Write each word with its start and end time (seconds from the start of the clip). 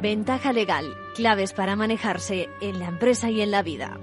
Ventaja 0.00 0.54
legal, 0.54 0.96
claves 1.14 1.52
para 1.52 1.76
manejarse 1.76 2.48
en 2.62 2.78
la 2.78 2.88
empresa 2.88 3.28
y 3.28 3.42
en 3.42 3.50
la 3.50 3.62
vida. 3.62 3.98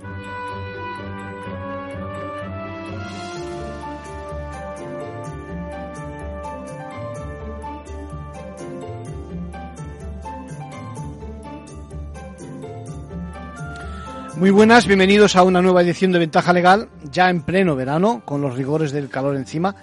Muy 14.35 14.51
buenas, 14.51 14.85
bienvenidos 14.85 15.35
a 15.35 15.41
una 15.41 15.63
nueva 15.63 15.81
edición 15.81 16.11
de 16.11 16.19
Ventaja 16.19 16.53
Legal, 16.53 16.89
ya 17.11 17.31
en 17.31 17.41
pleno 17.41 17.75
verano, 17.75 18.21
con 18.23 18.39
los 18.39 18.55
rigores 18.55 18.91
del 18.91 19.09
calor 19.09 19.35
encima. 19.35 19.75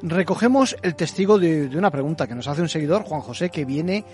Recogemos 0.00 0.76
el 0.80 0.94
testigo 0.94 1.38
de, 1.38 1.68
una 1.76 1.90
pregunta 1.90 2.26
que 2.26 2.34
nos 2.34 2.48
hace 2.48 2.62
un 2.62 2.70
seguidor, 2.70 3.02
Juan 3.02 3.20
José, 3.20 3.50
que 3.50 3.66
viene, 3.66 4.04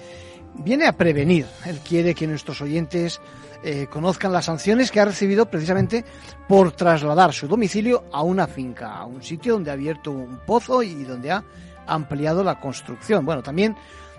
viene 0.55 0.87
a 0.87 0.93
prevenir. 0.93 1.47
Él 1.65 1.79
quiere 1.81 2.15
que 2.15 2.27
nuestros 2.27 2.61
oyentes 2.61 3.21
eh, 3.63 3.87
conozcan 3.91 4.33
las 4.33 4.45
sanciones 4.45 4.91
que 4.91 5.01
ha 5.01 5.05
recibido 5.05 5.47
precisamente 5.47 6.05
por 6.49 6.73
trasladar 6.73 7.33
su 7.33 7.49
domicilio 7.49 8.05
a 8.13 8.23
una 8.23 8.47
finca, 8.47 8.97
a 8.97 9.05
un 9.07 9.23
sitio 9.23 9.55
donde 9.55 9.71
ha 9.71 9.75
abierto 9.75 10.11
un 10.11 10.39
pozo 10.47 10.83
y 10.83 11.05
donde 11.05 11.31
ha 11.31 11.45
ampliado 11.87 12.45
la 12.45 12.61
construcción. 12.61 13.25
Bueno, 13.25 13.43
también 13.43 13.77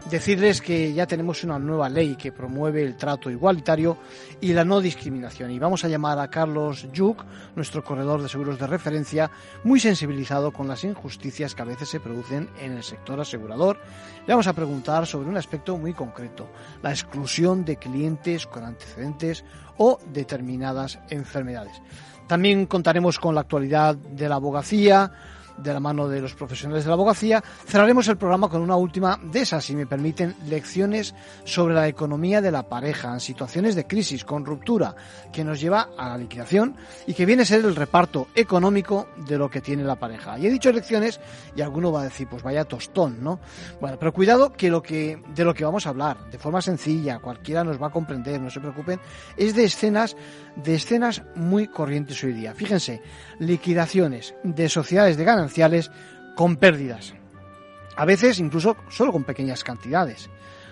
decirles 0.09 0.61
que 0.61 0.93
ya 0.93 1.07
tenemos 1.07 1.43
una 1.43 1.57
nueva 1.57 1.89
ley 1.89 2.15
que 2.15 2.31
promueve 2.31 2.83
el 2.83 2.95
trato 2.95 3.29
igualitario 3.31 3.97
y 4.39 4.53
la 4.53 4.63
no 4.63 4.79
discriminación. 4.81 5.51
Y 5.51 5.59
vamos 5.59 5.83
a 5.83 5.87
llamar 5.87 6.19
a 6.19 6.29
Carlos 6.29 6.87
Yuk, 6.91 7.23
nuestro 7.55 7.83
corredor 7.83 8.21
de 8.21 8.29
seguros 8.29 8.59
de 8.59 8.67
referencia, 8.67 9.31
muy 9.63 9.79
sensibilizado 9.79 10.51
con 10.51 10.67
las 10.67 10.83
injusticias 10.83 11.55
que 11.55 11.61
a 11.61 11.65
veces 11.65 11.89
se 11.89 11.99
producen 11.99 12.49
en 12.59 12.73
el 12.73 12.83
sector 12.83 13.19
asegurador. 13.19 13.79
Le 14.27 14.33
vamos 14.33 14.47
a 14.47 14.53
preguntar 14.53 15.07
sobre 15.07 15.29
un 15.29 15.37
aspecto 15.37 15.77
muy 15.77 15.93
concreto, 15.93 16.49
la 16.83 16.91
exclusión 16.91 17.65
de 17.65 17.77
clientes 17.77 18.45
con 18.45 18.63
antecedentes 18.63 19.43
o 19.77 19.99
determinadas 20.13 20.99
enfermedades. 21.09 21.81
También 22.27 22.65
contaremos 22.65 23.19
con 23.19 23.35
la 23.35 23.41
actualidad 23.41 23.95
de 23.95 24.29
la 24.29 24.35
abogacía, 24.35 25.11
de 25.57 25.73
la 25.73 25.79
mano 25.79 26.07
de 26.07 26.21
los 26.21 26.33
profesionales 26.35 26.83
de 26.83 26.89
la 26.89 26.95
abogacía, 26.95 27.43
cerraremos 27.65 28.07
el 28.07 28.17
programa 28.17 28.49
con 28.49 28.61
una 28.61 28.75
última 28.75 29.19
de 29.21 29.41
esas, 29.41 29.63
si 29.63 29.75
me 29.75 29.85
permiten, 29.85 30.35
lecciones 30.47 31.15
sobre 31.43 31.73
la 31.73 31.87
economía 31.87 32.41
de 32.41 32.51
la 32.51 32.63
pareja 32.63 33.13
en 33.13 33.19
situaciones 33.19 33.75
de 33.75 33.87
crisis, 33.87 34.25
con 34.25 34.45
ruptura, 34.45 34.95
que 35.31 35.43
nos 35.43 35.59
lleva 35.59 35.89
a 35.97 36.09
la 36.09 36.17
liquidación 36.17 36.75
y 37.07 37.13
que 37.13 37.25
viene 37.25 37.43
a 37.43 37.45
ser 37.45 37.63
el 37.65 37.75
reparto 37.75 38.27
económico 38.35 39.07
de 39.27 39.37
lo 39.37 39.49
que 39.49 39.61
tiene 39.61 39.83
la 39.83 39.95
pareja. 39.95 40.37
Y 40.37 40.47
he 40.47 40.49
dicho 40.49 40.71
lecciones 40.71 41.19
y 41.55 41.61
alguno 41.61 41.91
va 41.91 42.01
a 42.01 42.05
decir, 42.05 42.27
pues 42.27 42.43
vaya 42.43 42.65
tostón, 42.65 43.23
¿no? 43.23 43.39
Bueno, 43.79 43.97
pero 43.99 44.13
cuidado 44.13 44.53
que 44.53 44.69
lo 44.69 44.81
que 44.81 45.21
de 45.33 45.43
lo 45.43 45.53
que 45.53 45.65
vamos 45.65 45.85
a 45.85 45.89
hablar, 45.89 46.29
de 46.29 46.37
forma 46.37 46.61
sencilla, 46.61 47.19
cualquiera 47.19 47.63
nos 47.63 47.81
va 47.81 47.87
a 47.87 47.91
comprender, 47.91 48.41
no 48.41 48.49
se 48.49 48.59
preocupen, 48.59 48.99
es 49.37 49.55
de 49.55 49.65
escenas 49.65 50.15
de 50.55 50.75
escenas 50.75 51.23
muy 51.35 51.67
corrientes 51.67 52.23
hoy 52.23 52.33
día. 52.33 52.53
Fíjense, 52.53 53.01
liquidaciones 53.39 54.35
de 54.43 54.69
sociedades 54.69 55.17
de 55.17 55.25
con 56.35 56.57
pérdidas. 56.57 57.13
A 57.95 58.05
veces 58.05 58.39
incluso 58.39 58.75
solo 58.89 59.11
con 59.11 59.23
pequeñas 59.23 59.63
cantidades. 59.63 60.29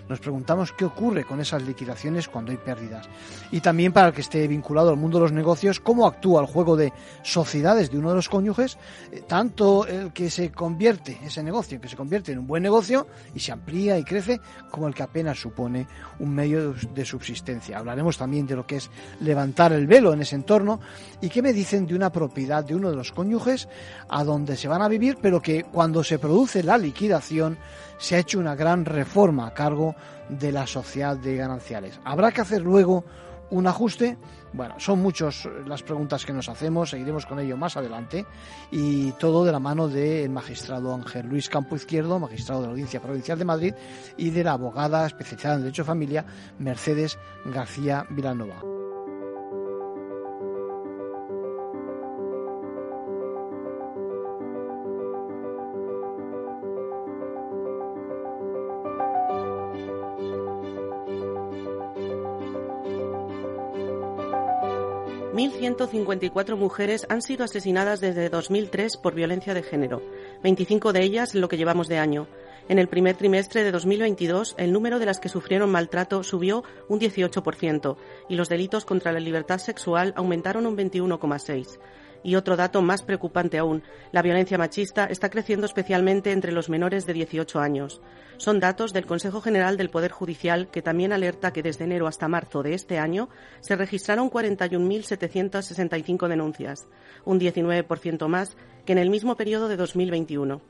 Nos 0.08 0.20
preguntamos 0.20 0.72
qué 0.72 0.84
ocurre 0.84 1.24
con 1.24 1.40
esas 1.40 1.62
liquidaciones 1.62 2.28
cuando 2.28 2.50
hay 2.50 2.58
pérdidas. 2.58 3.08
Y 3.50 3.60
también 3.60 3.92
para 3.92 4.08
el 4.08 4.14
que 4.14 4.20
esté 4.20 4.46
vinculado 4.46 4.90
al 4.90 4.96
mundo 4.96 5.18
de 5.18 5.22
los 5.22 5.32
negocios, 5.32 5.80
cómo 5.80 6.06
actúa 6.06 6.42
el 6.42 6.46
juego 6.46 6.76
de 6.76 6.92
sociedades 7.22 7.90
de 7.90 7.98
uno 7.98 8.10
de 8.10 8.16
los 8.16 8.28
cónyuges, 8.28 8.76
eh, 9.10 9.22
tanto 9.26 9.86
el 9.86 10.12
que 10.12 10.28
se 10.28 10.52
convierte, 10.52 11.18
ese 11.24 11.42
negocio, 11.42 11.80
que 11.80 11.88
se 11.88 11.96
convierte 11.96 12.32
en 12.32 12.38
un 12.38 12.46
buen 12.46 12.62
negocio 12.62 13.06
y 13.34 13.40
se 13.40 13.52
amplía 13.52 13.98
y 13.98 14.04
crece, 14.04 14.40
como 14.70 14.88
el 14.88 14.94
que 14.94 15.02
apenas 15.02 15.38
supone 15.38 15.86
un 16.18 16.34
medio 16.34 16.74
de 16.74 17.04
subsistencia. 17.04 17.78
Hablaremos 17.78 18.18
también 18.18 18.46
de 18.46 18.56
lo 18.56 18.66
que 18.66 18.76
es 18.76 18.90
levantar 19.20 19.72
el 19.72 19.86
velo 19.86 20.12
en 20.12 20.20
ese 20.20 20.36
entorno 20.36 20.80
y 21.20 21.28
qué 21.28 21.40
me 21.40 21.52
dicen 21.52 21.86
de 21.86 21.94
una 21.94 22.12
propiedad 22.12 22.64
de 22.64 22.74
uno 22.74 22.90
de 22.90 22.96
los 22.96 23.12
cónyuges 23.12 23.68
a 24.08 24.22
donde 24.24 24.56
se 24.56 24.68
van 24.68 24.82
a 24.82 24.88
vivir, 24.88 25.16
pero 25.20 25.40
que 25.40 25.64
cuando 25.64 26.04
se 26.04 26.18
produce 26.18 26.62
la 26.62 26.76
liquidación, 26.76 27.56
se 27.98 28.16
ha 28.16 28.18
hecho 28.18 28.38
una 28.38 28.54
gran 28.54 28.84
reforma 28.84 29.46
a 29.46 29.54
cargo 29.54 29.94
de 30.28 30.52
la 30.52 30.66
sociedad 30.66 31.16
de 31.16 31.36
gananciales. 31.36 32.00
¿Habrá 32.04 32.32
que 32.32 32.40
hacer 32.40 32.62
luego 32.62 33.04
un 33.50 33.66
ajuste? 33.66 34.16
Bueno, 34.52 34.76
son 34.78 35.00
muchas 35.00 35.48
las 35.66 35.82
preguntas 35.82 36.24
que 36.24 36.32
nos 36.32 36.48
hacemos, 36.48 36.90
seguiremos 36.90 37.26
con 37.26 37.40
ello 37.40 37.56
más 37.56 37.76
adelante 37.76 38.24
y 38.70 39.12
todo 39.12 39.44
de 39.44 39.52
la 39.52 39.58
mano 39.58 39.88
del 39.88 40.30
magistrado 40.30 40.94
Ángel 40.94 41.26
Luis 41.26 41.48
Campo 41.48 41.76
Izquierdo, 41.76 42.18
magistrado 42.18 42.60
de 42.60 42.66
la 42.68 42.72
Audiencia 42.72 43.00
Provincial 43.00 43.38
de 43.38 43.44
Madrid 43.44 43.74
y 44.16 44.30
de 44.30 44.44
la 44.44 44.52
abogada 44.52 45.06
especializada 45.06 45.56
en 45.56 45.62
Derecho 45.62 45.82
de 45.82 45.86
Familia 45.86 46.24
Mercedes 46.58 47.18
García 47.46 48.06
Vilanova. 48.10 48.83
1.154 65.34 66.56
mujeres 66.56 67.06
han 67.08 67.20
sido 67.20 67.42
asesinadas 67.42 68.00
desde 68.00 68.28
2003 68.28 68.96
por 68.98 69.16
violencia 69.16 69.52
de 69.52 69.64
género, 69.64 70.00
25 70.44 70.92
de 70.92 71.02
ellas 71.02 71.34
en 71.34 71.40
lo 71.40 71.48
que 71.48 71.56
llevamos 71.56 71.88
de 71.88 71.98
año. 71.98 72.28
En 72.68 72.78
el 72.78 72.86
primer 72.86 73.16
trimestre 73.16 73.64
de 73.64 73.72
2022, 73.72 74.54
el 74.58 74.72
número 74.72 75.00
de 75.00 75.06
las 75.06 75.18
que 75.18 75.28
sufrieron 75.28 75.72
maltrato 75.72 76.22
subió 76.22 76.62
un 76.88 77.00
18% 77.00 77.96
y 78.28 78.36
los 78.36 78.48
delitos 78.48 78.84
contra 78.84 79.10
la 79.10 79.18
libertad 79.18 79.58
sexual 79.58 80.12
aumentaron 80.16 80.66
un 80.66 80.76
21,6%. 80.76 81.80
Y 82.24 82.34
otro 82.36 82.56
dato 82.56 82.82
más 82.82 83.02
preocupante 83.02 83.58
aún, 83.58 83.84
la 84.10 84.22
violencia 84.22 84.56
machista 84.56 85.04
está 85.04 85.28
creciendo 85.28 85.66
especialmente 85.66 86.32
entre 86.32 86.52
los 86.52 86.70
menores 86.70 87.04
de 87.04 87.12
18 87.12 87.60
años. 87.60 88.00
Son 88.38 88.58
datos 88.60 88.94
del 88.94 89.04
Consejo 89.04 89.42
General 89.42 89.76
del 89.76 89.90
Poder 89.90 90.10
Judicial 90.10 90.68
que 90.70 90.80
también 90.80 91.12
alerta 91.12 91.52
que 91.52 91.62
desde 91.62 91.84
enero 91.84 92.06
hasta 92.06 92.26
marzo 92.26 92.62
de 92.62 92.72
este 92.72 92.98
año 92.98 93.28
se 93.60 93.76
registraron 93.76 94.30
41.765 94.30 96.26
denuncias, 96.26 96.88
un 97.26 97.38
19% 97.38 98.26
más 98.26 98.56
que 98.86 98.92
en 98.92 98.98
el 98.98 99.10
mismo 99.10 99.36
periodo 99.36 99.68
de 99.68 99.76
2021. 99.76 100.62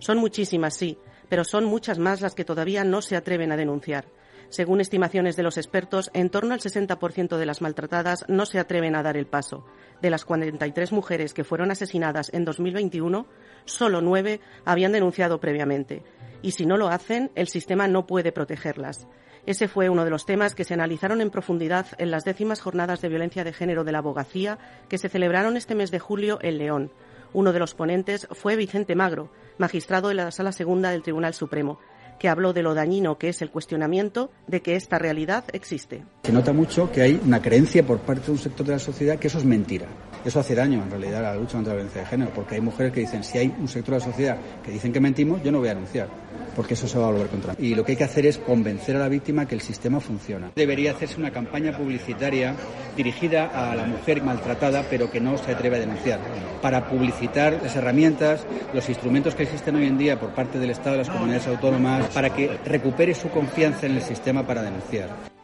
Son 0.00 0.18
muchísimas, 0.18 0.74
sí, 0.74 0.98
pero 1.28 1.44
son 1.44 1.64
muchas 1.64 2.00
más 2.00 2.20
las 2.20 2.34
que 2.34 2.44
todavía 2.44 2.82
no 2.82 3.00
se 3.00 3.14
atreven 3.14 3.52
a 3.52 3.56
denunciar. 3.56 4.06
Según 4.48 4.80
estimaciones 4.80 5.36
de 5.36 5.42
los 5.42 5.58
expertos, 5.58 6.10
en 6.14 6.30
torno 6.30 6.54
al 6.54 6.60
60% 6.60 7.36
de 7.36 7.46
las 7.46 7.60
maltratadas 7.60 8.24
no 8.28 8.46
se 8.46 8.58
atreven 8.58 8.94
a 8.94 9.02
dar 9.02 9.16
el 9.16 9.26
paso. 9.26 9.66
De 10.00 10.10
las 10.10 10.24
43 10.24 10.92
mujeres 10.92 11.34
que 11.34 11.44
fueron 11.44 11.70
asesinadas 11.70 12.32
en 12.32 12.44
2021, 12.44 13.26
solo 13.64 14.00
nueve 14.00 14.40
habían 14.64 14.92
denunciado 14.92 15.40
previamente. 15.40 16.02
Y 16.42 16.52
si 16.52 16.66
no 16.66 16.76
lo 16.76 16.88
hacen, 16.88 17.30
el 17.34 17.48
sistema 17.48 17.88
no 17.88 18.06
puede 18.06 18.32
protegerlas. 18.32 19.08
Ese 19.46 19.68
fue 19.68 19.88
uno 19.88 20.04
de 20.04 20.10
los 20.10 20.26
temas 20.26 20.54
que 20.56 20.64
se 20.64 20.74
analizaron 20.74 21.20
en 21.20 21.30
profundidad 21.30 21.86
en 21.98 22.10
las 22.10 22.24
décimas 22.24 22.60
jornadas 22.60 23.00
de 23.00 23.08
violencia 23.08 23.44
de 23.44 23.52
género 23.52 23.84
de 23.84 23.92
la 23.92 23.98
abogacía 23.98 24.58
que 24.88 24.98
se 24.98 25.08
celebraron 25.08 25.56
este 25.56 25.76
mes 25.76 25.92
de 25.92 26.00
julio 26.00 26.38
en 26.42 26.58
León. 26.58 26.92
Uno 27.32 27.52
de 27.52 27.60
los 27.60 27.74
ponentes 27.74 28.26
fue 28.32 28.56
Vicente 28.56 28.96
Magro, 28.96 29.30
magistrado 29.58 30.08
de 30.08 30.14
la 30.14 30.30
Sala 30.30 30.52
Segunda 30.52 30.90
del 30.90 31.02
Tribunal 31.02 31.34
Supremo, 31.34 31.78
que 32.18 32.28
habló 32.28 32.52
de 32.52 32.62
lo 32.62 32.74
dañino 32.74 33.18
que 33.18 33.28
es 33.28 33.42
el 33.42 33.50
cuestionamiento 33.50 34.30
de 34.46 34.62
que 34.62 34.76
esta 34.76 34.98
realidad 34.98 35.44
existe. 35.52 36.04
Se 36.22 36.32
nota 36.32 36.52
mucho 36.52 36.90
que 36.90 37.02
hay 37.02 37.20
una 37.24 37.40
creencia 37.40 37.86
por 37.86 37.98
parte 37.98 38.26
de 38.26 38.32
un 38.32 38.38
sector 38.38 38.66
de 38.66 38.72
la 38.72 38.78
sociedad 38.78 39.18
que 39.18 39.28
eso 39.28 39.38
es 39.38 39.44
mentira. 39.44 39.86
Eso 40.24 40.40
hace 40.40 40.54
daño 40.54 40.82
en 40.82 40.90
realidad 40.90 41.24
a 41.24 41.34
la 41.34 41.36
lucha 41.36 41.52
contra 41.52 41.72
la 41.72 41.76
violencia 41.76 42.00
de 42.00 42.06
género, 42.08 42.32
porque 42.34 42.56
hay 42.56 42.60
mujeres 42.60 42.92
que 42.92 43.00
dicen, 43.00 43.22
si 43.22 43.38
hay 43.38 43.54
un 43.60 43.68
sector 43.68 43.94
de 43.94 44.00
la 44.00 44.04
sociedad 44.04 44.38
que 44.64 44.72
dicen 44.72 44.92
que 44.92 45.00
mentimos, 45.00 45.42
yo 45.42 45.52
no 45.52 45.60
voy 45.60 45.68
a 45.68 45.72
anunciar, 45.72 46.08
porque 46.54 46.74
eso 46.74 46.88
se 46.88 46.98
va 46.98 47.08
a 47.08 47.10
volver 47.10 47.28
contra 47.28 47.52
mí. 47.52 47.58
Y 47.66 47.74
lo 47.74 47.84
que 47.84 47.92
hay 47.92 47.98
que 47.98 48.04
hacer 48.04 48.26
es 48.26 48.38
convencer 48.38 48.96
a 48.96 49.00
la 49.00 49.08
víctima 49.08 49.46
que 49.46 49.54
el 49.54 49.60
sistema 49.60 50.00
funciona. 50.00 50.52
Debería 50.56 50.92
hacerse 50.92 51.18
una 51.18 51.30
campaña 51.30 51.76
publicitaria 51.76 52.54
dirigida 52.96 53.46
a 53.46 53.74
la 53.74 53.84
mujer 53.84 54.22
maltratada, 54.22 54.84
pero 54.88 55.10
que 55.10 55.20
no 55.20 55.36
se 55.38 55.52
atreve 55.52 55.76
a 55.76 55.80
denunciar, 55.80 56.20
para 56.62 56.88
publicitar 56.88 57.60
las 57.62 57.76
herramientas, 57.76 58.46
los 58.72 58.88
instrumentos 58.88 59.34
que 59.34 59.44
existen 59.44 59.76
hoy 59.76 59.86
en 59.86 59.98
día 59.98 60.18
por 60.18 60.34
parte 60.34 60.58
del 60.58 60.70
Estado, 60.70 60.96
las 60.96 61.10
comunidades 61.10 61.46
autónomas, 61.46 62.08
para 62.08 62.30
que 62.30 62.58
recupere 62.64 63.14
su 63.14 63.28
confianza 63.28 63.86
en 63.86 63.96
el 63.96 64.02
sistema 64.02 64.46
para 64.46 64.62
denunciar 64.62 65.36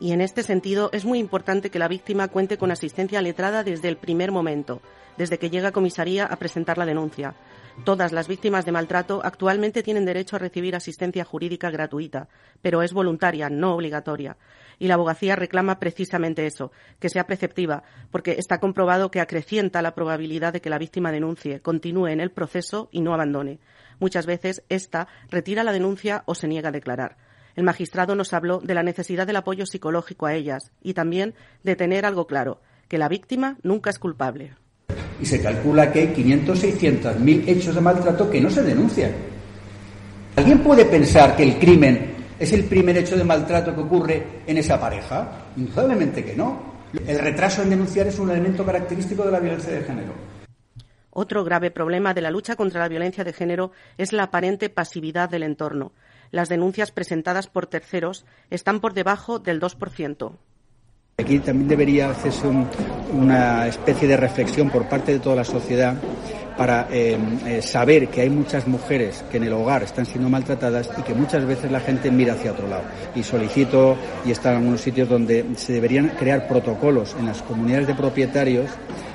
y 0.00 0.12
en 0.12 0.22
este 0.22 0.42
sentido 0.42 0.88
es 0.92 1.04
muy 1.04 1.18
importante 1.18 1.70
que 1.70 1.78
la 1.78 1.86
víctima 1.86 2.28
cuente 2.28 2.56
con 2.56 2.70
asistencia 2.70 3.20
letrada 3.20 3.62
desde 3.62 3.88
el 3.88 3.96
primer 3.96 4.32
momento, 4.32 4.80
desde 5.18 5.38
que 5.38 5.50
llega 5.50 5.68
a 5.68 5.72
comisaría 5.72 6.24
a 6.24 6.36
presentar 6.36 6.78
la 6.78 6.86
denuncia. 6.86 7.34
Todas 7.84 8.12
las 8.12 8.28
víctimas 8.28 8.66
de 8.66 8.72
maltrato 8.72 9.22
actualmente 9.24 9.82
tienen 9.82 10.04
derecho 10.04 10.36
a 10.36 10.38
recibir 10.38 10.76
asistencia 10.76 11.24
jurídica 11.24 11.70
gratuita, 11.70 12.28
pero 12.60 12.82
es 12.82 12.92
voluntaria, 12.92 13.48
no 13.48 13.74
obligatoria. 13.74 14.36
Y 14.78 14.86
la 14.86 14.94
abogacía 14.94 15.34
reclama 15.34 15.78
precisamente 15.78 16.46
eso, 16.46 16.72
que 16.98 17.08
sea 17.08 17.26
preceptiva, 17.26 17.82
porque 18.10 18.32
está 18.32 18.60
comprobado 18.60 19.10
que 19.10 19.20
acrecienta 19.20 19.80
la 19.80 19.94
probabilidad 19.94 20.52
de 20.52 20.60
que 20.60 20.68
la 20.68 20.78
víctima 20.78 21.10
denuncie, 21.10 21.60
continúe 21.60 22.08
en 22.08 22.20
el 22.20 22.30
proceso 22.30 22.90
y 22.92 23.00
no 23.00 23.14
abandone. 23.14 23.60
Muchas 23.98 24.26
veces 24.26 24.62
ésta 24.68 25.08
retira 25.30 25.64
la 25.64 25.72
denuncia 25.72 26.22
o 26.26 26.34
se 26.34 26.48
niega 26.48 26.68
a 26.68 26.72
declarar. 26.72 27.16
El 27.56 27.64
magistrado 27.64 28.14
nos 28.14 28.34
habló 28.34 28.58
de 28.58 28.74
la 28.74 28.82
necesidad 28.82 29.26
del 29.26 29.36
apoyo 29.36 29.64
psicológico 29.64 30.26
a 30.26 30.34
ellas 30.34 30.70
y 30.82 30.92
también 30.92 31.34
de 31.62 31.76
tener 31.76 32.04
algo 32.04 32.26
claro, 32.26 32.60
que 32.88 32.98
la 32.98 33.08
víctima 33.08 33.56
nunca 33.62 33.88
es 33.88 33.98
culpable. 33.98 34.54
Y 35.20 35.26
se 35.26 35.40
calcula 35.40 35.92
que 35.92 36.00
hay 36.00 36.08
500, 36.08 36.58
600 36.58 37.20
mil 37.20 37.48
hechos 37.48 37.74
de 37.74 37.80
maltrato 37.80 38.30
que 38.30 38.40
no 38.40 38.50
se 38.50 38.62
denuncian. 38.62 39.12
¿Alguien 40.36 40.60
puede 40.60 40.84
pensar 40.84 41.36
que 41.36 41.42
el 41.42 41.58
crimen 41.58 42.12
es 42.38 42.52
el 42.52 42.64
primer 42.64 42.96
hecho 42.96 43.16
de 43.16 43.24
maltrato 43.24 43.74
que 43.74 43.80
ocurre 43.80 44.26
en 44.46 44.56
esa 44.56 44.80
pareja? 44.80 45.46
Indudablemente 45.56 46.24
que 46.24 46.34
no. 46.34 46.70
El 47.06 47.18
retraso 47.18 47.62
en 47.62 47.70
denunciar 47.70 48.06
es 48.06 48.18
un 48.18 48.30
elemento 48.30 48.64
característico 48.64 49.24
de 49.24 49.32
la 49.32 49.40
violencia 49.40 49.72
de 49.72 49.82
género. 49.82 50.12
Otro 51.10 51.44
grave 51.44 51.70
problema 51.70 52.14
de 52.14 52.20
la 52.20 52.30
lucha 52.30 52.56
contra 52.56 52.80
la 52.80 52.88
violencia 52.88 53.24
de 53.24 53.32
género 53.32 53.72
es 53.98 54.12
la 54.12 54.24
aparente 54.24 54.70
pasividad 54.70 55.28
del 55.28 55.42
entorno. 55.42 55.92
Las 56.30 56.48
denuncias 56.48 56.92
presentadas 56.92 57.48
por 57.48 57.66
terceros 57.66 58.24
están 58.50 58.80
por 58.80 58.94
debajo 58.94 59.40
del 59.40 59.60
2%. 59.60 60.32
Aquí 61.20 61.38
también 61.38 61.68
debería 61.68 62.10
hacerse 62.10 62.46
una 63.12 63.66
especie 63.66 64.08
de 64.08 64.16
reflexión 64.16 64.70
por 64.70 64.88
parte 64.88 65.12
de 65.12 65.18
toda 65.18 65.36
la 65.36 65.44
sociedad 65.44 65.94
para 66.56 66.88
eh, 66.90 67.16
eh, 67.46 67.62
saber 67.62 68.08
que 68.08 68.22
hay 68.22 68.30
muchas 68.30 68.66
mujeres 68.66 69.24
que 69.30 69.36
en 69.36 69.44
el 69.44 69.52
hogar 69.52 69.82
están 69.82 70.04
siendo 70.06 70.28
maltratadas 70.28 70.90
y 70.98 71.02
que 71.02 71.14
muchas 71.14 71.44
veces 71.46 71.70
la 71.70 71.80
gente 71.80 72.10
mira 72.10 72.34
hacia 72.34 72.52
otro 72.52 72.68
lado. 72.68 72.82
Y 73.14 73.22
solicito, 73.22 73.96
y 74.24 74.30
está 74.30 74.50
en 74.50 74.58
algunos 74.58 74.80
sitios 74.80 75.08
donde 75.08 75.44
se 75.56 75.74
deberían 75.74 76.08
crear 76.18 76.48
protocolos 76.48 77.16
en 77.18 77.26
las 77.26 77.42
comunidades 77.42 77.86
de 77.86 77.94
propietarios 77.94 78.70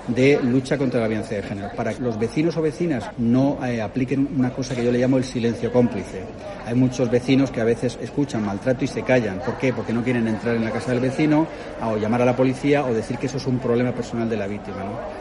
de 0.07 0.39
lucha 0.43 0.77
contra 0.77 1.01
la 1.01 1.07
violencia 1.07 1.37
de 1.37 1.43
género, 1.43 1.69
para 1.75 1.93
que 1.93 2.01
los 2.01 2.19
vecinos 2.19 2.55
o 2.57 2.61
vecinas 2.61 3.09
no 3.17 3.59
eh, 3.65 3.81
apliquen 3.81 4.29
una 4.37 4.51
cosa 4.51 4.75
que 4.75 4.83
yo 4.83 4.91
le 4.91 4.99
llamo 4.99 5.17
el 5.17 5.23
silencio 5.23 5.71
cómplice. 5.71 6.23
Hay 6.65 6.75
muchos 6.75 7.09
vecinos 7.09 7.51
que 7.51 7.61
a 7.61 7.63
veces 7.63 7.97
escuchan 8.01 8.45
maltrato 8.45 8.83
y 8.83 8.87
se 8.87 9.03
callan. 9.03 9.39
¿Por 9.39 9.57
qué? 9.57 9.73
Porque 9.73 9.93
no 9.93 10.03
quieren 10.03 10.27
entrar 10.27 10.55
en 10.55 10.63
la 10.63 10.71
casa 10.71 10.91
del 10.91 10.99
vecino 10.99 11.47
o 11.81 11.97
llamar 11.97 12.21
a 12.21 12.25
la 12.25 12.35
policía 12.35 12.85
o 12.85 12.93
decir 12.93 13.17
que 13.17 13.27
eso 13.27 13.37
es 13.37 13.47
un 13.47 13.59
problema 13.59 13.91
personal 13.93 14.29
de 14.29 14.37
la 14.37 14.47
víctima. 14.47 14.77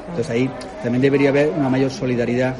Entonces 0.09 0.31
ahí 0.31 0.51
también 0.83 1.03
debería 1.03 1.31
haber 1.31 1.51
una 1.51 1.69
mayor 1.69 1.91
solidaridad. 1.91 2.57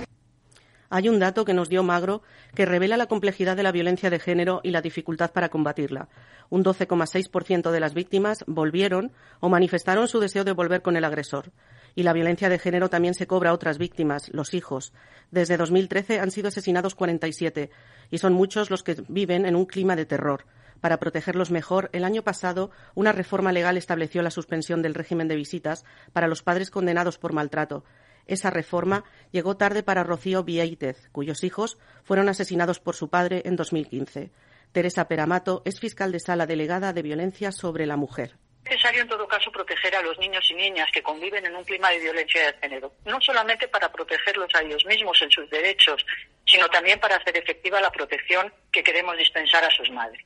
Hay 0.91 1.09
un 1.09 1.19
dato 1.19 1.45
que 1.45 1.55
nos 1.55 1.69
dio 1.69 1.83
Magro 1.83 2.23
que 2.55 2.67
revela 2.67 2.97
la 2.97 3.07
complejidad 3.07 3.57
de 3.57 3.65
la 3.65 3.73
violencia 3.73 4.11
de 4.11 4.21
género 4.21 4.61
y 4.63 4.71
la 4.71 4.81
dificultad 4.81 5.33
para 5.33 5.49
combatirla. 5.49 6.09
Un 6.51 6.63
12,6% 6.63 7.71
de 7.71 7.81
las 7.81 7.95
víctimas 7.95 8.45
volvieron 8.47 9.11
o 9.41 9.49
manifestaron 9.49 10.07
su 10.07 10.21
deseo 10.21 10.45
de 10.45 10.53
volver 10.53 10.83
con 10.83 10.97
el 10.97 11.05
agresor 11.05 11.51
y 11.95 12.03
la 12.03 12.13
violencia 12.13 12.49
de 12.49 12.59
género 12.59 12.91
también 12.91 13.15
se 13.15 13.27
cobra 13.27 13.51
a 13.51 13.53
otras 13.53 13.79
víctimas, 13.79 14.29
los 14.33 14.55
hijos. 14.55 14.93
Desde 15.31 15.57
2013 15.57 16.21
han 16.21 16.31
sido 16.31 16.49
asesinados 16.49 16.95
47 16.95 17.71
y 18.11 18.19
son 18.19 18.33
muchos 18.33 18.71
los 18.71 18.83
que 18.83 19.03
viven 19.09 19.47
en 19.47 19.57
un 19.57 19.67
clima 19.67 19.97
de 19.97 20.07
terror. 20.07 20.45
Para 20.81 20.99
protegerlos 20.99 21.51
mejor, 21.51 21.89
el 21.93 22.05
año 22.05 22.23
pasado 22.23 22.71
una 22.95 23.13
reforma 23.13 23.53
legal 23.53 23.77
estableció 23.77 24.23
la 24.23 24.31
suspensión 24.31 24.83
del 24.83 24.95
régimen 24.95 25.29
de 25.29 25.37
visitas 25.37 25.85
para 26.13 26.29
los 26.29 26.43
padres 26.43 26.71
condenados 26.71 27.17
por 27.19 27.33
maltrato. 27.33 27.85
Esa 28.27 28.51
reforma 28.51 29.05
llegó 29.31 29.57
tarde 29.57 29.83
para 29.83 30.03
Rocío 30.03 30.45
Vieitez, 30.45 31.09
cuyos 31.13 31.45
hijos 31.45 31.79
fueron 32.03 32.29
asesinados 32.29 32.81
por 32.81 32.97
su 32.97 33.09
padre 33.09 33.43
en 33.45 33.57
2015. 33.57 34.31
Teresa 34.73 35.07
Peramato 35.09 35.63
es 35.65 35.79
fiscal 35.79 36.11
de 36.11 36.21
sala 36.21 36.47
delegada 36.47 36.93
de 36.93 37.03
violencia 37.03 37.53
sobre 37.53 37.87
la 37.87 37.97
mujer. 37.97 38.37
Es 38.65 38.71
necesario 38.71 39.03
en 39.03 39.09
todo 39.09 39.29
caso 39.29 39.53
proteger 39.53 39.95
a 39.95 40.01
los 40.01 40.19
niños 40.19 40.43
y 40.51 40.55
niñas 40.55 40.89
que 40.91 41.03
conviven 41.03 41.45
en 41.45 41.55
un 41.55 41.65
clima 41.65 41.91
de 41.91 41.99
violencia 41.99 42.47
de 42.47 42.59
género, 42.61 42.93
no 43.05 43.21
solamente 43.21 43.69
para 43.69 43.93
protegerlos 43.93 44.49
a 44.55 44.63
ellos 44.63 44.85
mismos 44.87 45.21
en 45.21 45.31
sus 45.31 45.49
derechos, 45.51 46.05
sino 46.47 46.67
también 46.71 46.99
para 46.99 47.17
hacer 47.17 47.37
efectiva 47.37 47.79
la 47.81 47.93
protección 47.93 48.51
que 48.73 48.83
queremos 48.83 49.19
dispensar 49.19 49.63
a 49.65 49.71
sus 49.71 49.91
madres. 49.91 50.25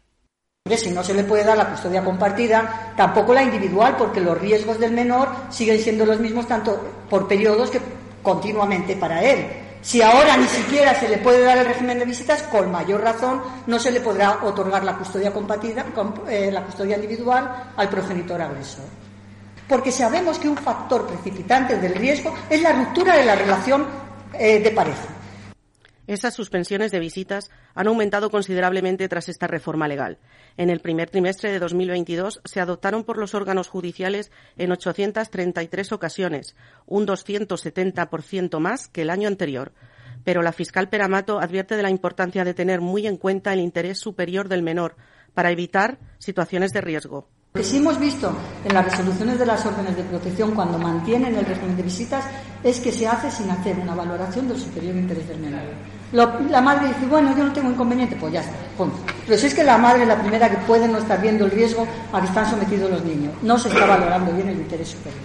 Si 0.76 0.90
no 0.90 1.02
se 1.02 1.14
le 1.14 1.24
puede 1.24 1.44
dar 1.44 1.56
la 1.56 1.68
custodia 1.70 2.04
compartida, 2.04 2.92
tampoco 2.96 3.34
la 3.34 3.42
individual, 3.42 3.96
porque 3.98 4.20
los 4.20 4.38
riesgos 4.38 4.78
del 4.78 4.92
menor 4.92 5.28
siguen 5.50 5.80
siendo 5.80 6.06
los 6.06 6.20
mismos 6.20 6.46
tanto 6.46 7.06
por 7.10 7.26
periodos 7.26 7.70
que 7.70 7.80
continuamente 8.22 8.94
para 8.94 9.24
él. 9.24 9.67
Si 9.80 10.02
ahora 10.02 10.36
ni 10.36 10.46
siquiera 10.46 10.94
se 10.98 11.08
le 11.08 11.18
puede 11.18 11.42
dar 11.42 11.58
el 11.58 11.66
régimen 11.66 11.98
de 11.98 12.04
visitas, 12.04 12.42
con 12.44 12.70
mayor 12.70 13.00
razón 13.00 13.40
no 13.66 13.78
se 13.78 13.90
le 13.90 14.00
podrá 14.00 14.44
otorgar 14.44 14.84
la 14.84 14.96
custodia 14.96 15.32
compartida, 15.32 15.84
eh, 16.28 16.50
la 16.52 16.64
custodia 16.64 16.96
individual 16.96 17.72
al 17.76 17.88
progenitor 17.88 18.40
agresor. 18.40 18.84
Porque 19.68 19.92
sabemos 19.92 20.38
que 20.38 20.48
un 20.48 20.56
factor 20.56 21.06
precipitante 21.06 21.76
del 21.76 21.94
riesgo 21.94 22.34
es 22.48 22.62
la 22.62 22.72
ruptura 22.72 23.16
de 23.16 23.24
la 23.24 23.34
relación 23.34 23.86
eh, 24.32 24.60
de 24.60 24.70
pareja. 24.70 25.17
Esas 26.08 26.32
suspensiones 26.32 26.90
de 26.90 27.00
visitas 27.00 27.50
han 27.74 27.86
aumentado 27.86 28.30
considerablemente 28.30 29.06
tras 29.08 29.28
esta 29.28 29.46
reforma 29.46 29.88
legal. 29.88 30.16
En 30.56 30.70
el 30.70 30.80
primer 30.80 31.10
trimestre 31.10 31.52
de 31.52 31.58
2022 31.58 32.40
se 32.46 32.60
adoptaron 32.60 33.04
por 33.04 33.18
los 33.18 33.34
órganos 33.34 33.68
judiciales 33.68 34.32
en 34.56 34.72
833 34.72 35.92
ocasiones, 35.92 36.56
un 36.86 37.06
270% 37.06 38.58
más 38.58 38.88
que 38.88 39.02
el 39.02 39.10
año 39.10 39.28
anterior. 39.28 39.74
Pero 40.24 40.40
la 40.40 40.52
fiscal 40.52 40.88
Peramato 40.88 41.40
advierte 41.40 41.76
de 41.76 41.82
la 41.82 41.90
importancia 41.90 42.42
de 42.42 42.54
tener 42.54 42.80
muy 42.80 43.06
en 43.06 43.18
cuenta 43.18 43.52
el 43.52 43.60
interés 43.60 43.98
superior 43.98 44.48
del 44.48 44.62
menor 44.62 44.96
para 45.34 45.50
evitar 45.50 45.98
situaciones 46.18 46.72
de 46.72 46.80
riesgo. 46.80 47.28
Lo 47.52 47.60
que 47.60 47.64
sí 47.64 47.76
hemos 47.76 48.00
visto 48.00 48.34
en 48.64 48.72
las 48.72 48.86
resoluciones 48.86 49.38
de 49.38 49.44
las 49.44 49.66
órdenes 49.66 49.94
de 49.94 50.04
protección 50.04 50.54
cuando 50.54 50.78
mantienen 50.78 51.34
el 51.34 51.44
régimen 51.44 51.76
de 51.76 51.82
visitas 51.82 52.24
es 52.64 52.80
que 52.80 52.92
se 52.92 53.06
hace 53.06 53.30
sin 53.30 53.50
hacer 53.50 53.78
una 53.78 53.94
valoración 53.94 54.48
del 54.48 54.58
superior 54.58 54.96
interés 54.96 55.28
del 55.28 55.38
menor. 55.38 55.97
La 56.12 56.60
madre 56.60 56.88
dice, 56.88 57.06
bueno, 57.06 57.36
yo 57.36 57.44
no 57.44 57.52
tengo 57.52 57.70
inconveniente, 57.70 58.16
pues 58.16 58.32
ya 58.32 58.40
está, 58.40 58.56
punto. 58.76 58.96
Pero 59.26 59.38
si 59.38 59.46
es 59.46 59.54
que 59.54 59.64
la 59.64 59.76
madre 59.76 60.02
es 60.02 60.08
la 60.08 60.20
primera 60.20 60.48
que 60.48 60.56
puede 60.58 60.88
no 60.88 60.98
estar 60.98 61.20
viendo 61.20 61.44
el 61.44 61.50
riesgo 61.50 61.86
a 62.12 62.20
que 62.20 62.26
están 62.26 62.48
sometidos 62.48 62.90
los 62.90 63.04
niños. 63.04 63.32
No 63.42 63.58
se 63.58 63.68
está 63.68 63.84
valorando 63.84 64.32
bien 64.32 64.48
el 64.48 64.58
interés 64.58 64.88
superior. 64.88 65.20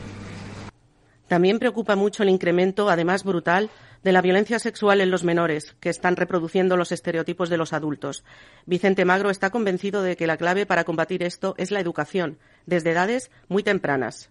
También 1.27 1.57
preocupa 1.57 1.95
mucho 1.95 2.23
el 2.23 2.29
incremento, 2.29 2.89
además 2.89 3.23
brutal, 3.23 3.69
de 4.03 4.11
la 4.11 4.21
violencia 4.21 4.59
sexual 4.59 4.99
en 4.99 5.09
los 5.09 5.23
menores, 5.23 5.75
que 5.79 5.89
están 5.89 6.17
reproduciendo 6.17 6.75
los 6.75 6.91
estereotipos 6.91 7.49
de 7.49 7.57
los 7.57 7.71
adultos. 7.71 8.23
Vicente 8.65 9.05
Magro 9.05 9.29
está 9.29 9.49
convencido 9.49 10.03
de 10.03 10.17
que 10.17 10.27
la 10.27 10.37
clave 10.37 10.65
para 10.65 10.83
combatir 10.83 11.23
esto 11.23 11.55
es 11.57 11.71
la 11.71 11.79
educación, 11.79 12.37
desde 12.65 12.91
edades 12.91 13.31
muy 13.47 13.63
tempranas. 13.63 14.29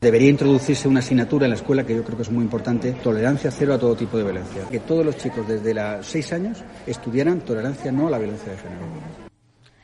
Debería 0.00 0.30
introducirse 0.30 0.88
una 0.88 1.00
asignatura 1.00 1.44
en 1.44 1.50
la 1.50 1.56
escuela 1.56 1.84
que 1.84 1.94
yo 1.94 2.02
creo 2.02 2.16
que 2.16 2.22
es 2.22 2.30
muy 2.30 2.42
importante, 2.42 2.92
tolerancia 2.92 3.50
cero 3.50 3.74
a 3.74 3.78
todo 3.78 3.94
tipo 3.94 4.16
de 4.16 4.24
violencia. 4.24 4.66
Que 4.70 4.80
todos 4.80 5.04
los 5.04 5.18
chicos 5.18 5.46
desde 5.46 5.74
los 5.74 6.06
seis 6.06 6.32
años 6.32 6.64
estudiaran 6.86 7.42
tolerancia 7.42 7.92
no 7.92 8.06
a 8.06 8.10
la 8.10 8.18
violencia 8.18 8.50
de 8.50 8.56
género. 8.56 8.80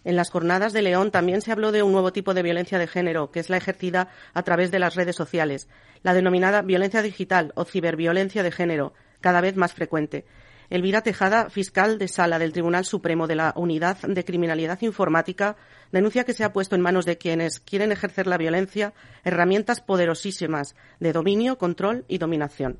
En 0.04 0.16
las 0.16 0.30
jornadas 0.30 0.72
de 0.72 0.80
León 0.80 1.10
también 1.10 1.42
se 1.42 1.52
habló 1.52 1.70
de 1.70 1.82
un 1.82 1.92
nuevo 1.92 2.14
tipo 2.14 2.32
de 2.32 2.42
violencia 2.42 2.78
de 2.78 2.86
género, 2.86 3.30
que 3.30 3.40
es 3.40 3.50
la 3.50 3.58
ejercida 3.58 4.08
a 4.32 4.42
través 4.42 4.70
de 4.70 4.78
las 4.78 4.94
redes 4.94 5.16
sociales, 5.16 5.68
la 6.02 6.14
denominada 6.14 6.62
violencia 6.62 7.02
digital 7.02 7.52
o 7.54 7.64
ciberviolencia 7.64 8.42
de 8.42 8.52
género, 8.52 8.94
cada 9.20 9.42
vez 9.42 9.54
más 9.56 9.74
frecuente. 9.74 10.24
Elvira 10.70 11.02
Tejada, 11.02 11.50
fiscal 11.50 11.98
de 11.98 12.08
sala 12.08 12.38
del 12.38 12.52
Tribunal 12.52 12.86
Supremo 12.86 13.26
de 13.26 13.36
la 13.36 13.52
Unidad 13.54 13.98
de 13.98 14.24
Criminalidad 14.24 14.80
Informática, 14.80 15.56
denuncia 15.92 16.24
que 16.24 16.32
se 16.32 16.44
ha 16.44 16.52
puesto 16.52 16.74
en 16.74 16.82
manos 16.82 17.04
de 17.04 17.18
quienes 17.18 17.60
quieren 17.60 17.92
ejercer 17.92 18.26
la 18.26 18.38
violencia 18.38 18.92
herramientas 19.24 19.80
poderosísimas 19.80 20.74
de 21.00 21.12
dominio, 21.12 21.58
control 21.58 22.04
y 22.08 22.18
dominación. 22.18 22.78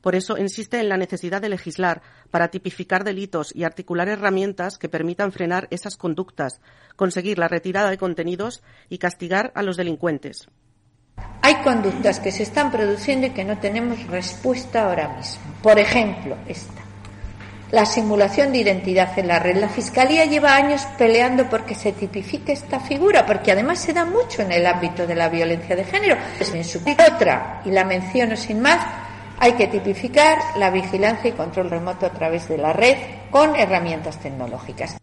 Por 0.00 0.14
eso 0.14 0.38
insiste 0.38 0.78
en 0.78 0.88
la 0.88 0.96
necesidad 0.96 1.42
de 1.42 1.48
legislar 1.48 2.02
para 2.30 2.48
tipificar 2.48 3.04
delitos 3.04 3.54
y 3.54 3.64
articular 3.64 4.08
herramientas 4.08 4.78
que 4.78 4.88
permitan 4.88 5.32
frenar 5.32 5.66
esas 5.70 5.96
conductas, 5.96 6.60
conseguir 6.96 7.38
la 7.38 7.48
retirada 7.48 7.90
de 7.90 7.98
contenidos 7.98 8.62
y 8.88 8.98
castigar 8.98 9.52
a 9.54 9.62
los 9.62 9.76
delincuentes. 9.76 10.48
Hay 11.42 11.56
conductas 11.62 12.20
que 12.20 12.30
se 12.30 12.44
están 12.44 12.70
produciendo 12.70 13.26
y 13.26 13.30
que 13.30 13.44
no 13.44 13.58
tenemos 13.58 14.06
respuesta 14.06 14.84
ahora 14.84 15.16
mismo. 15.16 15.42
Por 15.62 15.78
ejemplo, 15.78 16.36
esta. 16.46 16.87
La 17.70 17.84
simulación 17.84 18.52
de 18.52 18.58
identidad 18.58 19.18
en 19.18 19.28
la 19.28 19.38
red. 19.38 19.56
La 19.56 19.68
Fiscalía 19.68 20.24
lleva 20.24 20.56
años 20.56 20.80
peleando 20.96 21.50
porque 21.50 21.74
se 21.74 21.92
tipifique 21.92 22.52
esta 22.52 22.80
figura, 22.80 23.26
porque 23.26 23.52
además 23.52 23.78
se 23.78 23.92
da 23.92 24.06
mucho 24.06 24.40
en 24.40 24.52
el 24.52 24.64
ámbito 24.64 25.06
de 25.06 25.14
la 25.14 25.28
violencia 25.28 25.76
de 25.76 25.84
género. 25.84 26.16
Su 26.64 26.78
otra, 26.78 27.60
y 27.66 27.70
la 27.70 27.84
menciono 27.84 28.36
sin 28.36 28.60
más, 28.60 28.80
hay 29.38 29.52
que 29.52 29.66
tipificar 29.66 30.38
la 30.56 30.70
vigilancia 30.70 31.28
y 31.28 31.34
control 31.34 31.68
remoto 31.68 32.06
a 32.06 32.10
través 32.10 32.48
de 32.48 32.56
la 32.56 32.72
red 32.72 32.96
con 33.30 33.54
herramientas 33.54 34.18
tecnológicas. 34.18 34.96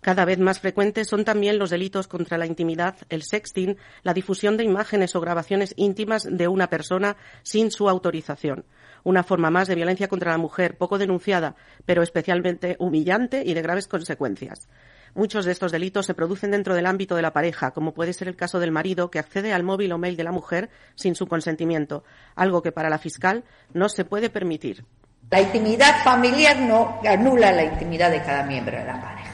Cada 0.00 0.24
vez 0.24 0.38
más 0.38 0.60
frecuentes 0.60 1.08
son 1.08 1.24
también 1.24 1.58
los 1.58 1.70
delitos 1.70 2.06
contra 2.06 2.38
la 2.38 2.46
intimidad, 2.46 2.96
el 3.08 3.22
sexting, 3.22 3.76
la 4.02 4.14
difusión 4.14 4.56
de 4.56 4.64
imágenes 4.64 5.16
o 5.16 5.20
grabaciones 5.20 5.72
íntimas 5.76 6.24
de 6.30 6.48
una 6.48 6.68
persona 6.68 7.16
sin 7.42 7.70
su 7.70 7.88
autorización. 7.88 8.64
Una 9.06 9.22
forma 9.22 9.52
más 9.52 9.68
de 9.68 9.76
violencia 9.76 10.08
contra 10.08 10.32
la 10.32 10.36
mujer, 10.36 10.76
poco 10.76 10.98
denunciada, 10.98 11.54
pero 11.84 12.02
especialmente 12.02 12.74
humillante 12.80 13.44
y 13.46 13.54
de 13.54 13.62
graves 13.62 13.86
consecuencias. 13.86 14.68
Muchos 15.14 15.44
de 15.44 15.52
estos 15.52 15.70
delitos 15.70 16.06
se 16.06 16.14
producen 16.14 16.50
dentro 16.50 16.74
del 16.74 16.86
ámbito 16.86 17.14
de 17.14 17.22
la 17.22 17.32
pareja, 17.32 17.70
como 17.70 17.94
puede 17.94 18.12
ser 18.12 18.26
el 18.26 18.34
caso 18.34 18.58
del 18.58 18.72
marido 18.72 19.08
que 19.08 19.20
accede 19.20 19.52
al 19.52 19.62
móvil 19.62 19.92
o 19.92 19.98
mail 19.98 20.16
de 20.16 20.24
la 20.24 20.32
mujer 20.32 20.70
sin 20.96 21.14
su 21.14 21.28
consentimiento, 21.28 22.02
algo 22.34 22.62
que 22.62 22.72
para 22.72 22.90
la 22.90 22.98
fiscal 22.98 23.44
no 23.72 23.88
se 23.88 24.04
puede 24.04 24.28
permitir. 24.28 24.84
La 25.30 25.40
intimidad 25.40 26.02
familiar 26.02 26.58
no 26.58 27.00
anula 27.08 27.52
la 27.52 27.62
intimidad 27.62 28.10
de 28.10 28.22
cada 28.22 28.42
miembro 28.42 28.76
de 28.76 28.86
la 28.86 29.00
pareja. 29.00 29.30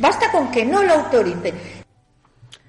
Basta 0.00 0.32
con 0.32 0.50
que 0.50 0.64
no 0.64 0.82
lo 0.82 0.92
autoricen. 0.92 1.54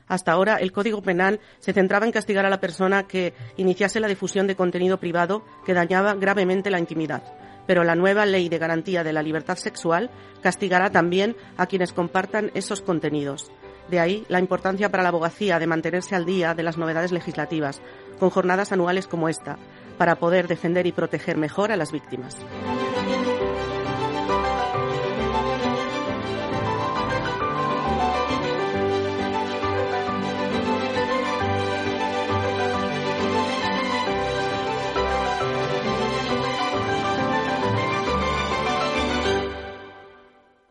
Hasta 0.08 0.32
ahora, 0.32 0.56
el 0.56 0.72
Código 0.72 1.02
Penal 1.02 1.40
se 1.60 1.74
centraba 1.74 2.06
en 2.06 2.12
castigar 2.12 2.46
a 2.46 2.50
la 2.50 2.60
persona 2.60 3.08
que 3.08 3.34
iniciase 3.58 4.00
la 4.00 4.08
difusión 4.08 4.48
de 4.48 4.56
contenido 4.56 5.00
privado 5.00 5.44
que 5.66 5.74
dañaba 5.74 6.16
gravemente 6.16 6.70
la 6.70 6.80
intimidad. 6.80 7.24
Pero 7.66 7.84
la 7.84 7.96
nueva 7.96 8.26
Ley 8.26 8.48
de 8.48 8.58
Garantía 8.58 9.04
de 9.04 9.12
la 9.12 9.22
Libertad 9.22 9.58
Sexual 9.58 10.10
castigará 10.42 10.90
también 10.90 11.36
a 11.58 11.66
quienes 11.66 11.92
compartan 11.92 12.52
esos 12.54 12.82
contenidos. 12.82 13.52
De 13.90 14.00
ahí 14.00 14.26
la 14.30 14.40
importancia 14.40 14.90
para 14.90 15.04
la 15.04 15.10
abogacía 15.10 15.60
de 15.60 15.68
mantenerse 15.68 16.16
al 16.16 16.26
día 16.26 16.54
de 16.54 16.64
las 16.64 16.78
novedades 16.78 17.12
legislativas, 17.12 17.82
con 18.20 18.30
jornadas 18.30 18.72
anuales 18.72 19.08
como 19.08 19.30
esta, 19.30 19.58
para 19.98 20.16
poder 20.16 20.48
defender 20.48 20.88
y 20.88 20.92
proteger 20.92 21.38
mejor 21.38 21.72
a 21.72 21.78
las 21.78 21.92
víctimas. 21.92 22.38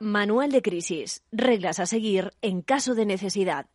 Manual 0.07 0.53
de 0.53 0.63
crisis. 0.63 1.25
Reglas 1.33 1.81
a 1.81 1.87
seguir 1.87 2.31
en 2.41 2.63
caso 2.63 2.95
de 2.95 3.07
necesidad. 3.07 3.67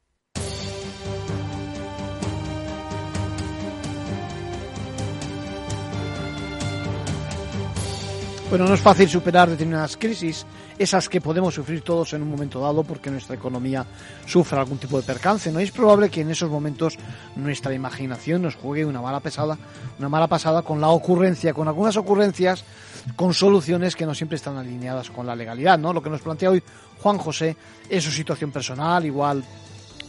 Bueno, 8.50 8.65
no 8.65 8.75
es 8.75 8.79
fácil 8.79 9.09
superar 9.09 9.50
determinadas 9.50 9.97
crisis, 9.97 10.45
esas 10.81 11.09
que 11.09 11.21
podemos 11.21 11.53
sufrir 11.53 11.81
todos 11.81 12.13
en 12.13 12.23
un 12.23 12.29
momento 12.31 12.59
dado 12.59 12.83
porque 12.83 13.11
nuestra 13.11 13.35
economía 13.35 13.85
sufre 14.25 14.57
algún 14.57 14.79
tipo 14.79 14.97
de 14.97 15.03
percance. 15.03 15.51
No 15.51 15.59
es 15.59 15.71
probable 15.71 16.09
que 16.09 16.21
en 16.21 16.31
esos 16.31 16.50
momentos 16.50 16.97
nuestra 17.35 17.73
imaginación 17.73 18.41
nos 18.41 18.55
juegue 18.55 18.83
una 18.85 19.01
mala 19.01 19.19
pesada, 19.19 19.57
una 20.00 20.09
mala 20.09 20.27
pasada 20.27 20.63
con 20.63 20.81
la 20.81 20.89
ocurrencia, 20.89 21.53
con 21.53 21.67
algunas 21.67 21.97
ocurrencias, 21.97 22.63
con 23.15 23.33
soluciones 23.33 23.95
que 23.95 24.05
no 24.05 24.15
siempre 24.15 24.38
están 24.38 24.57
alineadas 24.57 25.11
con 25.11 25.27
la 25.27 25.35
legalidad, 25.35 25.77
¿no? 25.77 25.93
Lo 25.93 26.01
que 26.01 26.09
nos 26.09 26.21
plantea 26.21 26.50
hoy 26.50 26.63
Juan 27.00 27.17
José 27.19 27.55
es 27.88 28.03
su 28.03 28.11
situación 28.11 28.51
personal, 28.51 29.05
igual 29.05 29.43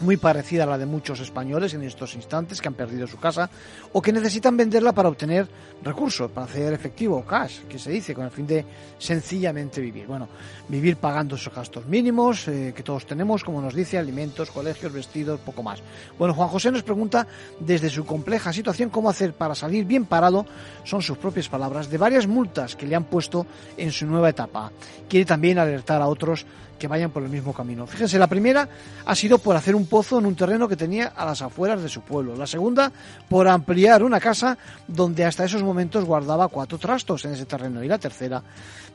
muy 0.03 0.17
parecida 0.17 0.65
a 0.65 0.67
la 0.67 0.79
de 0.79 0.87
muchos 0.87 1.21
españoles 1.21 1.75
en 1.75 1.83
estos 1.83 2.15
instantes 2.15 2.61
que 2.61 2.69
han 2.69 2.75
perdido 2.75 3.07
su 3.07 3.19
casa 3.19 3.49
o 3.93 4.03
que 4.03 4.13
necesitan 4.13 4.57
venderla 4.57 4.93
para 4.93 5.09
obtener 5.09 5.49
recursos, 5.83 6.31
para 6.31 6.47
hacer 6.47 6.73
efectivo 6.73 7.25
cash, 7.25 7.61
que 7.69 7.79
se 7.79 7.91
dice, 7.91 8.15
con 8.15 8.25
el 8.25 8.31
fin 8.31 8.47
de 8.47 8.65
sencillamente 8.99 9.81
vivir. 9.81 10.07
Bueno, 10.07 10.29
vivir 10.69 10.97
pagando 10.97 11.37
esos 11.37 11.55
gastos 11.55 11.87
mínimos 11.87 12.47
eh, 12.49 12.73
que 12.75 12.83
todos 12.83 13.07
tenemos, 13.07 13.45
como 13.45 13.61
nos 13.61 13.75
dice, 13.75 13.99
alimentos, 13.99 14.51
colegios, 14.51 14.93
vestidos, 14.93 15.41
poco 15.41 15.63
más. 15.63 15.83
Bueno, 16.19 16.35
Juan 16.35 16.49
José 16.49 16.71
nos 16.71 16.83
pregunta 16.83 17.27
desde 17.59 17.91
su 17.91 18.05
compleja 18.05 18.53
situación 18.53 18.91
cómo 18.91 19.11
hacer 19.11 19.33
para 19.33 19.55
salir 19.55 19.85
bien 19.85 20.05
parado, 20.05 20.47
son 20.85 21.03
sus 21.03 21.19
propias 21.19 21.49
palabras, 21.49 21.91
de 21.91 21.99
varias 21.99 22.27
multas 22.27 22.77
que 22.77 22.87
le 22.87 22.97
han 22.97 23.05
puesto 23.05 23.47
en 23.77 23.93
su 23.93 24.07
nueva 24.07 24.31
etapa. 24.31 24.71
Quiere 25.09 25.27
también 25.27 25.59
alertar 25.59 26.03
a 26.03 26.07
otros 26.07 26.47
que 26.83 26.89
vayan 26.89 27.13
por 27.13 27.23
el 27.23 27.29
mismo 27.29 27.55
camino. 27.55 27.87
Fíjense, 27.87 28.19
la 28.19 28.27
primera 28.27 28.69
ha 29.07 29.15
sido 29.15 29.39
por 29.39 29.55
hacer 29.55 29.77
un 29.77 29.87
pozo 29.87 30.19
en 30.19 30.27
un 30.27 30.35
terreno 30.35 30.67
que 30.67 30.75
tenía 30.75 31.13
a 31.15 31.25
las 31.25 31.41
afueras 31.41 31.81
de 31.81 31.89
su 31.89 32.01
pueblo. 32.01 32.35
La 32.35 32.45
segunda, 32.45 32.91
por 33.29 33.47
ampliar 33.47 34.03
una 34.03 34.19
casa 34.19 34.59
donde 34.89 35.25
hasta 35.25 35.45
esos 35.45 35.63
momentos 35.63 36.05
guardaba 36.05 36.49
cuatro 36.49 36.79
trastos 36.79 37.25
en 37.25 37.35
ese 37.35 37.47
terreno. 37.47 37.85
Y 37.85 37.87
la 37.87 37.99
tercera, 37.99 38.43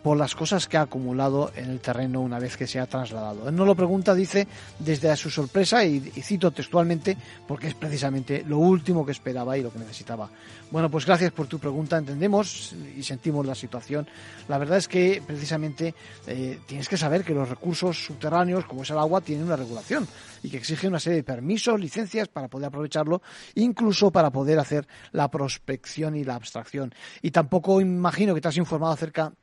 por 0.03 0.17
las 0.17 0.36
cosas 0.36 0.67
que 0.67 0.75
ha 0.75 0.82
acumulado 0.82 1.51
en 1.56 1.70
el 1.70 1.79
terreno 1.79 2.20
una 2.20 2.39
vez 2.39 2.58
que 2.58 2.67
se 2.67 2.77
ha 2.77 2.88
trasladado. 2.88 3.48
Él 3.48 3.56
no 3.56 3.63
lo 3.63 3.74
pregunta, 3.74 4.13
dice, 4.13 4.50
desde 4.79 5.15
su 5.15 5.29
sorpresa, 5.29 5.86
y, 5.86 6.00
cito 6.00 6.51
textualmente, 6.51 7.15
porque 7.48 7.67
es 7.67 7.74
precisamente 7.74 8.44
lo 8.46 8.58
último 8.58 9.06
que 9.06 9.13
esperaba 9.13 9.58
y 9.58 9.63
lo 9.63 9.72
que 9.72 9.79
necesitaba. 9.79 10.29
Bueno, 10.72 10.91
pues 10.91 11.06
gracias 11.06 11.32
por 11.32 11.48
tu 11.48 11.58
pregunta, 11.58 11.98
entendemos 11.98 12.75
y 12.98 13.03
sentimos 13.03 13.46
la 13.46 13.56
situación. 13.56 14.08
La 14.50 14.58
verdad 14.58 14.77
es 14.77 14.89
que 14.89 15.24
precisamente 15.25 15.96
eh, 16.27 16.60
tienes 16.65 16.89
que 16.89 16.98
saber 16.98 17.24
que 17.24 17.34
los 17.34 17.48
recursos 17.48 17.76
subterráneos, 17.77 18.65
como 18.65 18.84
es 18.84 18.89
el 18.89 18.98
agua, 18.98 19.22
tienen 19.22 19.46
una 19.46 19.55
regulación 19.55 20.07
y 20.43 20.50
que 20.50 20.57
exigen 20.57 20.89
una 20.89 21.00
serie 21.00 21.17
de 21.17 21.24
permisos, 21.24 21.79
licencias 21.79 22.27
para 22.27 22.48
poder 22.48 22.67
aprovecharlo, 22.67 23.22
incluso 23.55 24.12
para 24.12 24.31
poder 24.31 24.60
hacer 24.60 24.88
la 25.12 25.29
prospección 25.29 26.15
y 26.15 26.24
la 26.24 26.36
abstracción. 26.36 26.93
Y 27.22 27.31
tampoco 27.31 27.81
imagino 27.81 28.34
que 28.34 28.41
te 28.41 28.48
has 28.48 28.57
informado 28.57 28.93
acerca 28.93 29.34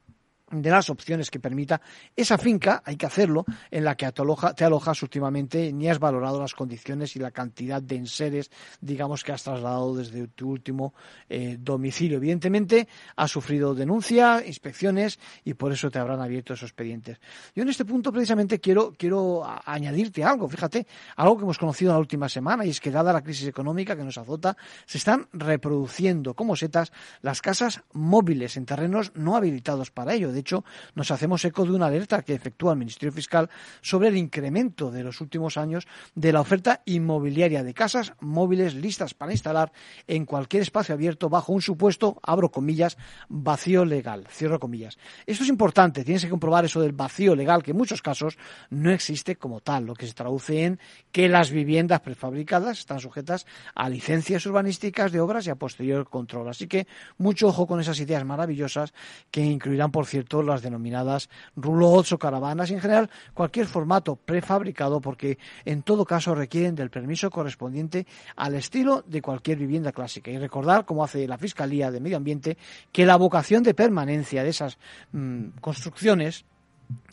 de 0.50 0.70
las 0.70 0.90
opciones 0.90 1.30
que 1.30 1.40
permita 1.40 1.80
esa 2.14 2.38
finca, 2.38 2.82
hay 2.84 2.96
que 2.96 3.06
hacerlo, 3.06 3.44
en 3.70 3.84
la 3.84 3.96
que 3.96 4.10
te, 4.12 4.64
alojas 4.64 5.02
últimamente, 5.02 5.72
ni 5.72 5.88
has 5.88 5.98
valorado 5.98 6.40
las 6.40 6.54
condiciones 6.54 7.16
y 7.16 7.18
la 7.18 7.30
cantidad 7.30 7.82
de 7.82 7.96
enseres, 7.96 8.50
digamos, 8.80 9.24
que 9.24 9.32
has 9.32 9.42
trasladado 9.42 9.96
desde 9.96 10.28
tu 10.28 10.50
último 10.50 10.94
eh, 11.28 11.56
domicilio. 11.58 12.18
Evidentemente, 12.18 12.86
has 13.16 13.30
sufrido 13.30 13.74
denuncia, 13.74 14.44
inspecciones, 14.46 15.18
y 15.44 15.54
por 15.54 15.72
eso 15.72 15.90
te 15.90 15.98
habrán 15.98 16.20
abierto 16.20 16.54
esos 16.54 16.70
expedientes. 16.70 17.18
Yo 17.54 17.62
en 17.62 17.68
este 17.70 17.84
punto, 17.84 18.12
precisamente, 18.12 18.60
quiero, 18.60 18.92
quiero 18.96 19.42
añadirte 19.64 20.24
algo, 20.24 20.48
fíjate, 20.48 20.86
algo 21.16 21.36
que 21.36 21.44
hemos 21.44 21.58
conocido 21.58 21.90
en 21.90 21.94
la 21.94 22.00
última 22.00 22.28
semana, 22.28 22.64
y 22.64 22.70
es 22.70 22.80
que 22.80 22.90
dada 22.90 23.12
la 23.12 23.22
crisis 23.22 23.48
económica 23.48 23.96
que 23.96 24.04
nos 24.04 24.18
azota, 24.18 24.56
se 24.86 24.98
están 24.98 25.28
reproduciendo 25.32 26.34
como 26.34 26.54
setas 26.54 26.92
las 27.22 27.40
casas 27.40 27.82
móviles 27.92 28.56
en 28.56 28.66
terrenos 28.66 29.12
no 29.14 29.36
habilitados 29.36 29.90
para 29.90 30.14
ello. 30.14 30.32
Hecho, 30.44 30.64
nos 30.94 31.10
hacemos 31.10 31.44
eco 31.44 31.64
de 31.64 31.72
una 31.72 31.86
alerta 31.86 32.22
que 32.22 32.34
efectúa 32.34 32.72
el 32.72 32.78
Ministerio 32.78 33.12
Fiscal 33.12 33.48
sobre 33.80 34.08
el 34.08 34.16
incremento 34.16 34.90
de 34.90 35.02
los 35.02 35.20
últimos 35.20 35.56
años 35.56 35.86
de 36.14 36.32
la 36.32 36.40
oferta 36.40 36.82
inmobiliaria 36.84 37.64
de 37.64 37.74
casas 37.74 38.12
móviles 38.20 38.74
listas 38.74 39.14
para 39.14 39.32
instalar 39.32 39.72
en 40.06 40.26
cualquier 40.26 40.62
espacio 40.62 40.94
abierto 40.94 41.28
bajo 41.28 41.52
un 41.52 41.62
supuesto, 41.62 42.18
abro 42.22 42.50
comillas, 42.50 42.98
vacío 43.28 43.84
legal, 43.84 44.26
cierro 44.30 44.60
comillas. 44.60 44.98
Esto 45.26 45.44
es 45.44 45.48
importante, 45.48 46.04
tienes 46.04 46.24
que 46.24 46.30
comprobar 46.30 46.64
eso 46.64 46.80
del 46.80 46.92
vacío 46.92 47.34
legal, 47.34 47.62
que 47.62 47.70
en 47.70 47.76
muchos 47.78 48.02
casos 48.02 48.36
no 48.70 48.90
existe 48.90 49.36
como 49.36 49.60
tal, 49.60 49.86
lo 49.86 49.94
que 49.94 50.06
se 50.06 50.12
traduce 50.12 50.64
en 50.64 50.78
que 51.10 51.28
las 51.28 51.50
viviendas 51.50 52.00
prefabricadas 52.00 52.78
están 52.78 53.00
sujetas 53.00 53.46
a 53.74 53.88
licencias 53.88 54.44
urbanísticas 54.46 55.12
de 55.12 55.20
obras 55.20 55.46
y 55.46 55.50
a 55.50 55.56
posterior 55.56 56.08
control. 56.08 56.48
Así 56.48 56.66
que 56.66 56.86
mucho 57.18 57.48
ojo 57.48 57.66
con 57.66 57.80
esas 57.80 57.98
ideas 58.00 58.24
maravillosas 58.24 58.92
que 59.30 59.40
incluirán, 59.40 59.90
por 59.90 60.06
cierto, 60.06 60.23
las 60.30 60.62
denominadas 60.62 61.28
roulots 61.56 62.12
o 62.12 62.18
caravanas 62.18 62.70
y 62.70 62.74
en 62.74 62.80
general 62.80 63.10
cualquier 63.32 63.66
formato 63.66 64.16
prefabricado 64.16 65.00
porque 65.00 65.38
en 65.64 65.82
todo 65.82 66.04
caso 66.04 66.34
requieren 66.34 66.74
del 66.74 66.90
permiso 66.90 67.30
correspondiente 67.30 68.06
al 68.36 68.54
estilo 68.54 69.04
de 69.06 69.22
cualquier 69.22 69.58
vivienda 69.58 69.92
clásica. 69.92 70.30
Y 70.30 70.38
recordar, 70.38 70.84
como 70.84 71.04
hace 71.04 71.26
la 71.28 71.38
Fiscalía 71.38 71.90
de 71.90 72.00
Medio 72.00 72.16
Ambiente, 72.16 72.56
que 72.92 73.06
la 73.06 73.16
vocación 73.16 73.62
de 73.62 73.74
permanencia 73.74 74.42
de 74.42 74.50
esas 74.50 74.78
mm, 75.12 75.58
construcciones 75.60 76.44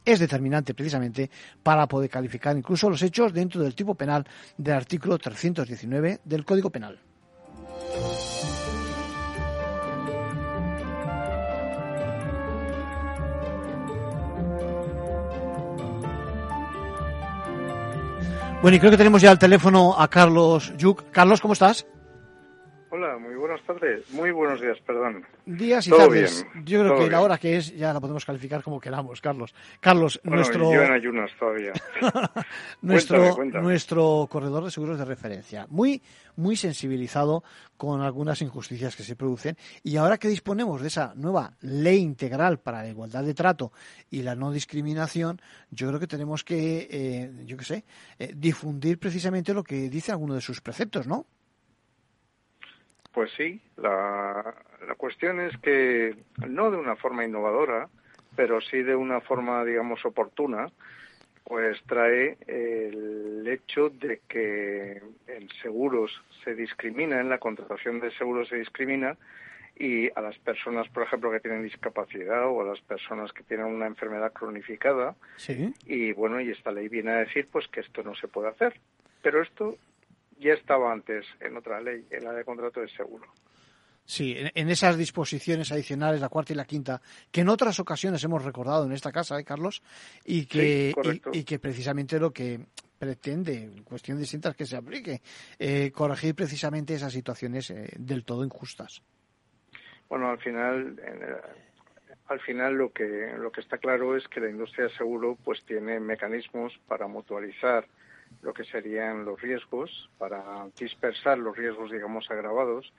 es 0.04 0.20
determinante 0.20 0.74
precisamente 0.74 1.30
para 1.64 1.88
poder 1.88 2.10
calificar 2.10 2.58
incluso 2.58 2.90
los 2.90 3.02
hechos 3.02 3.34
dentro 3.34 3.62
del 3.62 3.76
tipo 3.76 3.96
penal 3.96 4.26
del 4.58 4.76
artículo 4.76 5.18
319 5.18 6.22
del 6.24 6.46
Código 6.46 6.70
Penal. 6.70 7.00
Bueno, 18.62 18.78
y 18.78 18.80
creo 18.80 18.92
que 18.92 18.98
tenemos 18.98 19.24
ya 19.24 19.32
al 19.32 19.40
teléfono 19.40 20.00
a 20.00 20.08
Carlos 20.08 20.72
Yuk. 20.78 21.10
Carlos, 21.10 21.42
¿cómo 21.42 21.54
estás? 21.54 21.88
Hola, 22.94 23.18
muy 23.18 23.36
buenas 23.36 23.62
tardes. 23.64 24.12
Muy 24.12 24.32
buenos 24.32 24.60
días, 24.60 24.78
perdón. 24.86 25.26
Días 25.46 25.88
y 25.88 25.92
tardes. 25.92 26.46
Yo 26.66 26.82
creo 26.82 27.00
que 27.00 27.10
la 27.10 27.22
hora 27.22 27.38
que 27.38 27.56
es 27.56 27.74
ya 27.74 27.94
la 27.94 28.02
podemos 28.02 28.26
calificar 28.26 28.62
como 28.62 28.82
queramos, 28.82 29.22
Carlos. 29.22 29.56
Carlos, 29.80 30.20
nuestro. 30.26 30.74
Yo 30.74 30.82
en 30.82 30.92
ayunas 30.92 31.32
todavía. 31.40 31.72
nuestro, 32.82 33.46
nuestro 33.46 34.28
corredor 34.30 34.66
de 34.66 34.72
seguros 34.72 35.00
de 35.00 35.06
referencia. 35.06 35.68
Muy, 35.70 36.02
muy 36.36 36.58
sensibilizado 36.58 37.46
con 37.78 38.02
algunas 38.02 38.42
injusticias 38.42 38.94
que 38.98 39.04
se 39.04 39.16
producen. 39.16 39.56
Y 39.84 39.96
ahora 39.96 40.18
que 40.18 40.28
disponemos 40.28 40.82
de 40.82 40.90
esa 40.90 41.14
nueva 41.16 41.54
ley 41.62 42.00
integral 42.00 42.60
para 42.60 42.84
la 42.84 42.90
igualdad 42.90 43.24
de 43.24 43.34
trato 43.34 43.72
y 44.10 44.22
la 44.22 44.36
no 44.36 44.52
discriminación, 44.52 45.42
yo 45.70 45.88
creo 45.88 46.00
que 46.02 46.08
tenemos 46.08 46.44
que, 46.44 46.90
eh, 46.92 47.32
yo 47.46 47.56
qué 47.56 47.64
sé, 47.64 47.86
eh, 48.20 48.34
difundir 48.36 49.00
precisamente 49.00 49.54
lo 49.54 49.64
que 49.64 49.90
dice 49.90 50.12
alguno 50.12 50.36
de 50.36 50.42
sus 50.42 50.60
preceptos, 50.60 51.08
¿no? 51.08 51.26
Pues 53.14 53.32
sí, 53.36 53.60
la, 53.78 54.56
la 54.88 54.96
cuestión 54.96 55.40
es 55.40 55.58
que 55.58 56.16
no 56.48 56.72
de 56.72 56.78
una 56.78 56.96
forma 56.96 57.26
innovadora, 57.26 57.90
pero 58.36 58.62
sí 58.62 58.82
de 58.82 58.96
una 58.96 59.20
forma, 59.22 59.66
digamos, 59.66 60.06
oportuna, 60.06 60.72
Pues 61.44 61.82
trae 61.86 62.38
el 62.48 63.46
hecho 63.48 63.90
de 63.90 64.22
que 64.30 65.02
en 65.28 65.50
seguros 65.62 66.12
se 66.44 66.56
discrimina, 66.56 67.20
en 67.20 67.30
la 67.30 67.40
contratación 67.40 68.00
de 68.00 68.12
seguros 68.12 68.48
se 68.48 68.58
discrimina 68.58 69.18
y 69.76 70.10
a 70.16 70.22
las 70.22 70.38
personas, 70.38 70.88
por 70.90 71.04
ejemplo, 71.04 71.32
que 71.32 71.40
tienen 71.40 71.64
discapacidad 71.64 72.48
o 72.48 72.62
a 72.62 72.66
las 72.66 72.80
personas 72.82 73.34
que 73.34 73.44
tienen 73.44 73.66
una 73.66 73.88
enfermedad 73.88 74.32
cronificada. 74.32 75.16
Sí. 75.38 75.74
Y 75.86 76.14
bueno, 76.14 76.40
y 76.40 76.52
esta 76.52 76.72
ley 76.72 76.88
viene 76.88 77.12
a 77.12 77.18
decir 77.26 77.48
pues 77.52 77.68
que 77.68 77.80
esto 77.82 78.04
no 78.04 78.14
se 78.16 78.28
puede 78.28 78.50
hacer. 78.50 78.80
Pero 79.22 79.42
esto 79.42 79.76
ya 80.42 80.54
estaba 80.54 80.92
antes 80.92 81.26
en 81.40 81.56
otra 81.56 81.80
ley, 81.80 82.06
en 82.10 82.24
la 82.24 82.34
de 82.34 82.44
contrato 82.44 82.82
de 82.82 82.90
seguro. 82.90 83.28
Sí, 84.04 84.36
en, 84.38 84.70
esas 84.70 84.98
disposiciones 84.98 85.72
adicionales, 85.72 86.20
la 86.20 86.28
cuarta 86.28 86.52
y 86.52 86.56
la 86.56 86.66
quinta, 86.66 87.02
que 87.32 87.42
en 87.42 87.50
otras 87.50 87.80
ocasiones 87.80 88.24
hemos 88.24 88.44
recordado 88.44 88.86
en 88.86 88.92
esta 88.92 89.12
casa, 89.12 89.40
¿eh, 89.40 89.46
Carlos? 89.46 89.82
Y 90.26 90.48
que, 90.48 90.94
y, 91.32 91.44
que 91.44 91.60
precisamente 91.60 92.20
lo 92.20 92.32
que 92.32 92.60
pretende, 92.98 93.64
en 93.64 93.84
cuestión 93.84 94.18
distinta, 94.18 94.50
es 94.50 94.56
que 94.56 94.66
se 94.66 94.76
aplique, 94.76 95.22
eh, 95.58 95.92
corregir 95.92 96.36
precisamente 96.36 96.96
esas 96.96 97.14
situaciones 97.14 97.70
eh, 97.70 97.90
del 97.98 98.26
todo 98.26 98.44
injustas. 98.44 99.02
Bueno, 100.10 100.30
al 100.30 100.40
final, 100.40 101.00
al 102.28 102.40
final 102.42 102.74
lo 102.74 102.92
que 102.92 103.34
lo 103.38 103.50
que 103.50 103.62
está 103.62 103.78
claro 103.78 104.18
es 104.18 104.28
que 104.28 104.42
la 104.42 104.50
industria 104.50 104.88
de 104.88 104.98
seguro 104.98 105.38
pues 105.42 105.64
tiene 105.64 106.02
mecanismos 106.02 106.78
para 106.86 107.08
mutualizar 107.08 107.88
lo 108.42 108.54
que 108.54 108.64
serían 108.64 109.26
los 109.26 109.40
riesgos, 109.42 110.10
para 110.18 110.68
dispersar 110.80 111.38
los 111.38 111.56
riesgos, 111.56 111.92
digamos, 111.92 112.30
agravados 112.32 112.92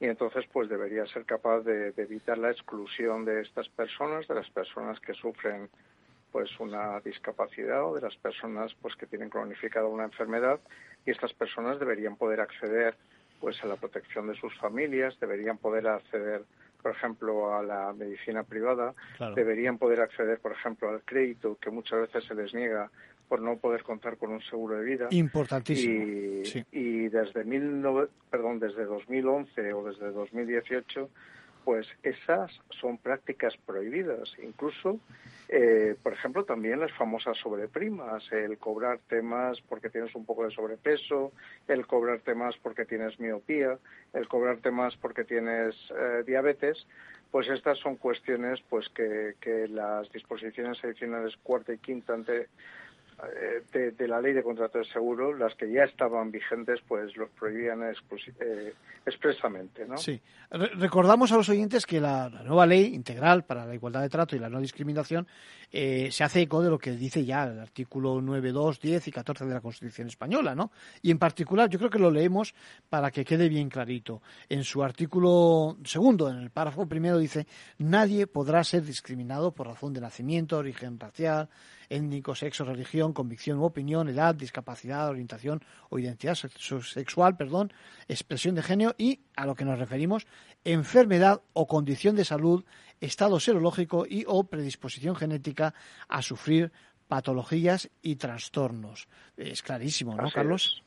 y 0.00 0.06
entonces 0.06 0.46
pues 0.50 0.68
debería 0.68 1.06
ser 1.06 1.26
capaz 1.26 1.60
de, 1.60 1.92
evitar 1.96 2.38
la 2.38 2.50
exclusión 2.50 3.24
de 3.26 3.42
estas 3.42 3.68
personas, 3.68 4.26
de 4.26 4.34
las 4.34 4.48
personas 4.50 4.98
que 4.98 5.12
sufren 5.12 5.68
pues 6.32 6.48
una 6.58 7.00
discapacidad 7.00 7.84
o 7.84 7.94
de 7.94 8.00
las 8.00 8.16
personas 8.16 8.74
pues 8.80 8.96
que 8.96 9.06
tienen 9.06 9.28
cronificada 9.28 9.86
una 9.86 10.04
enfermedad 10.04 10.58
y 11.04 11.10
estas 11.10 11.34
personas 11.34 11.78
deberían 11.78 12.16
poder 12.16 12.40
acceder 12.40 12.96
pues 13.40 13.62
a 13.62 13.66
la 13.66 13.76
protección 13.76 14.26
de 14.28 14.34
sus 14.36 14.56
familias, 14.58 15.18
deberían 15.20 15.58
poder 15.58 15.86
acceder 15.86 16.44
por 16.82 16.92
ejemplo 16.92 17.54
a 17.54 17.62
la 17.62 17.92
medicina 17.92 18.42
privada, 18.42 18.94
deberían 19.34 19.76
poder 19.76 20.00
acceder 20.00 20.38
por 20.38 20.52
ejemplo 20.52 20.88
al 20.88 21.02
crédito 21.02 21.58
que 21.60 21.70
muchas 21.70 22.00
veces 22.00 22.24
se 22.24 22.34
les 22.34 22.54
niega 22.54 22.90
por 23.30 23.40
no 23.40 23.58
poder 23.58 23.84
contar 23.84 24.16
con 24.16 24.32
un 24.32 24.42
seguro 24.42 24.76
de 24.76 24.84
vida. 24.84 25.06
Importantísimo. 25.12 26.04
Y, 26.42 26.66
y 26.72 27.08
desde, 27.08 27.44
mil 27.44 27.80
perdón, 28.28 28.58
desde 28.58 28.84
2011 28.84 29.72
o 29.72 29.84
desde 29.84 30.10
2018, 30.10 31.08
pues 31.64 31.86
esas 32.02 32.50
son 32.80 32.98
prácticas 32.98 33.56
prohibidas. 33.64 34.34
Incluso, 34.42 34.98
eh, 35.48 35.94
por 36.02 36.12
ejemplo, 36.12 36.44
también 36.44 36.80
las 36.80 36.90
famosas 36.94 37.38
sobreprimas, 37.38 38.24
el 38.32 38.58
cobrar 38.58 38.98
temas 39.08 39.60
porque 39.68 39.90
tienes 39.90 40.12
un 40.16 40.24
poco 40.26 40.44
de 40.44 40.50
sobrepeso, 40.50 41.30
el 41.68 41.86
cobrar 41.86 42.22
temas 42.22 42.56
porque 42.60 42.84
tienes 42.84 43.20
miopía, 43.20 43.78
el 44.12 44.26
cobrar 44.26 44.56
temas 44.56 44.96
porque 44.96 45.22
tienes 45.22 45.76
eh, 45.96 46.24
diabetes, 46.26 46.84
pues 47.30 47.48
estas 47.48 47.78
son 47.78 47.94
cuestiones 47.94 48.60
pues 48.68 48.88
que, 48.88 49.36
que 49.40 49.68
las 49.68 50.10
disposiciones 50.10 50.82
adicionales 50.82 51.36
cuarta 51.44 51.72
y 51.72 51.78
quinta 51.78 52.14
ante 52.14 52.48
eh, 53.22 53.92
de, 53.96 54.08
la 54.08 54.20
ley 54.20 54.32
de 54.32 54.42
contrato 54.42 54.78
de 54.78 54.84
seguro, 54.84 55.34
las 55.36 55.54
que 55.54 55.70
ya 55.70 55.84
estaban 55.84 56.30
vigentes, 56.30 56.80
pues 56.86 57.16
los 57.16 57.28
prohibían 57.30 57.82
eh, 57.82 58.74
expresamente. 59.06 59.86
¿no? 59.86 59.96
Sí. 59.96 60.20
recordamos 60.50 61.30
a 61.32 61.36
los 61.36 61.48
oyentes 61.48 61.86
que 61.86 62.00
la, 62.00 62.28
nueva 62.28 62.66
ley 62.66 62.94
integral 62.94 63.44
para 63.44 63.66
la 63.66 63.74
igualdad 63.74 64.02
de 64.02 64.08
trato 64.08 64.36
y 64.36 64.38
la 64.38 64.48
no 64.48 64.60
discriminación 64.60 65.26
eh, 65.70 66.08
se 66.10 66.24
hace 66.24 66.42
eco 66.42 66.62
de 66.62 66.70
lo 66.70 66.78
que 66.78 66.92
dice 66.92 67.24
ya 67.24 67.44
el 67.44 67.60
artículo 67.60 68.20
9, 68.20 68.52
2, 68.52 68.80
10 68.80 69.08
y 69.08 69.12
14 69.12 69.44
de 69.44 69.54
la 69.54 69.60
Constitución 69.60 70.08
española, 70.08 70.54
¿no? 70.54 70.72
Y 71.02 71.10
en 71.10 71.18
particular, 71.18 71.68
yo 71.68 71.78
creo 71.78 71.90
que 71.90 71.98
lo 71.98 72.10
leemos 72.10 72.54
para 72.88 73.10
que 73.10 73.24
quede 73.24 73.48
bien 73.48 73.68
clarito. 73.68 74.22
En 74.48 74.64
su 74.64 74.82
artículo 74.82 75.76
segundo, 75.84 76.28
en 76.28 76.38
el 76.38 76.50
párrafo 76.50 76.86
primero, 76.88 77.18
dice: 77.18 77.46
nadie 77.78 78.26
podrá 78.26 78.64
ser 78.64 78.82
discriminado 78.82 79.52
por 79.52 79.68
razón 79.68 79.92
de 79.92 80.00
nacimiento, 80.00 80.58
origen 80.58 80.98
racial, 80.98 81.48
étnico, 81.90 82.34
sexo, 82.34 82.64
religión, 82.64 83.12
convicción 83.12 83.58
u 83.58 83.64
opinión, 83.64 84.08
edad, 84.08 84.34
discapacidad, 84.34 85.10
orientación 85.10 85.60
o 85.90 85.98
identidad 85.98 86.34
sexual, 86.34 87.36
perdón, 87.36 87.72
expresión 88.08 88.54
de 88.54 88.62
género 88.62 88.94
y, 88.96 89.20
a 89.36 89.44
lo 89.44 89.54
que 89.54 89.66
nos 89.66 89.78
referimos, 89.78 90.26
enfermedad 90.64 91.42
o 91.52 91.66
condición 91.66 92.16
de 92.16 92.24
salud, 92.24 92.64
estado 93.00 93.40
serológico 93.40 94.06
y 94.08 94.24
o 94.26 94.44
predisposición 94.44 95.16
genética 95.16 95.74
a 96.08 96.22
sufrir 96.22 96.72
patologías 97.08 97.90
y 98.02 98.16
trastornos. 98.16 99.08
Es 99.36 99.62
clarísimo, 99.62 100.14
¿no, 100.14 100.30
Carlos? 100.30 100.82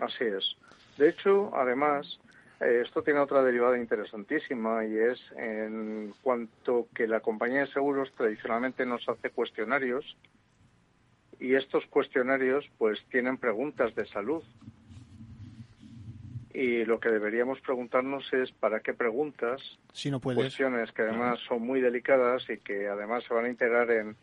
Así 0.00 0.24
es. 0.24 0.56
De 0.96 1.10
hecho, 1.10 1.50
además, 1.54 2.18
esto 2.60 3.02
tiene 3.02 3.20
otra 3.20 3.42
derivada 3.42 3.78
interesantísima 3.78 4.84
y 4.84 4.96
es 4.96 5.20
en 5.36 6.12
cuanto 6.22 6.88
que 6.94 7.06
la 7.06 7.20
compañía 7.20 7.60
de 7.60 7.72
seguros 7.72 8.12
tradicionalmente 8.16 8.84
nos 8.84 9.08
hace 9.08 9.30
cuestionarios 9.30 10.16
y 11.38 11.54
estos 11.54 11.86
cuestionarios 11.86 12.68
pues 12.78 12.98
tienen 13.10 13.38
preguntas 13.38 13.94
de 13.94 14.06
salud. 14.06 14.42
Y 16.52 16.84
lo 16.84 16.98
que 16.98 17.10
deberíamos 17.10 17.60
preguntarnos 17.60 18.32
es 18.32 18.50
para 18.50 18.80
qué 18.80 18.92
preguntas, 18.92 19.62
si 19.92 20.10
no 20.10 20.18
cuestiones 20.18 20.90
que 20.90 21.02
además 21.02 21.38
son 21.46 21.62
muy 21.62 21.80
delicadas 21.80 22.42
y 22.50 22.58
que 22.58 22.88
además 22.88 23.22
se 23.22 23.34
van 23.34 23.44
a 23.44 23.48
integrar 23.48 23.88
en, 23.92 24.16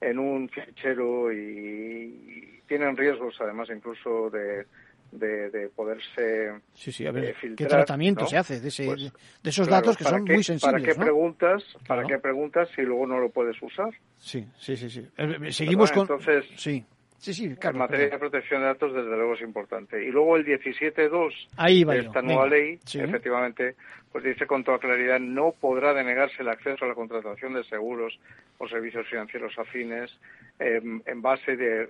en 0.00 0.18
un 0.18 0.48
fichero 0.48 1.30
y 1.30 2.62
tienen 2.66 2.96
riesgos 2.96 3.36
además 3.40 3.68
incluso 3.70 4.30
de, 4.30 4.66
de, 5.12 5.70
poderse 5.74 6.52
sí, 6.74 6.92
sí, 6.92 7.06
a 7.06 7.12
ver, 7.12 7.24
eh, 7.42 7.54
¿Qué 7.56 7.66
tratamiento 7.66 8.26
se 8.26 8.36
hace 8.36 8.60
de, 8.60 8.70
pues, 8.86 9.12
de 9.42 9.50
esos 9.50 9.68
datos 9.68 9.96
que 9.96 10.04
son 10.04 10.24
muy 10.24 10.42
sensibles? 10.42 10.82
¿Para 10.82 10.94
qué, 10.94 10.94
preguntas, 10.98 11.64
¿Para 11.86 12.04
qué 12.04 12.18
preguntas 12.18 12.68
si 12.74 12.82
luego 12.82 13.06
no 13.06 13.18
lo 13.18 13.30
puedes 13.30 13.60
usar? 13.62 13.90
Sí, 14.18 14.46
sí, 14.58 14.76
sí. 14.76 14.90
sí. 14.90 15.06
Eh, 15.16 15.52
seguimos 15.52 15.92
con... 15.92 16.02
Entonces, 16.02 16.44
sí. 16.56 16.84
Sí, 17.18 17.32
sí, 17.32 17.44
en 17.44 17.78
materia 17.78 18.10
de 18.10 18.18
protección 18.18 18.60
de 18.60 18.66
datos, 18.66 18.92
desde 18.92 19.16
luego 19.16 19.34
es 19.34 19.40
importante. 19.40 20.04
Y 20.04 20.10
luego 20.10 20.36
el 20.36 20.44
17.2 20.44 21.86
de 21.86 21.98
esta 21.98 22.22
nueva 22.22 22.46
ley, 22.46 22.78
efectivamente, 22.94 23.74
pues 24.12 24.22
dice 24.22 24.46
con 24.46 24.62
toda 24.62 24.78
claridad, 24.78 25.18
no 25.18 25.52
podrá 25.52 25.94
denegarse 25.94 26.42
el 26.42 26.48
acceso 26.48 26.84
a 26.84 26.88
la 26.88 26.94
contratación 26.94 27.54
de 27.54 27.64
seguros 27.64 28.18
o 28.58 28.68
servicios 28.68 29.08
financieros 29.08 29.58
afines 29.58 30.10
en 30.58 31.22
base 31.22 31.56
de 31.56 31.88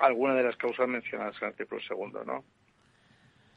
alguna 0.00 0.34
de 0.34 0.42
las 0.42 0.56
causas 0.56 0.88
mencionadas 0.88 1.36
en 1.36 1.48
el 1.48 1.52
artículo 1.52 1.80
segundo, 1.80 2.24
¿no? 2.24 2.44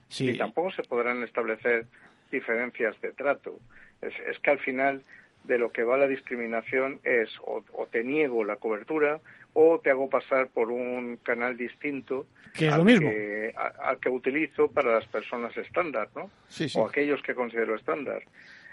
Sí. 0.10 0.30
Y 0.30 0.38
tampoco 0.38 0.71
se 0.71 0.84
podrán 0.84 1.23
establecer 1.23 1.86
diferencias 2.32 3.00
de 3.02 3.12
trato. 3.12 3.60
Es, 4.02 4.39
que 4.39 4.52
al 4.52 4.60
final 4.60 5.04
de 5.43 5.58
lo 5.58 5.71
que 5.71 5.84
va 5.84 5.97
la 5.97 6.08
discriminación 6.08 7.00
es 7.04 7.30
o, 7.41 7.63
te 7.91 8.04
niego 8.04 8.43
la 8.43 8.58
cobertura 8.58 9.19
o 9.54 9.80
te 9.80 9.89
hago 9.89 10.10
pasar 10.10 10.50
por 10.50 10.71
un 10.71 11.17
canal 11.17 11.58
distinto 11.58 12.28
que 12.54 12.69
al, 12.69 12.84
mismo. 12.84 13.10
Que, 13.10 13.54
al 13.80 14.00
que 14.00 14.10
utilizo 14.10 14.69
para 14.69 14.93
las 14.93 15.06
personas 15.08 15.56
estándar, 15.58 16.10
¿no? 16.15 16.30
Sí, 16.47 16.67
O 16.76 16.86
aquellos 16.86 17.21
que 17.23 17.34
considero 17.34 17.76
estándar. 17.76 18.23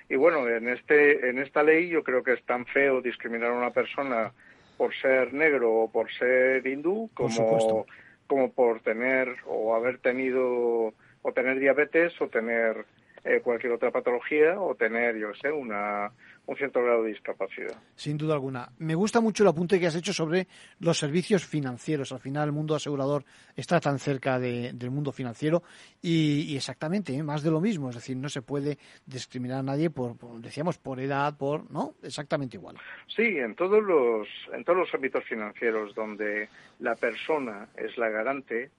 Y 0.09 0.17
bueno, 0.17 0.47
en 0.49 0.69
este 0.69 1.31
en 1.31 1.39
esta 1.39 1.63
ley 1.63 1.89
yo 1.89 2.05
creo 2.05 2.23
que 2.23 2.33
es 2.33 2.43
tan 2.45 2.67
feo 2.67 3.01
discriminar 3.01 3.51
a 3.51 3.55
una 3.55 3.71
persona 3.71 4.33
por 4.77 4.95
ser 4.95 5.33
negro 5.33 5.73
o 5.73 5.91
por 5.91 6.11
ser 6.13 6.67
hindú 6.67 7.11
como, 7.15 7.87
como 8.27 8.53
por 8.53 8.81
tener 8.81 9.29
o 9.47 9.75
haber 9.75 9.99
tenido 9.99 10.93
o 11.23 11.33
tener 11.33 11.59
diabetes 11.59 12.21
o 12.21 12.29
tener 12.29 12.85
eh, 13.25 13.41
cualquier 13.43 13.73
otra 13.73 13.91
patología 13.91 14.61
o 14.61 14.75
tener, 14.75 15.17
yo 15.17 15.35
sé, 15.35 15.51
una, 15.51 16.13
un 16.47 16.57
cierto 16.57 16.83
grado 16.83 17.03
de 17.03 17.11
discapacidad. 17.11 17.75
Sin 17.95 18.19
duda 18.19 18.35
alguna. 18.35 18.69
Me 18.79 18.95
gusta 18.95 19.21
mucho 19.21 19.43
el 19.43 19.49
apunte 19.49 19.81
que 19.81 19.87
has 19.87 19.97
hecho 19.97 20.13
sobre 20.13 20.47
los 20.81 20.99
servicios 20.99 21.45
financieros. 21.45 22.13
Al 22.13 22.21
final, 22.21 22.49
el 22.49 22.53
mundo 22.53 22.75
asegurador 22.75 23.25
está 23.57 23.81
tan 23.81 23.99
cerca 23.99 24.39
del 24.39 24.91
mundo 24.91 25.13
financiero 25.13 25.63
y, 26.03 26.55
exactamente, 26.57 27.15
¿eh? 27.15 27.23
más 27.23 27.43
de 27.43 27.51
lo 27.51 27.61
mismo. 27.61 27.89
Es 27.89 27.97
decir, 27.97 28.17
no 28.17 28.29
se 28.29 28.43
puede 28.43 28.79
discriminar 29.07 29.61
a 29.61 29.63
nadie 29.63 29.91
por, 29.91 30.17
decíamos, 30.41 30.79
por 30.79 31.01
edad, 31.01 31.37
por, 31.37 31.71
¿no? 31.71 31.95
Exactamente 32.03 32.57
igual. 32.57 32.77
Sí, 33.07 33.23
en 33.23 33.55
todos 33.55 33.83
los, 33.83 34.29
en 34.53 34.65
todos 34.65 34.81
los 34.81 34.95
ámbitos 34.95 35.25
financieros 35.25 35.95
donde 35.95 36.49
la 36.81 36.95
persona 36.95 37.69
es 37.77 37.97
la 37.97 38.09
garante, 38.11 38.71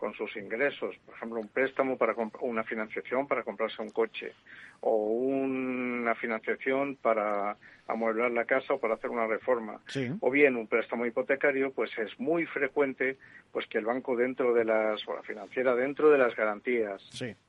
con 0.00 0.14
sus 0.14 0.34
ingresos, 0.36 0.96
por 1.04 1.14
ejemplo, 1.14 1.38
un 1.38 1.48
préstamo 1.48 1.98
para 1.98 2.14
una 2.40 2.64
financiación 2.64 3.28
para 3.28 3.42
comprarse 3.42 3.82
un 3.82 3.90
coche 3.90 4.32
o 4.80 4.96
una 4.96 6.14
financiación 6.14 6.96
para 6.96 7.56
amueblar 7.86 8.30
la 8.30 8.46
casa 8.46 8.74
o 8.74 8.78
para 8.78 8.94
hacer 8.94 9.10
una 9.10 9.26
reforma, 9.26 9.80
o 10.20 10.30
bien 10.30 10.56
un 10.56 10.66
préstamo 10.66 11.04
hipotecario, 11.04 11.72
pues 11.72 11.90
es 11.98 12.18
muy 12.18 12.46
frecuente 12.46 13.18
pues 13.52 13.66
que 13.66 13.78
el 13.78 13.84
banco 13.84 14.16
dentro 14.16 14.54
de 14.54 14.64
las 14.64 15.06
o 15.06 15.14
la 15.14 15.22
financiera 15.22 15.74
dentro 15.74 16.08
de 16.08 16.18
las 16.18 16.34
garantías 16.34 17.02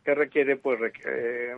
que 0.04 0.16
requiere 0.16 0.58
pues 0.58 0.80
eh, 1.06 1.56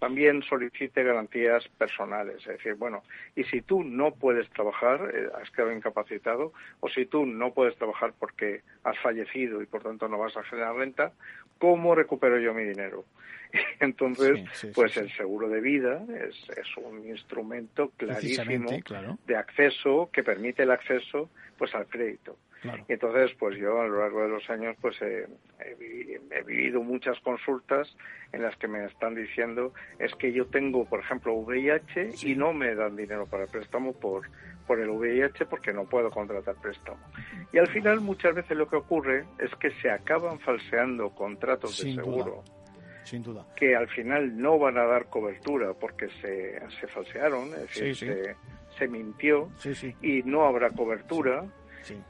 también 0.00 0.42
solicite 0.42 1.04
garantías 1.04 1.68
personales. 1.78 2.38
Es 2.38 2.56
decir, 2.56 2.74
bueno, 2.74 3.04
y 3.36 3.44
si 3.44 3.60
tú 3.60 3.84
no 3.84 4.12
puedes 4.12 4.48
trabajar, 4.50 5.12
eh, 5.14 5.28
has 5.40 5.50
quedado 5.50 5.72
incapacitado, 5.72 6.52
o 6.80 6.88
si 6.88 7.04
tú 7.04 7.26
no 7.26 7.52
puedes 7.52 7.76
trabajar 7.76 8.14
porque 8.18 8.62
has 8.82 8.98
fallecido 8.98 9.62
y 9.62 9.66
por 9.66 9.82
tanto 9.82 10.08
no 10.08 10.18
vas 10.18 10.36
a 10.36 10.42
generar 10.42 10.74
renta, 10.74 11.12
¿cómo 11.58 11.94
recupero 11.94 12.40
yo 12.40 12.54
mi 12.54 12.64
dinero? 12.64 13.04
Entonces, 13.80 14.40
pues 14.74 14.96
el 14.96 15.12
seguro 15.12 15.50
de 15.50 15.60
vida 15.60 16.02
es, 16.08 16.48
es 16.56 16.76
un 16.78 17.06
instrumento 17.06 17.92
clarísimo 17.96 18.70
de 19.26 19.36
acceso 19.36 20.08
que 20.10 20.22
permite 20.22 20.62
el 20.62 20.70
acceso 20.70 21.28
pues 21.58 21.74
al 21.74 21.86
crédito. 21.86 22.38
Y 22.62 22.92
entonces, 22.92 23.34
pues 23.38 23.56
yo 23.56 23.80
a 23.80 23.86
lo 23.86 24.00
largo 24.00 24.22
de 24.22 24.28
los 24.28 24.48
años, 24.50 24.76
pues 24.80 25.00
he, 25.00 25.26
vivido 26.46 26.82
muchas 26.82 27.18
consultas 27.20 27.96
en 28.32 28.42
las 28.42 28.56
que 28.56 28.68
me 28.68 28.84
están 28.84 29.14
diciendo 29.14 29.72
es 29.98 30.14
que 30.16 30.32
yo 30.32 30.46
tengo, 30.46 30.84
por 30.84 31.00
ejemplo, 31.00 31.34
VIH 31.34 32.10
y 32.22 32.34
no 32.34 32.52
me 32.52 32.74
dan 32.74 32.96
dinero 32.96 33.26
para 33.26 33.44
el 33.44 33.50
préstamo 33.50 33.92
por, 33.92 34.28
por 34.66 34.78
el 34.78 34.90
VIH 34.90 35.46
porque 35.46 35.72
no 35.72 35.84
puedo 35.84 36.10
contratar 36.10 36.56
préstamo. 36.56 36.98
Y 37.52 37.58
al 37.58 37.68
final 37.68 38.00
muchas 38.00 38.34
veces 38.34 38.56
lo 38.56 38.68
que 38.68 38.76
ocurre 38.76 39.24
es 39.38 39.54
que 39.56 39.70
se 39.82 39.90
acaban 39.90 40.38
falseando 40.40 41.10
contratos 41.10 41.82
de 41.82 41.94
seguro. 41.94 42.42
Sin 43.04 43.22
duda. 43.22 43.46
Que 43.56 43.74
al 43.74 43.88
final 43.88 44.38
no 44.38 44.58
van 44.58 44.76
a 44.76 44.84
dar 44.84 45.06
cobertura 45.06 45.72
porque 45.72 46.08
se, 46.20 46.60
se 46.78 46.86
falsearon, 46.86 47.48
es 47.54 47.60
decir, 47.60 47.96
Se, 47.96 48.36
se, 48.78 48.88
mintió 48.88 49.50
y 50.02 50.22
no 50.22 50.44
habrá 50.44 50.70
cobertura 50.70 51.44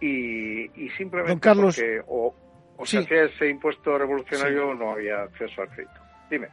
y, 0.00 0.88
simplemente 0.96 1.54
porque 1.54 2.02
o, 2.06 2.34
o 2.76 2.86
se 2.86 2.98
hacía 2.98 3.24
ese 3.24 3.48
impuesto 3.48 3.96
revolucionario 3.98 4.74
no 4.74 4.92
había 4.92 5.22
acceso 5.22 5.62
al 5.62 5.68
crédito. 5.68 6.00
Dime. 6.30 6.48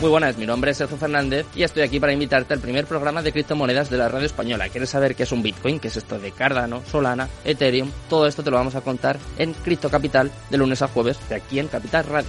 Muy 0.00 0.10
buenas, 0.10 0.36
mi 0.36 0.44
nombre 0.44 0.72
es 0.72 0.76
Sergio 0.76 0.98
Fernández 0.98 1.46
y 1.54 1.62
estoy 1.62 1.82
aquí 1.82 1.98
para 1.98 2.12
invitarte 2.12 2.52
al 2.52 2.60
primer 2.60 2.84
programa 2.84 3.22
de 3.22 3.32
criptomonedas 3.32 3.88
de 3.88 3.96
la 3.96 4.10
radio 4.10 4.26
española. 4.26 4.68
¿Quieres 4.68 4.90
saber 4.90 5.14
qué 5.14 5.22
es 5.22 5.32
un 5.32 5.42
Bitcoin? 5.42 5.80
¿Qué 5.80 5.88
es 5.88 5.96
esto 5.96 6.18
de 6.18 6.32
Cardano, 6.32 6.82
Solana, 6.84 7.28
Ethereum? 7.46 7.90
Todo 8.08 8.26
esto 8.26 8.42
te 8.42 8.50
lo 8.50 8.58
vamos 8.58 8.74
a 8.74 8.82
contar 8.82 9.16
en 9.38 9.54
Cripto 9.54 9.88
Capital 9.88 10.30
de 10.50 10.58
lunes 10.58 10.82
a 10.82 10.88
jueves 10.88 11.18
de 11.30 11.36
aquí 11.36 11.58
en 11.58 11.68
Capital 11.68 12.04
Radio. 12.04 12.28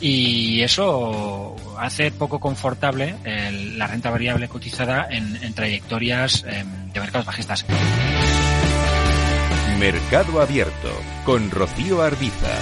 y 0.00 0.62
eso 0.62 1.56
hace 1.78 2.10
poco 2.10 2.40
confortable 2.40 3.16
la 3.76 3.86
renta 3.86 4.10
variable 4.10 4.48
cotizada 4.48 5.08
en, 5.10 5.54
trayectorias 5.54 6.44
em, 6.48 6.92
de 6.92 7.00
mercados 7.00 7.26
bajistas. 7.26 7.64
Mercado 9.78 10.40
Abierto 10.40 10.90
con 11.24 11.50
Rocío 11.50 12.02
Arbiza. 12.02 12.58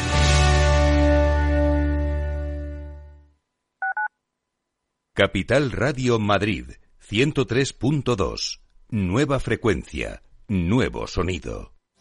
Capital 5.14 5.72
Radio 5.72 6.18
Madrid 6.18 6.72
103.2. 7.09 8.61
Nueva 8.90 9.40
frecuencia, 9.40 10.22
nuevo 10.49 11.07
sonido. 11.07 11.76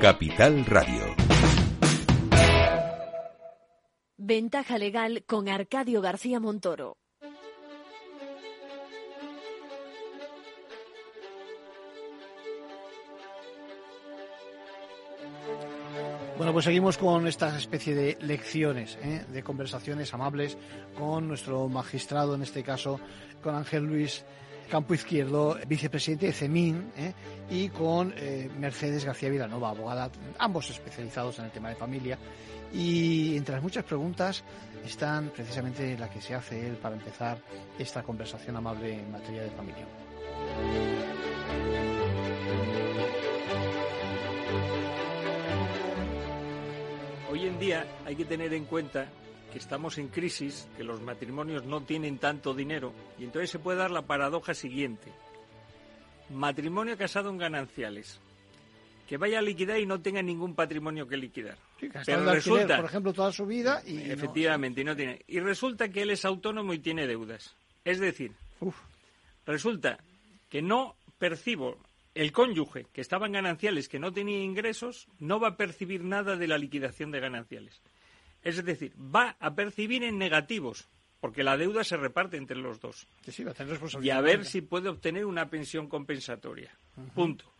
Capital 0.00 0.66
Radio. 0.66 1.16
Ventaja 4.18 4.76
legal 4.76 5.24
con 5.26 5.48
Arcadio 5.48 6.02
García 6.02 6.38
Montoro. 6.38 6.98
Bueno, 16.36 16.52
pues 16.52 16.66
seguimos 16.66 16.98
con 16.98 17.26
esta 17.26 17.56
especie 17.56 17.94
de 17.94 18.18
lecciones, 18.20 18.98
¿eh? 19.02 19.24
de 19.32 19.42
conversaciones 19.42 20.12
amables 20.12 20.58
con 20.98 21.26
nuestro 21.26 21.66
magistrado, 21.68 22.34
en 22.34 22.42
este 22.42 22.62
caso, 22.62 23.00
con 23.42 23.54
Ángel 23.54 23.84
Luis 23.84 24.26
Campo 24.70 24.94
Izquierdo, 24.94 25.56
vicepresidente 25.66 26.26
de 26.26 26.32
CEMIN, 26.32 26.92
¿eh? 26.96 27.12
y 27.50 27.68
con 27.68 28.12
eh, 28.16 28.50
Mercedes 28.58 29.04
García 29.04 29.28
Vilanova, 29.28 29.70
abogada, 29.70 30.10
ambos 30.38 30.70
especializados 30.70 31.38
en 31.38 31.46
el 31.46 31.50
tema 31.50 31.68
de 31.68 31.76
familia. 31.76 32.18
Y 32.72 33.36
entre 33.36 33.54
las 33.54 33.62
muchas 33.62 33.84
preguntas 33.84 34.42
están 34.84 35.30
precisamente 35.30 35.96
la 35.96 36.10
que 36.10 36.20
se 36.20 36.34
hace 36.34 36.66
él 36.66 36.76
para 36.76 36.96
empezar 36.96 37.38
esta 37.78 38.02
conversación 38.02 38.56
amable 38.56 38.94
en 38.94 39.10
materia 39.10 39.42
de 39.42 39.50
familia. 39.50 39.86
Hoy 47.30 47.46
en 47.46 47.58
día 47.58 47.86
hay 48.04 48.16
que 48.16 48.24
tener 48.24 48.52
en 48.52 48.64
cuenta 48.64 49.06
que 49.56 49.60
estamos 49.60 49.96
en 49.96 50.08
crisis, 50.08 50.68
que 50.76 50.84
los 50.84 51.00
matrimonios 51.00 51.64
no 51.64 51.80
tienen 51.82 52.18
tanto 52.18 52.52
dinero 52.52 52.92
y 53.18 53.24
entonces 53.24 53.48
se 53.48 53.58
puede 53.58 53.78
dar 53.78 53.90
la 53.90 54.02
paradoja 54.02 54.52
siguiente. 54.52 55.10
Matrimonio 56.28 56.98
casado 56.98 57.30
en 57.30 57.38
gananciales. 57.38 58.20
Que 59.08 59.16
vaya 59.16 59.38
a 59.38 59.42
liquidar 59.42 59.80
y 59.80 59.86
no 59.86 60.02
tenga 60.02 60.20
ningún 60.20 60.54
patrimonio 60.54 61.08
que 61.08 61.16
liquidar. 61.16 61.56
Pero 62.04 62.30
resulta, 62.30 62.76
por 62.76 62.84
ejemplo, 62.84 63.14
toda 63.14 63.32
su 63.32 63.46
vida 63.46 63.80
y 63.86 64.10
efectivamente, 64.10 64.84
no... 64.84 64.94
tiene. 64.94 65.22
Y 65.26 65.40
resulta 65.40 65.88
que 65.88 66.02
él 66.02 66.10
es 66.10 66.26
autónomo 66.26 66.74
y 66.74 66.78
tiene 66.80 67.06
deudas. 67.06 67.56
Es 67.82 67.98
decir, 67.98 68.32
resulta 69.46 69.96
que 70.50 70.60
no 70.60 70.96
percibo 71.18 71.78
el 72.14 72.30
cónyuge 72.30 72.88
que 72.92 73.00
estaba 73.00 73.24
en 73.24 73.32
gananciales, 73.32 73.88
que 73.88 73.98
no 73.98 74.12
tenía 74.12 74.44
ingresos, 74.44 75.08
no 75.18 75.40
va 75.40 75.48
a 75.48 75.56
percibir 75.56 76.04
nada 76.04 76.36
de 76.36 76.46
la 76.46 76.58
liquidación 76.58 77.10
de 77.10 77.20
gananciales. 77.20 77.80
Es 78.46 78.64
decir, 78.64 78.94
va 78.96 79.36
a 79.40 79.56
percibir 79.56 80.04
en 80.04 80.18
negativos, 80.18 80.88
porque 81.20 81.42
la 81.42 81.56
deuda 81.56 81.82
se 81.82 81.96
reparte 81.96 82.36
entre 82.36 82.56
los 82.56 82.78
dos. 82.78 83.08
y 84.00 84.10
a 84.10 84.20
ver 84.20 84.44
si 84.44 84.60
puede 84.60 84.88
obtener 84.88 85.26
una 85.26 85.50
pensión 85.50 85.88
compensatoria. 85.88 86.78
Punto. 87.12 87.52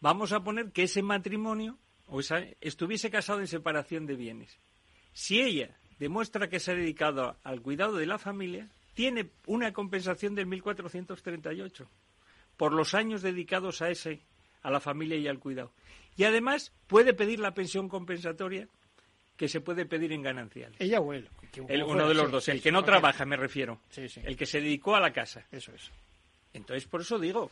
Vamos 0.00 0.32
a 0.32 0.42
poner 0.42 0.72
que 0.72 0.84
ese 0.84 1.02
matrimonio 1.02 1.76
o 2.06 2.20
esa, 2.20 2.42
estuviese 2.62 3.10
casado 3.10 3.40
en 3.40 3.48
separación 3.48 4.06
de 4.06 4.16
bienes. 4.16 4.58
Si 5.12 5.42
ella 5.42 5.76
demuestra 5.98 6.48
que 6.48 6.58
se 6.58 6.70
ha 6.70 6.74
dedicado 6.74 7.36
al 7.44 7.60
cuidado 7.60 7.98
de 7.98 8.06
la 8.06 8.18
familia, 8.18 8.70
tiene 8.94 9.28
una 9.44 9.74
compensación 9.74 10.34
del 10.34 10.46
1438 10.46 11.86
por 12.56 12.72
los 12.72 12.94
años 12.94 13.20
dedicados 13.20 13.82
a 13.82 13.90
ese, 13.90 14.22
a 14.62 14.70
la 14.70 14.80
familia 14.80 15.18
y 15.18 15.28
al 15.28 15.38
cuidado. 15.38 15.70
Y 16.16 16.24
además 16.24 16.72
puede 16.86 17.12
pedir 17.12 17.40
la 17.40 17.52
pensión 17.52 17.90
compensatoria 17.90 18.70
que 19.38 19.48
se 19.48 19.60
puede 19.60 19.86
pedir 19.86 20.12
en 20.12 20.20
gananciales. 20.20 20.76
Ella 20.80 21.00
o 21.00 21.12
él. 21.12 21.28
uno 21.86 22.08
de 22.08 22.14
los 22.14 22.30
dos, 22.30 22.48
el 22.48 22.60
que 22.60 22.72
no 22.72 22.82
trabaja, 22.82 23.24
me 23.24 23.36
refiero. 23.36 23.80
El 23.96 24.36
que 24.36 24.46
se 24.46 24.60
dedicó 24.60 24.96
a 24.96 25.00
la 25.00 25.12
casa. 25.12 25.46
Eso 25.52 25.72
es. 25.72 25.90
Entonces, 26.52 26.86
por 26.86 27.02
eso 27.02 27.20
digo 27.20 27.50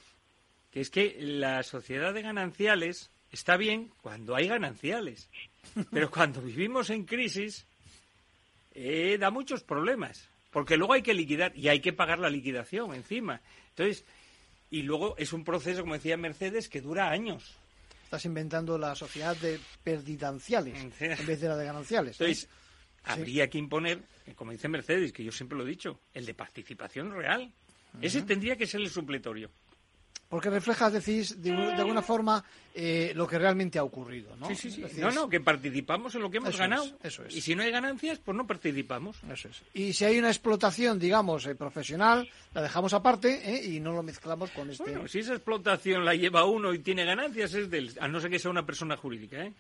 que 0.72 0.80
es 0.80 0.90
que 0.90 1.16
la 1.20 1.62
sociedad 1.62 2.12
de 2.12 2.22
gananciales 2.22 3.08
está 3.30 3.56
bien 3.56 3.92
cuando 4.02 4.34
hay 4.34 4.48
gananciales, 4.48 5.30
pero 5.92 6.10
cuando 6.10 6.42
vivimos 6.42 6.90
en 6.90 7.04
crisis 7.04 7.66
eh, 8.74 9.16
da 9.16 9.30
muchos 9.30 9.62
problemas, 9.62 10.28
porque 10.50 10.76
luego 10.76 10.94
hay 10.94 11.02
que 11.02 11.14
liquidar 11.14 11.56
y 11.56 11.68
hay 11.68 11.78
que 11.78 11.92
pagar 11.92 12.18
la 12.18 12.28
liquidación 12.28 12.94
encima. 12.94 13.40
Entonces, 13.68 14.04
y 14.70 14.82
luego 14.82 15.16
es 15.18 15.32
un 15.32 15.44
proceso, 15.44 15.82
como 15.82 15.94
decía 15.94 16.16
Mercedes, 16.16 16.68
que 16.68 16.80
dura 16.80 17.10
años. 17.10 17.56
Estás 18.06 18.24
inventando 18.24 18.78
la 18.78 18.94
sociedad 18.94 19.36
de 19.36 19.58
perdidanciales 19.82 20.80
en 21.00 21.26
vez 21.26 21.40
de 21.40 21.48
la 21.48 21.56
de 21.56 21.64
gananciales. 21.64 22.20
¿eh? 22.20 22.24
Entonces, 22.24 22.48
habría 23.02 23.50
que 23.50 23.58
imponer, 23.58 24.00
como 24.36 24.52
dice 24.52 24.68
Mercedes, 24.68 25.12
que 25.12 25.24
yo 25.24 25.32
siempre 25.32 25.58
lo 25.58 25.66
he 25.66 25.68
dicho, 25.70 25.98
el 26.14 26.24
de 26.24 26.32
participación 26.32 27.10
real. 27.10 27.52
Ese 28.00 28.22
tendría 28.22 28.54
que 28.54 28.68
ser 28.68 28.80
el 28.80 28.90
supletorio. 28.90 29.50
Porque 30.28 30.50
refleja, 30.50 30.90
decís, 30.90 31.40
de, 31.40 31.52
alguna 31.52 32.02
forma 32.02 32.44
eh, 32.74 33.12
lo 33.14 33.28
que 33.28 33.38
realmente 33.38 33.78
ha 33.78 33.84
ocurrido, 33.84 34.34
¿no? 34.36 34.48
Sí, 34.48 34.56
sí, 34.56 34.70
sí. 34.70 34.82
no, 35.00 35.12
no, 35.12 35.28
que 35.28 35.40
participamos 35.40 36.14
en 36.16 36.22
lo 36.22 36.30
que 36.30 36.38
hemos 36.38 36.58
ganado. 36.58 36.84
eso 37.02 37.24
es. 37.24 37.36
Y 37.36 37.40
si 37.40 37.54
no 37.54 37.62
hay 37.62 37.70
ganancias, 37.70 38.18
pues 38.18 38.36
no 38.36 38.44
participamos. 38.44 39.16
Eso 39.32 39.48
es. 39.48 39.62
Y 39.72 39.92
si 39.92 40.04
hay 40.04 40.18
una 40.18 40.28
explotación, 40.28 40.98
digamos, 40.98 41.46
eh, 41.46 41.54
profesional, 41.54 42.28
la 42.54 42.62
dejamos 42.62 42.92
aparte 42.92 43.40
¿eh? 43.44 43.64
y 43.64 43.78
no 43.78 43.92
lo 43.92 44.02
mezclamos 44.02 44.50
con 44.50 44.68
este... 44.68 44.82
Bueno, 44.82 45.06
si 45.06 45.20
esa 45.20 45.34
explotación 45.34 46.04
la 46.04 46.14
lleva 46.14 46.44
uno 46.44 46.74
y 46.74 46.80
tiene 46.80 47.04
ganancias, 47.04 47.54
es 47.54 47.70
del... 47.70 47.92
A 48.00 48.08
no 48.08 48.20
ser 48.20 48.30
que 48.30 48.40
sea 48.40 48.50
una 48.50 48.66
persona 48.66 48.96
jurídica, 48.96 49.44
¿eh? 49.44 49.52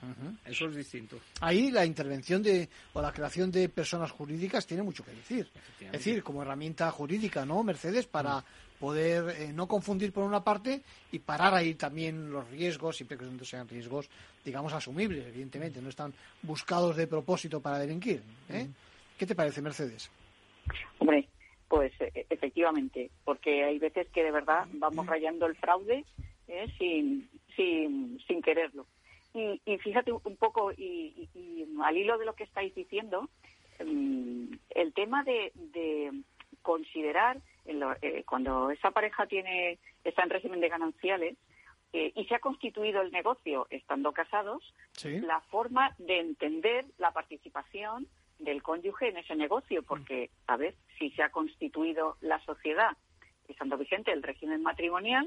Eso 0.44 0.66
es 0.66 0.74
distinto. 0.74 1.20
Ahí 1.40 1.70
la 1.70 1.86
intervención 1.86 2.42
de... 2.42 2.68
o 2.92 3.00
la 3.00 3.12
creación 3.12 3.52
de 3.52 3.68
personas 3.68 4.10
jurídicas 4.10 4.66
tiene 4.66 4.82
mucho 4.82 5.04
que 5.04 5.12
decir. 5.12 5.48
Es 5.80 5.92
decir, 5.92 6.24
como 6.24 6.42
herramienta 6.42 6.90
jurídica, 6.90 7.46
¿no, 7.46 7.62
Mercedes? 7.62 8.06
Para... 8.06 8.40
Mm 8.40 8.44
poder 8.78 9.34
eh, 9.38 9.52
no 9.52 9.66
confundir 9.66 10.12
por 10.12 10.24
una 10.24 10.42
parte 10.42 10.82
y 11.12 11.18
parar 11.18 11.54
ahí 11.54 11.74
también 11.74 12.30
los 12.30 12.48
riesgos, 12.50 12.96
siempre 12.96 13.18
que 13.18 13.44
sean 13.44 13.68
riesgos, 13.68 14.08
digamos, 14.44 14.72
asumibles, 14.72 15.26
evidentemente, 15.26 15.80
no 15.80 15.88
están 15.88 16.12
buscados 16.42 16.96
de 16.96 17.06
propósito 17.06 17.60
para 17.60 17.78
delinquir. 17.78 18.22
¿eh? 18.48 18.68
¿Qué 19.18 19.26
te 19.26 19.34
parece, 19.34 19.62
Mercedes? 19.62 20.10
Hombre, 20.98 21.28
pues 21.68 21.92
e, 22.00 22.26
efectivamente, 22.30 23.10
porque 23.24 23.64
hay 23.64 23.78
veces 23.78 24.08
que 24.08 24.22
de 24.22 24.30
verdad 24.30 24.66
vamos 24.72 25.06
rayando 25.06 25.46
el 25.46 25.56
fraude 25.56 26.04
¿eh? 26.48 26.66
sin, 26.78 27.28
sin, 27.54 28.20
sin 28.26 28.42
quererlo. 28.42 28.86
Y, 29.34 29.60
y 29.66 29.78
fíjate 29.78 30.12
un 30.12 30.36
poco, 30.36 30.72
y, 30.72 31.28
al 31.82 31.96
hilo 31.96 32.16
de 32.18 32.24
lo 32.24 32.34
que 32.34 32.44
estáis 32.44 32.74
diciendo, 32.74 33.28
mm, 33.84 34.54
el 34.70 34.92
tema 34.94 35.24
de, 35.24 35.52
de 35.54 36.10
considerar 36.62 37.36
eh, 37.36 37.40
cuando 38.26 38.70
esa 38.70 38.90
pareja 38.90 39.26
tiene 39.26 39.78
está 40.04 40.22
en 40.22 40.30
régimen 40.30 40.60
de 40.60 40.68
gananciales 40.68 41.36
eh, 41.92 42.12
y 42.14 42.24
se 42.26 42.34
ha 42.34 42.40
constituido 42.40 43.00
el 43.00 43.10
negocio 43.10 43.66
estando 43.70 44.12
casados, 44.12 44.62
la 45.02 45.40
forma 45.42 45.94
de 45.98 46.20
entender 46.20 46.84
la 46.98 47.12
participación 47.12 48.06
del 48.38 48.62
cónyuge 48.62 49.08
en 49.08 49.16
ese 49.16 49.34
negocio, 49.34 49.82
porque, 49.82 50.30
a 50.46 50.56
ver, 50.56 50.74
si 50.98 51.10
se 51.12 51.22
ha 51.22 51.30
constituido 51.30 52.16
la 52.20 52.38
sociedad 52.44 52.96
estando 53.48 53.78
vigente 53.78 54.12
el 54.12 54.22
régimen 54.22 54.62
matrimonial, 54.62 55.26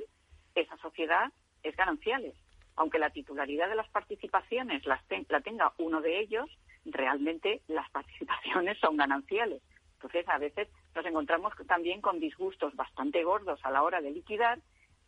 esa 0.54 0.78
sociedad 0.78 1.32
es 1.64 1.76
gananciales. 1.76 2.36
Aunque 2.76 3.00
la 3.00 3.10
titularidad 3.10 3.70
de 3.70 3.76
las 3.76 3.90
participaciones 3.90 4.86
las 4.86 5.02
la 5.30 5.42
tenga 5.42 5.74
uno 5.78 6.02
de 6.02 6.20
ellos, 6.20 6.50
realmente 6.86 7.62
las 7.68 7.90
participaciones 7.92 8.78
son 8.80 8.98
gananciales. 8.98 9.62
Entonces, 9.94 10.28
a 10.30 10.38
veces 10.38 10.68
nos 10.96 11.06
encontramos 11.06 11.54
también 11.68 12.02
con 12.02 12.20
disgustos 12.20 12.76
bastante 12.76 13.24
gordos 13.24 13.60
a 13.64 13.72
la 13.72 13.84
hora 13.84 14.02
de 14.02 14.12
liquidar, 14.12 14.60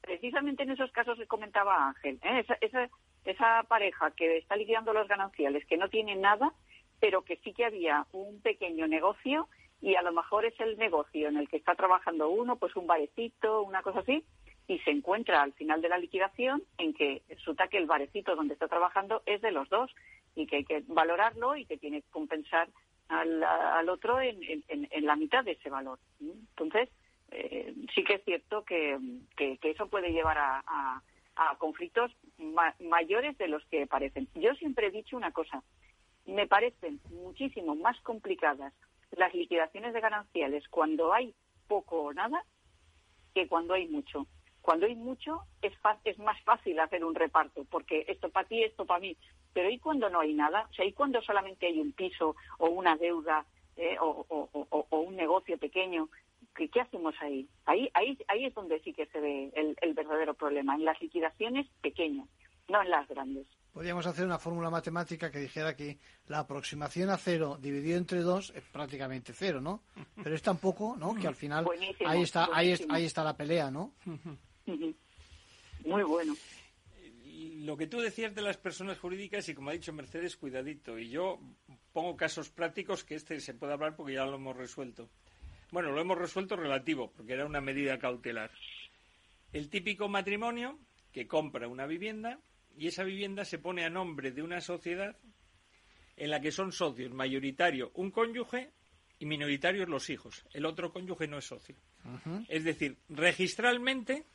precisamente 0.01 0.63
en 0.63 0.71
esos 0.71 0.91
casos 0.91 1.17
que 1.17 1.27
comentaba 1.27 1.87
Ángel. 1.87 2.19
¿eh? 2.23 2.45
Esa, 2.61 2.89
esa, 3.25 3.63
pareja 3.63 4.11
que 4.11 4.37
está 4.37 4.55
liquidando 4.55 4.93
los 4.93 5.07
gananciales, 5.07 5.65
que 5.65 5.77
no 5.77 5.89
tiene 5.89 6.15
nada, 6.15 6.53
pero 6.99 7.23
que 7.23 7.37
sí 7.37 7.53
que 7.53 7.65
había 7.65 8.05
un 8.11 8.41
pequeño 8.41 8.87
negocio 8.87 9.47
y 9.81 9.95
a 9.95 10.01
lo 10.01 10.11
mejor 10.11 10.45
es 10.45 10.59
el 10.59 10.77
negocio 10.77 11.27
en 11.27 11.37
el 11.37 11.49
que 11.49 11.57
está 11.57 11.75
trabajando 11.75 12.29
uno, 12.29 12.57
pues 12.57 12.75
un 12.75 12.87
barecito, 12.87 13.63
una 13.63 13.81
cosa 13.81 13.99
así, 13.99 14.23
y 14.67 14.79
se 14.79 14.91
encuentra 14.91 15.41
al 15.41 15.53
final 15.53 15.81
de 15.81 15.89
la 15.89 15.97
liquidación 15.97 16.63
en 16.77 16.93
que 16.93 17.23
resulta 17.29 17.67
que 17.67 17.77
el 17.77 17.87
barecito 17.87 18.35
donde 18.35 18.53
está 18.53 18.67
trabajando 18.67 19.23
es 19.25 19.41
de 19.41 19.51
los 19.51 19.67
dos 19.69 19.91
y 20.35 20.45
que 20.45 20.57
hay 20.57 20.65
que 20.65 20.83
valorarlo 20.87 21.55
y 21.55 21.65
que 21.65 21.77
tiene 21.77 22.01
que 22.01 22.09
compensar 22.09 22.69
al, 23.11 23.89
otro 23.89 24.21
en, 24.21 24.37
la 25.01 25.15
mitad 25.15 25.43
de 25.43 25.51
ese 25.51 25.69
valor. 25.69 25.99
Entonces, 26.19 26.89
eh, 27.31 27.73
sí 27.93 28.03
que 28.03 28.15
es 28.15 28.23
cierto 28.23 28.63
que, 28.63 28.97
eso 29.61 29.87
puede 29.87 30.11
llevar 30.11 30.37
a, 30.39 31.01
conflictos 31.57 32.15
mayores 32.79 33.37
de 33.37 33.47
los 33.47 33.65
que 33.65 33.87
parecen. 33.87 34.27
Yo 34.35 34.53
siempre 34.55 34.87
he 34.87 34.91
dicho 34.91 35.17
una 35.17 35.31
cosa, 35.31 35.63
me 36.25 36.45
parecen 36.45 36.99
muchísimo 37.09 37.75
más 37.75 37.99
complicadas 38.01 38.73
las 39.11 39.33
liquidaciones 39.33 39.93
de 39.93 40.01
gananciales 40.01 40.67
cuando 40.69 41.13
hay 41.13 41.33
poco 41.67 42.03
o 42.03 42.13
nada 42.13 42.45
que 43.33 43.47
cuando 43.47 43.73
hay 43.73 43.87
mucho. 43.87 44.27
Cuando 44.61 44.85
hay 44.85 44.95
mucho, 44.95 45.41
es, 45.61 45.73
es 46.05 46.19
más 46.19 46.41
fácil 46.43 46.79
hacer 46.79 47.03
un 47.03 47.15
reparto, 47.15 47.65
porque 47.65 48.05
esto 48.07 48.29
para 48.29 48.47
ti, 48.47 48.63
esto 48.63 48.85
para 48.85 48.99
mí. 48.99 49.17
Pero 49.53 49.69
¿y 49.69 49.79
cuando 49.79 50.09
no 50.09 50.19
hay 50.19 50.33
nada? 50.33 50.67
O 50.69 50.73
sea, 50.73 50.85
¿y 50.85 50.93
cuando 50.93 51.21
solamente 51.21 51.67
hay 51.67 51.79
un 51.79 51.91
piso 51.91 52.35
o 52.59 52.69
una 52.69 52.95
deuda 52.95 53.45
eh, 53.75 53.97
o, 53.99 54.47
un 54.91 55.15
negocio 55.15 55.57
pequeño? 55.57 56.09
¿Qué, 56.55 56.69
¿Qué, 56.69 56.81
hacemos 56.81 57.15
ahí? 57.21 57.47
ahí? 57.65 57.89
Ahí 57.93 58.17
ahí 58.27 58.45
es 58.45 58.53
donde 58.53 58.79
sí 58.81 58.93
que 58.93 59.07
se 59.07 59.19
ve 59.19 59.51
el, 59.55 59.75
el 59.81 59.93
verdadero 59.93 60.33
problema, 60.33 60.75
en 60.75 60.85
las 60.85 61.01
liquidaciones 61.01 61.67
pequeñas, 61.81 62.27
no 62.67 62.81
en 62.81 62.89
las 62.89 63.07
grandes. 63.07 63.47
Podríamos 63.73 64.05
hacer 64.05 64.25
una 64.25 64.37
fórmula 64.37 64.69
matemática 64.69 65.31
que 65.31 65.39
dijera 65.39 65.75
que 65.75 65.97
la 66.27 66.39
aproximación 66.39 67.09
a 67.09 67.17
cero 67.17 67.57
dividido 67.59 67.97
entre 67.97 68.19
dos 68.19 68.51
es 68.53 68.63
prácticamente 68.63 69.31
cero, 69.33 69.61
¿no? 69.61 69.83
Pero 70.23 70.35
es 70.35 70.41
tan 70.41 70.57
poco, 70.57 70.95
¿no? 70.97 71.15
Que 71.15 71.27
al 71.27 71.35
final 71.35 71.65
ahí 72.05 72.21
está, 72.21 72.49
ahí, 72.51 72.75
ahí 72.89 73.05
está 73.05 73.23
la 73.23 73.35
pelea, 73.35 73.71
¿no? 73.71 73.93
Muy 75.85 76.03
bueno. 76.03 76.35
Lo 77.63 77.77
que 77.77 77.87
tú 77.87 77.99
decías 77.99 78.35
de 78.35 78.41
las 78.41 78.57
personas 78.57 78.99
jurídicas 78.99 79.47
y 79.49 79.55
como 79.55 79.69
ha 79.69 79.73
dicho 79.73 79.93
Mercedes, 79.93 80.37
cuidadito. 80.37 80.99
Y 80.99 81.09
yo 81.09 81.39
pongo 81.93 82.15
casos 82.15 82.49
prácticos 82.49 83.03
que 83.03 83.15
este 83.15 83.39
se 83.39 83.53
puede 83.53 83.73
hablar 83.73 83.95
porque 83.95 84.13
ya 84.13 84.25
lo 84.25 84.35
hemos 84.35 84.55
resuelto. 84.55 85.09
Bueno, 85.71 85.91
lo 85.91 86.01
hemos 86.01 86.17
resuelto 86.17 86.55
relativo, 86.55 87.11
porque 87.15 87.33
era 87.33 87.45
una 87.45 87.61
medida 87.61 87.97
cautelar. 87.97 88.51
El 89.53 89.69
típico 89.69 90.09
matrimonio 90.09 90.77
que 91.11 91.27
compra 91.27 91.67
una 91.67 91.85
vivienda 91.85 92.39
y 92.77 92.87
esa 92.87 93.03
vivienda 93.03 93.45
se 93.45 93.57
pone 93.57 93.85
a 93.85 93.89
nombre 93.89 94.31
de 94.31 94.41
una 94.41 94.61
sociedad 94.61 95.15
en 96.17 96.29
la 96.29 96.41
que 96.41 96.51
son 96.51 96.71
socios 96.71 97.11
mayoritario 97.11 97.91
un 97.95 98.11
cónyuge 98.11 98.71
y 99.19 99.25
minoritarios 99.25 99.87
los 99.87 100.09
hijos. 100.09 100.45
El 100.53 100.65
otro 100.65 100.91
cónyuge 100.91 101.27
no 101.27 101.37
es 101.37 101.45
socio. 101.45 101.75
Es 102.47 102.63
decir, 102.63 102.97
registralmente 103.09 104.25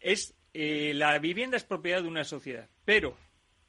es 0.00 0.34
eh, 0.54 0.92
la 0.94 1.18
vivienda 1.18 1.56
es 1.56 1.64
propiedad 1.64 2.02
de 2.02 2.08
una 2.08 2.24
sociedad, 2.24 2.68
pero 2.84 3.16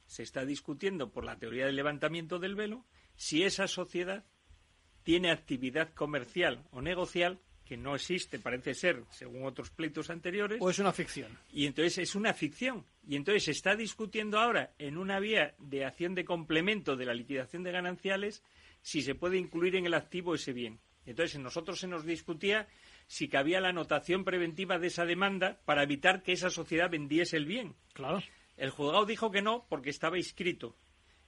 se 0.06 0.22
está 0.22 0.44
discutiendo 0.44 1.10
por 1.10 1.24
la 1.24 1.38
teoría 1.38 1.66
del 1.66 1.76
levantamiento 1.76 2.38
del 2.38 2.54
velo 2.54 2.84
si 3.16 3.44
esa 3.44 3.68
sociedad 3.68 4.24
tiene 5.02 5.30
actividad 5.30 5.92
comercial 5.94 6.64
o 6.70 6.82
negocial 6.82 7.40
que 7.64 7.76
no 7.76 7.94
existe, 7.94 8.40
parece 8.40 8.74
ser, 8.74 9.04
según 9.10 9.44
otros 9.44 9.70
pleitos 9.70 10.10
anteriores. 10.10 10.58
O 10.60 10.70
es 10.70 10.80
una 10.80 10.92
ficción. 10.92 11.38
Y 11.52 11.66
entonces 11.66 11.98
es 11.98 12.16
una 12.16 12.34
ficción. 12.34 12.84
Y 13.06 13.14
entonces 13.14 13.44
se 13.44 13.52
está 13.52 13.76
discutiendo 13.76 14.40
ahora 14.40 14.74
en 14.78 14.98
una 14.98 15.20
vía 15.20 15.54
de 15.58 15.84
acción 15.84 16.16
de 16.16 16.24
complemento 16.24 16.96
de 16.96 17.06
la 17.06 17.14
liquidación 17.14 17.62
de 17.62 17.70
gananciales 17.70 18.42
si 18.82 19.02
se 19.02 19.14
puede 19.14 19.38
incluir 19.38 19.76
en 19.76 19.86
el 19.86 19.94
activo 19.94 20.34
ese 20.34 20.52
bien. 20.52 20.80
Entonces, 21.06 21.36
en 21.36 21.44
nosotros 21.44 21.78
se 21.78 21.86
nos 21.86 22.04
discutía 22.04 22.66
si 23.10 23.26
cabía 23.26 23.60
la 23.60 23.70
anotación 23.70 24.22
preventiva 24.22 24.78
de 24.78 24.86
esa 24.86 25.04
demanda 25.04 25.58
para 25.64 25.82
evitar 25.82 26.22
que 26.22 26.30
esa 26.30 26.48
sociedad 26.48 26.88
vendiese 26.88 27.36
el 27.36 27.44
bien. 27.44 27.74
Claro. 27.92 28.22
El 28.56 28.70
juzgado 28.70 29.04
dijo 29.04 29.32
que 29.32 29.42
no 29.42 29.66
porque 29.68 29.90
estaba 29.90 30.16
inscrito. 30.16 30.76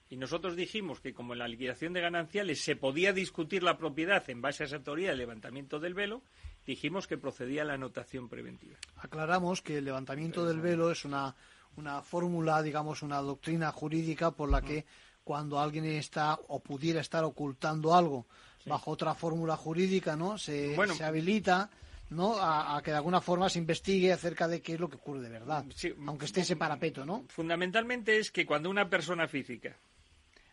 Y 0.09 0.15
nosotros 0.15 0.55
dijimos 0.55 1.01
que 1.01 1.13
como 1.13 1.33
en 1.33 1.39
la 1.39 1.47
liquidación 1.49 1.91
de 1.91 1.99
gananciales 1.99 2.63
se 2.63 2.77
podía 2.77 3.11
discutir 3.11 3.63
la 3.63 3.77
propiedad 3.77 4.23
en 4.29 4.39
base 4.39 4.63
a 4.63 4.67
esa 4.67 4.81
teoría 4.81 5.09
del 5.09 5.17
levantamiento 5.17 5.81
del 5.81 5.93
velo, 5.93 6.23
dijimos 6.65 7.05
que 7.05 7.17
procedía 7.17 7.65
la 7.65 7.73
anotación 7.73 8.29
preventiva. 8.29 8.77
Aclaramos 8.95 9.61
que 9.61 9.79
el 9.79 9.83
levantamiento 9.83 10.45
del 10.45 10.61
velo 10.61 10.89
es 10.89 11.03
una, 11.03 11.35
una 11.75 12.01
fórmula, 12.01 12.61
digamos, 12.61 13.01
una 13.01 13.19
doctrina 13.19 13.73
jurídica 13.73 14.31
por 14.31 14.49
la 14.49 14.61
que 14.61 14.85
cuando 15.25 15.59
alguien 15.59 15.83
está 15.83 16.39
o 16.47 16.61
pudiera 16.61 17.01
estar 17.01 17.25
ocultando 17.25 17.93
algo 17.93 18.25
bajo 18.65 18.91
otra 18.91 19.13
fórmula 19.13 19.55
jurídica, 19.57 20.15
¿no? 20.15 20.37
Se, 20.37 20.75
se 20.93 21.03
habilita 21.03 21.69
¿no? 22.09 22.35
A, 22.39 22.81
que 22.83 22.91
de 22.91 22.97
alguna 22.97 23.21
forma 23.21 23.49
se 23.49 23.59
investigue 23.59 24.11
acerca 24.11 24.47
de 24.47 24.61
qué 24.61 24.73
es 24.73 24.79
lo 24.79 24.89
que 24.89 24.97
ocurre 24.97 25.21
de 25.21 25.29
verdad, 25.29 25.65
aunque 26.05 26.25
esté 26.25 26.41
ese 26.41 26.55
parapeto, 26.55 27.05
¿no? 27.05 27.25
Fundamentalmente 27.29 28.17
es 28.17 28.31
que 28.31 28.45
cuando 28.45 28.69
una 28.69 28.89
persona 28.89 29.27
física 29.27 29.75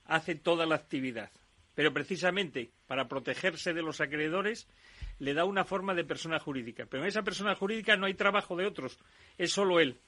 hace 0.06 0.34
toda 0.34 0.66
la 0.66 0.76
actividad. 0.76 1.30
Pero 1.74 1.92
precisamente 1.92 2.70
para 2.86 3.08
protegerse 3.08 3.72
de 3.72 3.82
los 3.82 4.00
acreedores 4.00 4.66
le 5.18 5.34
da 5.34 5.44
una 5.44 5.64
forma 5.64 5.94
de 5.94 6.04
persona 6.04 6.40
jurídica. 6.40 6.86
Pero 6.86 7.04
en 7.04 7.08
esa 7.08 7.22
persona 7.22 7.54
jurídica 7.54 7.96
no 7.96 8.06
hay 8.06 8.14
trabajo 8.14 8.56
de 8.56 8.66
otros, 8.66 8.98
es 9.38 9.52
solo 9.52 9.80
él. 9.80 9.98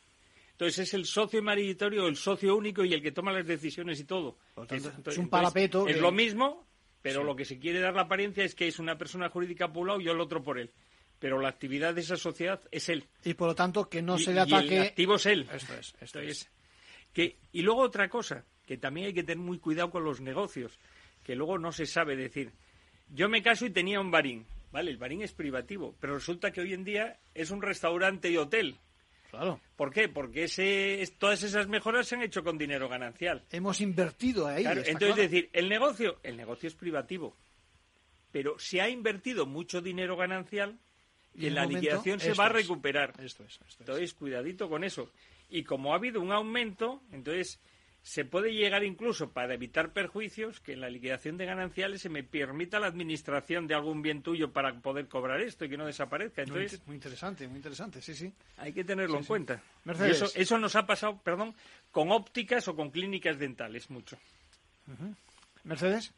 Entonces 0.52 0.80
es 0.80 0.94
el 0.94 1.06
socio 1.06 1.42
mayoritario, 1.42 2.06
el 2.06 2.16
socio 2.16 2.56
único 2.56 2.84
y 2.84 2.92
el 2.92 3.02
que 3.02 3.12
toma 3.12 3.32
las 3.32 3.46
decisiones 3.46 4.00
y 4.00 4.04
todo. 4.04 4.36
es, 4.70 5.18
un 5.18 5.28
parapeto. 5.28 5.88
Es 5.88 5.98
lo 5.98 6.12
mismo, 6.12 6.66
pero 7.02 7.24
lo 7.24 7.36
que 7.36 7.44
se 7.44 7.58
quiere 7.58 7.80
dar 7.80 7.94
la 7.94 8.02
apariencia 8.02 8.44
es 8.44 8.54
que 8.54 8.68
es 8.68 8.78
una 8.78 8.96
persona 8.96 9.28
jurídica 9.28 9.72
por 9.72 9.82
un 9.82 9.88
lado 9.88 10.00
y 10.00 10.08
el 10.08 10.20
otro 10.20 10.42
por 10.42 10.58
él. 10.58 10.70
Pero 11.18 11.40
la 11.40 11.48
actividad 11.48 11.94
de 11.94 12.00
esa 12.00 12.16
sociedad 12.16 12.60
es 12.70 12.88
él. 12.88 13.04
Y 13.24 13.34
por 13.34 13.48
lo 13.48 13.54
tanto 13.54 13.88
que 13.88 14.02
no 14.02 14.18
se 14.18 14.32
le 14.32 14.40
ataque. 14.40 14.74
Y 14.74 14.76
el 14.76 14.82
activo 14.82 15.16
es 15.16 15.26
él. 15.26 15.48
Esto 15.52 15.74
es. 15.74 15.94
Esto 16.00 16.20
es. 16.20 16.48
Que, 17.12 17.36
y 17.52 17.62
luego 17.62 17.82
otra 17.82 18.08
cosa, 18.08 18.44
que 18.66 18.76
también 18.78 19.08
hay 19.08 19.14
que 19.14 19.22
tener 19.22 19.44
muy 19.44 19.58
cuidado 19.58 19.90
con 19.90 20.04
los 20.04 20.20
negocios, 20.20 20.78
que 21.22 21.36
luego 21.36 21.58
no 21.58 21.72
se 21.72 21.86
sabe 21.86 22.16
decir. 22.16 22.52
Yo 23.14 23.28
me 23.28 23.42
caso 23.42 23.66
y 23.66 23.70
tenía 23.70 24.00
un 24.00 24.10
barín, 24.10 24.46
¿vale? 24.72 24.90
El 24.90 24.96
barín 24.96 25.22
es 25.22 25.32
privativo, 25.32 25.94
pero 26.00 26.14
resulta 26.14 26.50
que 26.50 26.62
hoy 26.62 26.72
en 26.72 26.84
día 26.84 27.18
es 27.34 27.50
un 27.50 27.60
restaurante 27.60 28.30
y 28.30 28.36
hotel. 28.36 28.78
Claro. 29.32 29.58
¿Por 29.76 29.90
qué? 29.90 30.10
Porque 30.10 30.44
ese, 30.44 31.02
todas 31.18 31.42
esas 31.42 31.66
mejoras 31.66 32.06
se 32.06 32.16
han 32.16 32.22
hecho 32.22 32.44
con 32.44 32.58
dinero 32.58 32.86
ganancial. 32.86 33.42
Hemos 33.50 33.80
invertido 33.80 34.46
ahí. 34.46 34.66
entonces, 34.66 35.08
es 35.08 35.16
decir, 35.16 35.48
el 35.54 35.70
negocio, 35.70 36.18
el 36.22 36.36
negocio 36.36 36.66
es 36.66 36.74
privativo, 36.74 37.34
pero 38.30 38.58
se 38.58 38.82
ha 38.82 38.90
invertido 38.90 39.46
mucho 39.46 39.80
dinero 39.80 40.18
ganancial 40.18 40.78
y, 41.34 41.46
en 41.46 41.54
la 41.54 41.64
liquidación 41.64 42.20
se 42.20 42.34
va 42.34 42.44
a 42.44 42.48
recuperar. 42.50 43.14
Esto 43.24 43.44
es, 43.44 43.58
entonces, 43.80 44.12
cuidadito 44.12 44.68
con 44.68 44.84
eso. 44.84 45.10
Y 45.48 45.64
como 45.64 45.94
ha 45.94 45.96
habido 45.96 46.20
un 46.20 46.30
aumento, 46.30 47.00
entonces 47.10 47.58
se 48.02 48.24
puede 48.24 48.52
llegar 48.52 48.82
incluso 48.82 49.32
para 49.32 49.54
evitar 49.54 49.92
perjuicios 49.92 50.60
que 50.60 50.72
en 50.72 50.80
la 50.80 50.90
liquidación 50.90 51.36
de 51.36 51.46
gananciales 51.46 52.02
se 52.02 52.08
me 52.08 52.24
permita 52.24 52.80
la 52.80 52.88
administración 52.88 53.68
de 53.68 53.74
algún 53.74 54.02
bien 54.02 54.22
tuyo 54.22 54.52
para 54.52 54.74
poder 54.80 55.06
cobrar 55.08 55.40
esto 55.40 55.64
y 55.64 55.68
que 55.68 55.76
no 55.76 55.86
desaparezca. 55.86 56.42
Entonces, 56.42 56.84
muy, 56.86 56.96
interesante, 56.96 57.46
muy 57.46 57.58
interesante, 57.58 58.02
sí, 58.02 58.14
sí. 58.14 58.32
Hay 58.58 58.72
que 58.72 58.82
tenerlo 58.82 59.18
en 59.18 59.24
cuenta. 59.24 59.62
eso, 60.04 60.26
eso 60.34 60.58
nos 60.58 60.74
ha 60.74 60.84
pasado, 60.84 61.20
perdón, 61.22 61.54
con 61.92 62.10
ópticas 62.10 62.66
o 62.66 62.74
con 62.74 62.90
clínicas 62.90 63.38
dentales 63.38 63.88
mucho. 63.88 64.18
Mercedes. 65.62 66.12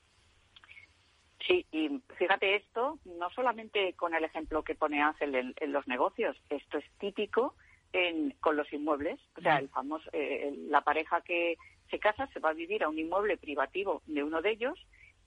Sí, 1.47 1.67
y 1.71 2.01
fíjate 2.17 2.57
esto, 2.57 2.99
no 3.05 3.29
solamente 3.31 3.93
con 3.93 4.15
el 4.15 4.25
ejemplo 4.25 4.65
que 4.65 4.75
pone 4.75 5.03
Ángel 5.03 5.55
en 5.55 5.73
los 5.73 5.87
negocios, 5.87 6.35
esto 6.49 6.79
es 6.79 6.85
típico 6.99 7.55
con 8.41 8.57
los 8.57 8.73
inmuebles. 8.73 9.21
O 9.37 9.41
sea, 9.41 9.59
el 9.59 9.69
famoso, 9.69 10.09
eh, 10.13 10.53
la 10.69 10.81
pareja 10.81 11.21
que 11.21 11.57
se 11.95 12.01
casa 12.01 12.27
se 12.33 12.41
va 12.41 12.51
a 12.51 12.55
vivir 12.55 12.83
a 12.83 12.89
un 12.89 12.99
inmueble 12.99 13.37
privativo 13.37 14.03
de 14.07 14.25
uno 14.25 14.43
de 14.43 14.51
ellos 14.51 14.77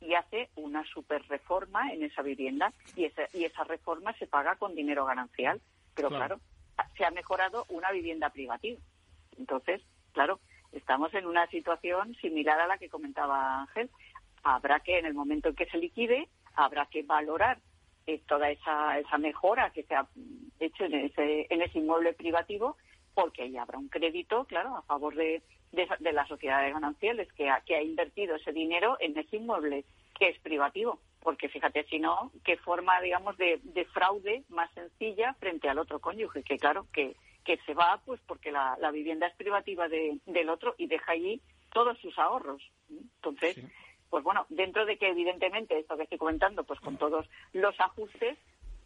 y 0.01 0.15
hace 0.15 0.49
una 0.57 0.83
super 0.83 1.25
reforma 1.29 1.93
en 1.93 2.03
esa 2.03 2.21
vivienda 2.21 2.73
y 2.93 3.05
esa, 3.05 3.21
y 3.33 3.45
esa 3.45 3.63
reforma 3.63 4.11
se 4.19 4.27
paga 4.27 4.57
con 4.57 4.75
dinero 4.75 5.05
ganancial. 5.05 5.61
Pero 5.95 6.09
claro. 6.09 6.41
se 6.97 7.05
ha 7.05 7.11
mejorado 7.11 7.65
una 7.69 7.89
vivienda 7.91 8.29
privativa. 8.31 8.81
Entonces, 9.37 9.81
claro, 10.11 10.41
estamos 10.73 11.13
en 11.13 11.25
una 11.25 11.47
situación 11.47 12.13
similar 12.15 12.59
a 12.59 12.67
la 12.67 12.77
que 12.77 12.89
comentaba 12.89 13.61
Ángel. 13.61 13.89
Habrá 14.43 14.81
que, 14.81 14.99
en 14.99 15.05
el 15.05 15.13
momento 15.13 15.47
en 15.47 15.55
que 15.55 15.67
se 15.67 15.77
liquide, 15.77 16.27
habrá 16.53 16.87
que 16.87 17.03
valorar 17.03 17.59
eh, 18.07 18.21
toda 18.27 18.51
esa, 18.51 18.99
esa 18.99 19.17
mejora 19.17 19.71
que 19.71 19.83
se 19.83 19.95
ha 19.95 20.05
hecho 20.59 20.83
en 20.83 20.95
ese, 20.95 21.47
en 21.49 21.61
ese 21.61 21.79
inmueble 21.79 22.11
privativo, 22.11 22.75
porque 23.13 23.43
ahí 23.43 23.55
habrá 23.55 23.77
un 23.77 23.87
crédito, 23.87 24.43
claro, 24.45 24.75
a 24.75 24.81
favor 24.81 25.15
de, 25.15 25.41
de, 25.71 26.13
la 26.13 26.27
sociedad 26.27 26.61
de 26.61 26.71
gananciales 26.71 27.31
que 27.33 27.49
ha, 27.49 27.61
que 27.61 27.75
ha 27.75 27.81
invertido 27.81 28.35
ese 28.35 28.51
dinero 28.51 28.97
en 28.99 29.17
ese 29.17 29.37
inmueble 29.37 29.85
que 30.17 30.29
es 30.29 30.39
privativo. 30.39 30.99
Porque 31.21 31.49
fíjate, 31.49 31.83
si 31.85 31.99
no, 31.99 32.31
qué 32.43 32.57
forma, 32.57 33.01
digamos, 33.01 33.37
de, 33.37 33.59
de 33.63 33.85
fraude 33.85 34.43
más 34.49 34.71
sencilla 34.73 35.33
frente 35.35 35.67
al 35.67 35.79
otro 35.79 35.99
cónyuge, 35.99 36.43
que 36.43 36.57
claro, 36.57 36.87
que, 36.93 37.15
que 37.43 37.57
se 37.65 37.73
va 37.73 38.01
pues 38.05 38.19
porque 38.27 38.51
la, 38.51 38.77
la 38.79 38.91
vivienda 38.91 39.27
es 39.27 39.35
privativa 39.35 39.87
de, 39.87 40.19
del 40.25 40.49
otro 40.49 40.75
y 40.77 40.87
deja 40.87 41.13
allí 41.13 41.41
todos 41.73 41.97
sus 41.99 42.17
ahorros. 42.17 42.61
Entonces, 42.89 43.57
pues 44.09 44.23
bueno, 44.23 44.45
dentro 44.49 44.85
de 44.85 44.97
que 44.97 45.09
evidentemente 45.09 45.77
esto 45.77 45.97
que 45.97 46.03
estoy 46.03 46.17
comentando, 46.17 46.63
pues 46.63 46.79
con 46.79 46.97
todos 46.97 47.29
los 47.53 47.79
ajustes 47.79 48.37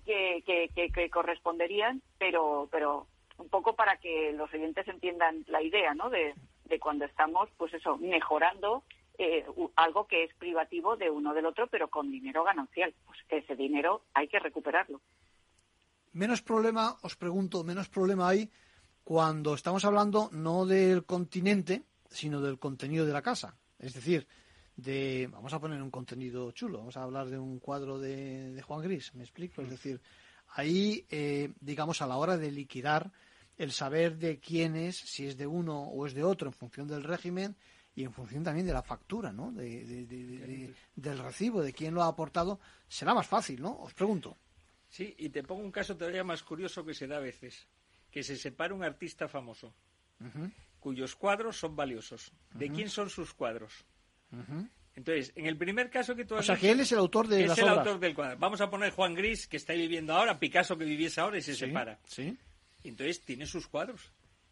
que, 0.05 0.43
que, 0.45 1.09
corresponderían, 1.09 2.01
pero, 2.17 2.67
pero 2.71 3.07
un 3.37 3.49
poco 3.49 3.75
para 3.75 3.97
que 3.97 4.33
los 4.33 4.51
oyentes 4.53 4.87
entiendan 4.87 5.45
la 5.47 5.61
idea, 5.61 5.93
¿no? 5.93 6.09
De, 6.09 6.33
de 6.71 6.79
cuando 6.79 7.05
estamos, 7.05 7.49
pues 7.57 7.73
eso, 7.73 7.97
mejorando 7.97 8.83
eh, 9.19 9.45
algo 9.75 10.07
que 10.07 10.23
es 10.23 10.33
privativo 10.35 10.95
de 10.95 11.11
uno 11.11 11.33
del 11.33 11.45
otro, 11.45 11.67
pero 11.67 11.89
con 11.89 12.09
dinero 12.09 12.43
ganancial. 12.43 12.95
Pues 13.05 13.19
ese 13.29 13.55
dinero 13.55 14.03
hay 14.13 14.27
que 14.27 14.39
recuperarlo. 14.39 15.01
Menos 16.13 16.41
problema, 16.41 16.97
os 17.03 17.15
pregunto, 17.15 17.63
menos 17.63 17.89
problema 17.89 18.29
hay 18.29 18.49
cuando 19.03 19.53
estamos 19.53 19.85
hablando 19.85 20.29
no 20.31 20.65
del 20.65 21.05
continente, 21.05 21.83
sino 22.09 22.41
del 22.41 22.57
contenido 22.57 23.05
de 23.05 23.13
la 23.13 23.21
casa. 23.21 23.55
Es 23.77 23.93
decir, 23.93 24.27
de, 24.75 25.27
vamos 25.31 25.53
a 25.53 25.59
poner 25.59 25.81
un 25.81 25.91
contenido 25.91 26.51
chulo, 26.51 26.79
vamos 26.79 26.97
a 26.97 27.03
hablar 27.03 27.29
de 27.29 27.37
un 27.37 27.59
cuadro 27.59 27.99
de, 27.99 28.61
Juan 28.65 28.81
Gris, 28.81 29.13
me 29.15 29.23
explico, 29.23 29.61
es 29.61 29.69
decir, 29.69 30.01
ahí, 30.49 31.05
eh, 31.09 31.51
digamos, 31.59 32.01
a 32.01 32.07
la 32.07 32.17
hora 32.17 32.37
de 32.37 32.51
liquidar, 32.51 33.11
el 33.57 33.71
saber 33.71 34.17
de 34.17 34.39
quién 34.39 34.75
es, 34.75 34.97
si 34.97 35.27
es 35.27 35.37
de 35.37 35.47
uno 35.47 35.81
o 35.83 36.05
es 36.07 36.13
de 36.13 36.23
otro, 36.23 36.47
en 36.47 36.53
función 36.53 36.87
del 36.87 37.03
régimen 37.03 37.55
y 37.95 38.03
en 38.03 38.13
función 38.13 38.43
también 38.43 38.65
de 38.65 38.73
la 38.73 38.81
factura, 38.81 39.31
¿no? 39.31 39.51
De, 39.51 39.85
de- 39.85 40.05
de- 40.05 40.25
de- 40.25 40.73
del 40.95 41.19
recibo, 41.19 41.61
de 41.61 41.73
quién 41.73 41.93
lo 41.93 42.01
ha 42.03 42.07
aportado, 42.07 42.59
será 42.87 43.13
más 43.13 43.27
fácil, 43.27 43.61
¿no? 43.61 43.77
Os 43.79 43.93
pregunto. 43.93 44.37
Sí, 44.89 45.13
y 45.17 45.29
te 45.29 45.43
pongo 45.43 45.61
un 45.63 45.71
caso 45.71 45.95
todavía 45.95 46.23
más 46.23 46.41
curioso 46.43 46.83
que 46.85 46.93
se 46.93 47.07
da 47.07 47.17
a 47.17 47.21
veces, 47.21 47.67
que 48.09 48.23
se 48.23 48.35
separa 48.37 48.73
un 48.73 48.83
artista 48.83 49.27
famoso, 49.27 49.73
cuyos 50.79 51.15
cuadros 51.15 51.57
son 51.57 51.75
valiosos. 51.75 52.31
¿De 52.53 52.69
quién 52.69 52.89
son 52.89 53.09
sus 53.09 53.33
cuadros? 53.33 53.85
Entonces, 54.95 55.31
en 55.35 55.45
el 55.45 55.57
primer 55.57 55.89
caso 55.89 56.15
que 56.15 56.25
tú 56.25 56.35
has 56.35 56.41
O 56.41 56.43
sea, 56.43 56.55
dicho, 56.55 56.61
que 56.67 56.71
él 56.71 56.79
es 56.81 56.91
el 56.91 56.97
autor 56.99 57.27
de 57.27 57.43
es 57.43 57.47
las 57.49 57.57
el 57.57 57.63
obras. 57.65 57.77
autor 57.79 57.99
del 57.99 58.13
cuadro. 58.13 58.37
Vamos 58.39 58.59
a 58.61 58.69
poner 58.69 58.91
Juan 58.91 59.13
Gris, 59.15 59.47
que 59.47 59.57
está 59.57 59.73
viviendo 59.73 60.13
ahora, 60.13 60.37
Picasso 60.39 60.77
que 60.77 60.83
viviese 60.85 61.21
ahora 61.21 61.37
y 61.37 61.41
se 61.41 61.53
Sí, 61.53 61.59
separa. 61.67 61.97
Sí. 62.05 62.37
Entonces, 62.83 63.21
tiene 63.21 63.45
sus 63.45 63.67
cuadros. 63.67 64.11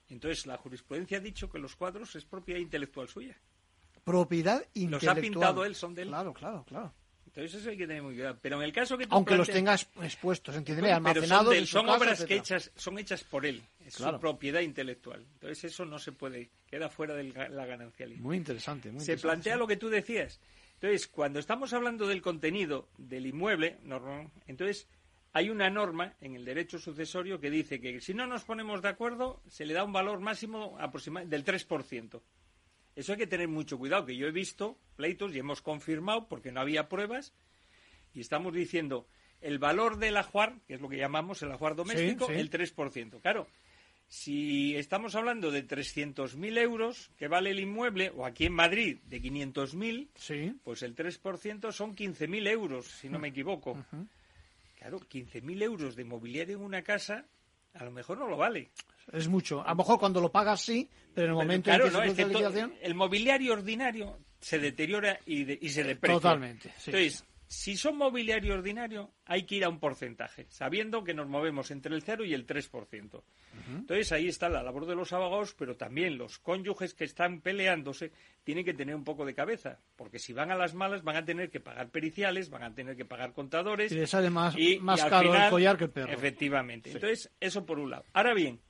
Entonces, 0.09 0.45
la 0.45 0.57
jurisprudencia 0.57 1.17
ha 1.17 1.21
dicho 1.21 1.49
que 1.49 1.59
los 1.59 1.75
cuadros 1.75 2.15
es 2.15 2.25
propiedad 2.25 2.59
intelectual 2.59 3.07
suya. 3.07 3.38
Propiedad 4.03 4.59
Los 4.59 4.67
intelectual. 4.75 5.17
ha 5.17 5.21
pintado 5.21 5.65
él, 5.65 5.75
son 5.75 5.93
de 5.93 6.03
él. 6.03 6.07
Claro, 6.07 6.34
claro, 6.34 6.63
claro. 6.67 6.93
Entonces, 7.27 7.61
eso 7.61 7.69
hay 7.69 7.77
que 7.77 7.86
tener 7.86 8.01
muy 8.01 8.15
cuidado. 8.15 8.39
Pero 8.41 8.57
en 8.57 8.63
el 8.63 8.73
caso 8.73 8.97
que 8.97 9.05
tú 9.05 9.13
Aunque 9.13 9.36
los 9.38 9.47
planteas- 9.47 9.86
tenga 9.91 10.05
expuestos, 10.07 10.55
entiéndeme, 10.55 10.91
almacenados 10.91 11.69
son, 11.69 11.88
obras 11.89 12.25
que 12.25 12.36
hechas, 12.38 12.71
son 12.75 12.97
hechas 12.97 13.23
por 13.23 13.45
él. 13.45 13.61
Es 13.86 13.97
Claro. 13.97 14.17
su 14.17 14.21
propiedad 14.21 14.61
intelectual. 14.61 15.23
Entonces, 15.34 15.65
eso 15.65 15.86
no 15.86 15.99
se 15.99 16.11
puede, 16.11 16.49
queda 16.67 16.89
fuera 16.89 17.13
de 17.13 17.25
la 17.25 17.65
ganancialidad. 17.67 18.19
Muy 18.21 18.38
interesante, 18.38 18.89
muy 18.91 18.99
se 19.01 19.11
interesante. 19.11 19.21
plantea 19.27 19.57
lo 19.57 19.67
que 19.67 19.77
tú 19.77 19.89
decías. 19.89 20.39
Entonces, 20.73 21.07
cuando 21.07 21.38
estamos 21.39 21.71
hablando 21.73 22.07
del 22.07 22.21
contenido 22.23 22.88
del 22.97 23.27
inmueble, 23.27 23.77
normal, 23.84 24.32
entonces 24.47 24.88
hay 25.34 25.49
una 25.49 25.69
norma 25.69 26.15
en 26.21 26.36
el 26.36 26.45
derecho 26.45 26.80
sucesorio 26.80 27.39
que 27.39 27.49
dice 27.49 27.80
que 27.80 28.01
si 28.01 28.13
no 28.13 28.25
nos 28.25 28.43
ponemos 28.45 28.82
de 28.82 28.89
acuerdo, 28.89 29.41
se 29.47 29.65
le 29.65 29.73
da 29.73 29.84
un 29.84 29.93
valor 29.93 30.19
máximo 30.19 30.77
aproximado 30.80 31.27
del 31.27 31.45
3%. 31.45 32.21
Eso 32.95 33.11
hay 33.13 33.17
que 33.17 33.27
tener 33.27 33.47
mucho 33.47 33.77
cuidado, 33.77 34.05
que 34.05 34.17
yo 34.17 34.27
he 34.27 34.32
visto 34.32 34.77
pleitos 34.95 35.34
y 35.34 35.39
hemos 35.39 35.61
confirmado, 35.61 36.27
porque 36.27 36.51
no 36.51 36.59
había 36.59 36.89
pruebas, 36.89 37.34
y 38.13 38.19
estamos 38.19 38.53
diciendo 38.53 39.07
el 39.41 39.59
valor 39.59 39.97
del 39.97 40.17
ajuar, 40.17 40.55
que 40.67 40.73
es 40.73 40.82
lo 40.82 40.89
que 40.89 40.97
llamamos 40.97 41.41
el 41.43 41.51
ajuar 41.51 41.75
doméstico, 41.75 42.27
sí. 42.27 42.34
el 42.34 42.49
3%. 42.49 43.21
Claro, 43.21 43.47
si 44.09 44.75
estamos 44.75 45.15
hablando 45.15 45.51
de 45.51 45.65
300.000 45.65 46.57
euros 46.57 47.11
que 47.17 47.27
vale 47.27 47.51
el 47.51 47.59
inmueble, 47.59 48.11
o 48.15 48.25
aquí 48.25 48.47
en 48.47 48.53
Madrid 48.53 48.97
de 49.05 49.21
500.000, 49.21 50.09
Sí. 50.15 50.55
pues 50.63 50.82
el 50.82 50.95
3% 50.95 51.71
son 51.71 51.95
15.000 51.95 52.47
euros, 52.49 52.88
si 52.88 53.07
no 53.07 53.19
me 53.19 53.27
equivoco. 53.30 53.77
Claro, 54.80 54.99
15.000 55.01 55.61
euros 55.61 55.95
de 55.95 56.05
mobiliario 56.05 56.55
en 56.57 56.63
una 56.63 56.82
casa, 56.82 57.25
a 57.73 57.84
lo 57.84 57.91
mejor 57.91 58.17
no 58.17 58.27
lo 58.27 58.38
vale. 58.38 58.71
Es 59.11 59.27
mucho. 59.27 59.61
A 59.65 59.71
lo 59.71 59.75
mejor 59.75 59.99
cuando 59.99 60.21
lo 60.21 60.32
pagas 60.32 60.61
sí, 60.61 60.89
pero 61.13 61.27
en 61.27 61.32
el 61.32 61.36
Pero 61.36 61.36
momento 61.36 61.63
claro, 61.69 61.86
en 61.86 61.91
que 61.91 61.97
no, 61.97 62.03
se 62.03 62.09
es 62.09 62.13
que 62.15 62.25
liquidación... 62.25 62.73
el 62.82 62.95
mobiliario 62.95 63.53
ordinario 63.53 64.17
se 64.39 64.57
deteriora 64.59 65.19
y, 65.25 65.43
de- 65.43 65.59
y 65.61 65.69
se 65.69 65.84
deprecia. 65.84 66.15
Totalmente, 66.15 66.69
sí, 66.77 66.91
Entonces, 66.91 67.25
si 67.51 67.75
son 67.77 67.97
mobiliario 67.97 68.53
ordinario, 68.53 69.11
hay 69.25 69.43
que 69.47 69.55
ir 69.55 69.65
a 69.65 69.69
un 69.69 69.79
porcentaje, 69.79 70.45
sabiendo 70.49 71.03
que 71.03 71.15
nos 71.15 71.27
movemos 71.27 71.71
entre 71.71 71.95
el 71.95 72.03
0 72.03 72.23
y 72.23 72.35
el 72.35 72.45
3%. 72.45 73.23
Entonces, 73.75 74.11
ahí 74.11 74.27
está 74.27 74.49
la 74.49 74.61
labor 74.61 74.85
de 74.85 74.93
los 74.95 75.13
abogados, 75.13 75.55
pero 75.57 75.75
también 75.75 76.15
los 76.19 76.37
cónyuges 76.37 76.93
que 76.93 77.05
están 77.05 77.41
peleándose 77.41 78.11
tienen 78.43 78.63
que 78.65 78.75
tener 78.75 78.93
un 78.95 79.03
poco 79.03 79.25
de 79.25 79.33
cabeza, 79.33 79.79
porque 79.95 80.19
si 80.19 80.31
van 80.31 80.51
a 80.51 80.55
las 80.55 80.75
malas 80.75 81.03
van 81.03 81.15
a 81.17 81.25
tener 81.25 81.49
que 81.49 81.59
pagar 81.59 81.89
periciales, 81.89 82.51
van 82.51 82.61
a 82.63 82.75
tener 82.75 82.95
que 82.95 83.05
pagar 83.05 83.33
contadores. 83.33 83.91
Y 83.91 83.95
le 83.95 84.05
sale 84.07 84.29
más, 84.29 84.55
y- 84.55 84.77
más 84.79 85.03
y 85.03 85.09
caro 85.09 85.33
el 85.33 85.49
collar 85.49 85.75
que 85.77 85.85
el 85.85 85.89
perro. 85.89 86.13
Efectivamente. 86.13 86.91
Sí. 86.91 86.97
Entonces, 86.97 87.31
eso 87.39 87.65
por 87.65 87.79
un 87.79 87.89
lado. 87.89 88.05
Ahora 88.13 88.35
bien, 88.35 88.61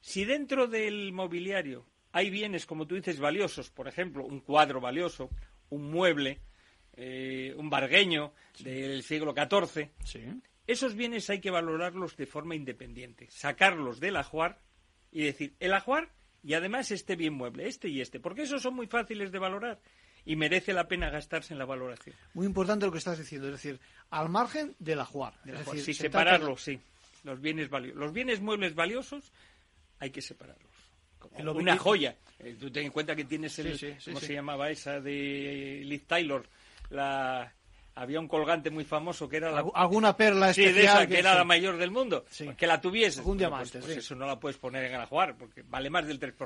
si 0.00 0.24
dentro 0.24 0.68
del 0.68 1.12
mobiliario 1.12 1.86
hay 2.12 2.30
bienes, 2.30 2.66
como 2.66 2.86
tú 2.86 2.94
dices, 2.94 3.18
valiosos, 3.18 3.70
por 3.70 3.88
ejemplo, 3.88 4.24
un 4.24 4.38
cuadro 4.40 4.80
valioso, 4.80 5.28
un 5.70 5.90
mueble, 5.90 6.40
eh, 7.00 7.54
un 7.56 7.70
bargueño 7.70 8.32
del 8.58 9.04
siglo 9.04 9.32
XIV, 9.32 9.88
esos 10.66 10.94
bienes 10.96 11.30
hay 11.30 11.40
que 11.40 11.50
valorarlos 11.50 12.16
de 12.16 12.26
forma 12.26 12.56
independiente, 12.56 13.28
sacarlos 13.30 14.00
del 14.00 14.16
ajuar 14.16 14.58
y 15.12 15.22
decir, 15.22 15.54
el 15.60 15.74
ajuar 15.74 16.10
y 16.42 16.54
además 16.54 16.90
este 16.90 17.14
bien 17.14 17.34
mueble, 17.34 17.68
este 17.68 17.88
y 17.88 18.00
este, 18.00 18.18
porque 18.18 18.42
esos 18.42 18.60
son 18.62 18.74
muy 18.74 18.88
fáciles 18.88 19.30
de 19.30 19.38
valorar 19.38 19.80
y 20.24 20.34
merece 20.34 20.72
la 20.72 20.88
pena 20.88 21.08
gastarse 21.08 21.54
en 21.54 21.60
la 21.60 21.64
valoración. 21.64 22.16
Muy 22.34 22.46
importante 22.46 22.84
lo 22.84 22.90
que 22.92 22.98
estás 22.98 23.16
diciendo, 23.18 23.46
es 23.46 23.52
decir, 23.54 23.78
al 24.10 24.28
margen 24.28 24.74
del 24.80 24.98
ajuar. 25.00 25.34
Del 25.44 25.54
Es 25.54 25.60
ajuar. 25.60 25.76
decir, 25.76 25.94
sí, 25.94 26.02
se 26.02 26.10
trata 26.10 26.32
separarlos, 26.32 26.62
sí. 26.62 26.80
Los 27.22 27.40
bienes 27.40 27.70
valiosos. 27.70 27.98
Los 28.00 28.12
bienes 28.12 28.40
muebles 28.40 28.74
valiosos 28.74 29.32
hay 30.00 30.10
que 30.10 30.20
separarlos. 30.20 30.68
Como 31.18 31.52
una 31.52 31.76
joya. 31.76 32.16
Eh, 32.38 32.56
tú 32.58 32.70
ten 32.70 32.86
en 32.86 32.92
cuenta 32.92 33.16
que 33.16 33.24
tienes 33.24 33.58
el, 33.58 33.78
Sí, 33.78 33.86
sí, 33.88 33.94
sí, 33.98 34.04
¿cómo 34.10 34.20
sí. 34.20 34.26
se 34.26 34.34
llamaba 34.34 34.70
esa 34.70 35.00
de 35.00 35.82
Liz 35.84 36.06
Taylor? 36.06 36.48
La 36.90 37.52
había 37.94 38.20
un 38.20 38.28
colgante 38.28 38.70
muy 38.70 38.84
famoso 38.84 39.28
que 39.28 39.38
era 39.38 39.50
la, 39.50 39.62
Algu- 39.62 39.72
alguna 39.74 40.16
perla 40.16 40.54
sí, 40.54 40.62
de 40.62 40.68
especial 40.68 40.96
esa, 40.98 41.06
que, 41.08 41.14
que 41.14 41.18
era 41.20 41.32
sí. 41.32 41.38
la 41.38 41.44
mayor 41.44 41.76
del 41.78 41.90
mundo. 41.90 42.24
Pues 42.24 42.56
que 42.56 42.66
la 42.66 42.80
tuviese. 42.80 43.18
Algún 43.20 43.36
Bueno, 43.38 43.50
diamante, 43.50 43.72
pues, 43.72 43.84
pues 43.84 43.92
sí. 43.94 43.98
eso 44.00 44.14
no 44.14 44.26
la 44.26 44.38
puedes 44.38 44.56
poner 44.58 44.84
en 44.84 44.94
el 44.94 45.00
ajuar 45.00 45.36
porque 45.36 45.62
vale 45.62 45.90
más 45.90 46.06
del 46.06 46.20
3%. 46.20 46.36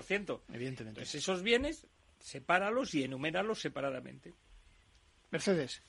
Evidentemente. 0.52 1.00
Entonces 1.00 1.14
esos 1.16 1.42
bienes, 1.42 1.86
sepáralos 2.18 2.94
y 2.94 3.04
enuméralos 3.04 3.60
separadamente. 3.60 4.32
Mercedes. 5.30 5.82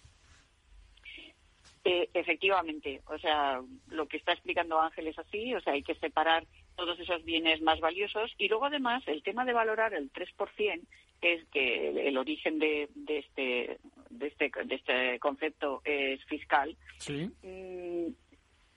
Eh, 1.85 2.09
efectivamente, 2.13 3.01
o 3.07 3.17
sea, 3.19 3.61
lo 3.89 4.07
que 4.07 4.15
está 4.17 4.31
explicando 4.31 4.79
Ángel 4.79 5.07
es 5.07 5.19
así, 5.19 5.53
o 5.53 5.59
sea, 5.59 5.73
hay 5.73 5.83
que 5.83 5.95
separar 5.95 6.45
todos 6.77 6.97
esos 6.97 7.25
bienes 7.25 7.61
más 7.61 7.81
valiosos 7.81 8.31
y 8.37 8.47
luego 8.47 8.65
además 8.67 9.03
el 9.05 9.21
tema 9.21 9.43
de 9.43 9.51
valorar 9.51 9.93
el 9.93 10.09
3%, 10.13 10.81
que 11.24 11.34
es 11.36 11.45
que 11.53 11.88
el, 11.89 11.97
el 11.99 12.17
origen 12.17 12.59
de, 12.59 12.89
de 12.95 13.17
este 13.19 13.78
de 14.09 14.28
este 14.28 14.51
de 14.65 14.76
este 14.76 15.19
concepto 15.19 15.82
es 15.86 16.21
fiscal, 16.26 16.76
Sí. 16.97 17.30
mm, 17.43 18.07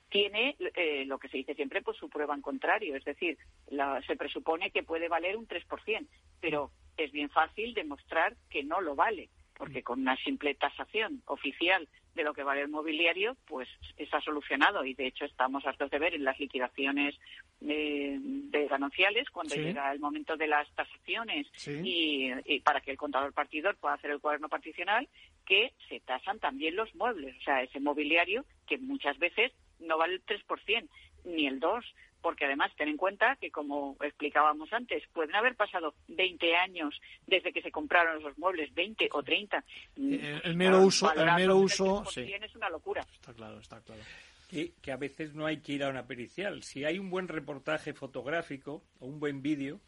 tiene 0.09 0.55
eh, 0.75 1.03
lo 1.05 1.19
que 1.19 1.27
se 1.27 1.35
dice 1.37 1.53
siempre, 1.55 1.81
pues 1.81 1.97
su 1.97 2.09
prueba 2.09 2.33
en 2.33 2.41
contrario. 2.41 2.95
Es 2.95 3.03
decir, 3.03 3.37
la- 3.69 4.01
se 4.07 4.15
presupone 4.15 4.71
que 4.71 4.81
puede 4.83 5.09
valer 5.09 5.35
un 5.35 5.45
3%, 5.45 6.07
pero 6.39 6.71
es 6.95 7.11
bien 7.11 7.29
fácil 7.29 7.73
demostrar 7.73 8.37
que 8.49 8.63
no 8.63 8.79
lo 8.79 8.95
vale, 8.95 9.29
porque 9.57 9.83
con 9.83 9.99
una 9.99 10.15
simple 10.23 10.55
tasación 10.55 11.21
oficial 11.25 11.87
de 12.17 12.23
lo 12.23 12.33
que 12.33 12.43
vale 12.43 12.61
el 12.61 12.67
mobiliario, 12.67 13.37
pues 13.45 13.69
está 13.95 14.19
solucionado. 14.19 14.83
Y 14.83 14.93
de 14.93 15.07
hecho 15.07 15.23
estamos 15.23 15.65
hartos 15.65 15.89
de 15.89 15.99
ver 15.99 16.13
en 16.15 16.25
las 16.25 16.37
liquidaciones 16.39 17.15
eh, 17.61 18.17
de 18.19 18.67
gananciales, 18.67 19.29
cuando 19.29 19.55
Sí. 19.55 19.61
llega 19.61 19.91
el 19.93 19.99
momento 19.99 20.35
de 20.35 20.47
las 20.47 20.69
tasaciones 20.75 21.47
Sí. 21.55 21.71
y, 21.83 22.31
y 22.45 22.59
para 22.59 22.81
que 22.81 22.91
el 22.91 22.97
contador 22.97 23.31
partidor 23.33 23.77
pueda 23.77 23.93
hacer 23.95 24.11
el 24.11 24.19
cuaderno 24.19 24.49
particional, 24.49 25.07
que 25.45 25.71
se 25.87 26.01
tasan 26.01 26.39
también 26.39 26.75
los 26.75 26.93
muebles, 26.95 27.35
o 27.39 27.43
sea, 27.43 27.61
ese 27.63 27.79
mobiliario 27.79 28.43
que 28.67 28.77
muchas 28.77 29.17
veces 29.17 29.53
no 29.79 29.97
vale 29.97 30.15
el 30.15 30.25
3% 30.25 30.89
ni 31.25 31.47
el 31.47 31.59
2%, 31.59 31.83
porque 32.21 32.45
además 32.45 32.71
ten 32.75 32.89
en 32.89 32.97
cuenta 32.97 33.35
que, 33.39 33.51
como 33.51 33.95
explicábamos 34.01 34.71
antes, 34.73 35.03
pueden 35.13 35.35
haber 35.35 35.55
pasado 35.55 35.93
20 36.07 36.55
años 36.55 36.99
desde 37.25 37.53
que 37.53 37.61
se 37.61 37.71
compraron 37.71 38.19
esos 38.19 38.37
muebles, 38.37 38.73
20 38.73 39.09
o 39.13 39.23
30. 39.23 39.63
El, 39.95 40.41
el 40.43 40.55
mero 40.55 40.81
uso, 40.81 41.13
el 41.13 41.33
mero 41.35 41.57
uso, 41.57 42.03
sí. 42.05 42.21
Es 42.33 42.55
una 42.55 42.69
locura. 42.69 43.05
Está 43.13 43.33
claro, 43.33 43.59
está 43.59 43.79
claro. 43.81 44.01
que, 44.49 44.71
que 44.81 44.91
a 44.91 44.97
veces 44.97 45.33
no 45.33 45.45
hay 45.45 45.57
que 45.61 45.73
ir 45.73 45.83
a 45.83 45.89
una 45.89 46.05
pericial. 46.07 46.63
Si 46.63 46.85
hay 46.85 46.99
un 46.99 47.09
buen 47.09 47.27
reportaje 47.27 47.93
fotográfico 47.93 48.83
o 48.99 49.05
un 49.05 49.19
buen 49.19 49.41
vídeo, 49.41 49.79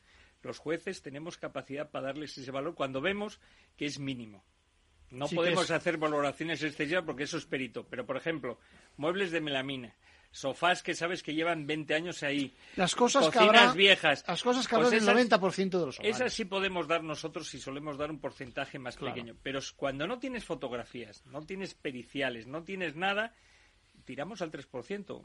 los 0.43 0.57
jueces 0.59 1.01
tenemos 1.01 1.37
capacidad 1.37 1.89
para 1.91 2.07
darles 2.07 2.37
ese 2.37 2.51
valor 2.51 2.75
cuando 2.75 3.01
vemos 3.01 3.39
que 3.77 3.85
es 3.85 3.99
mínimo. 3.99 4.43
No 5.11 5.27
Sí 5.27 5.35
podemos 5.35 5.65
es- 5.65 5.71
hacer 5.71 5.97
valoraciones 5.97 6.61
excesivas 6.61 7.03
porque 7.03 7.23
eso 7.23 7.37
es 7.37 7.45
perito. 7.45 7.85
Pero, 7.89 8.05
por 8.05 8.15
ejemplo, 8.15 8.59
muebles 8.95 9.31
de 9.31 9.41
melamina, 9.41 9.95
sofás 10.31 10.83
que 10.83 10.93
sabes 10.93 11.23
que 11.23 11.33
llevan 11.33 11.65
20 11.65 11.93
años 11.95 12.21
ahí, 12.23 12.53
Las 12.75 12.95
cosas 12.95 13.25
que 13.29 13.37
cocinas 13.39 13.61
habrá, 13.61 13.73
viejas. 13.73 14.23
las 14.27 14.43
cosas 14.43 14.67
que 14.67 14.75
Pues 14.75 14.87
habrá 14.87 14.89
del 14.91 14.99
esas- 15.03 15.15
90% 15.15 15.79
de 15.79 15.85
los 15.87 15.99
hogares. 15.99 16.15
esas 16.17 16.33
sí 16.33 16.45
podemos 16.45 16.87
dar 16.87 17.03
nosotros 17.03 17.51
y 17.55 17.59
solemos 17.59 17.97
dar 17.97 18.11
un 18.11 18.19
porcentaje 18.19 18.77
más 18.79 18.95
Claro. 18.95 19.15
pequeño. 19.15 19.35
Pero 19.41 19.59
cuando 19.75 20.05
no 20.07 20.19
tienes 20.19 20.45
fotografías, 20.45 21.25
no 21.25 21.41
tienes 21.41 21.73
periciales, 21.73 22.45
no 22.47 22.63
tienes 22.63 22.95
nada, 22.95 23.33
tiramos 24.05 24.41
al 24.41 24.51
3%. 24.51 25.23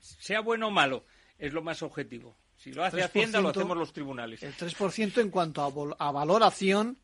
Sea 0.00 0.40
bueno 0.40 0.68
o 0.68 0.70
malo, 0.70 1.04
es 1.38 1.52
lo 1.52 1.62
más 1.62 1.82
objetivo. 1.82 2.36
Si 2.62 2.72
lo 2.72 2.84
hace 2.84 2.98
3%, 2.98 3.04
Hacienda, 3.04 3.40
lo 3.40 3.48
hacemos 3.48 3.76
los 3.76 3.92
tribunales. 3.92 4.42
El 4.42 4.54
3% 4.54 5.18
en 5.20 5.30
cuanto 5.30 5.62
a, 5.98 6.12
valoración 6.12 6.96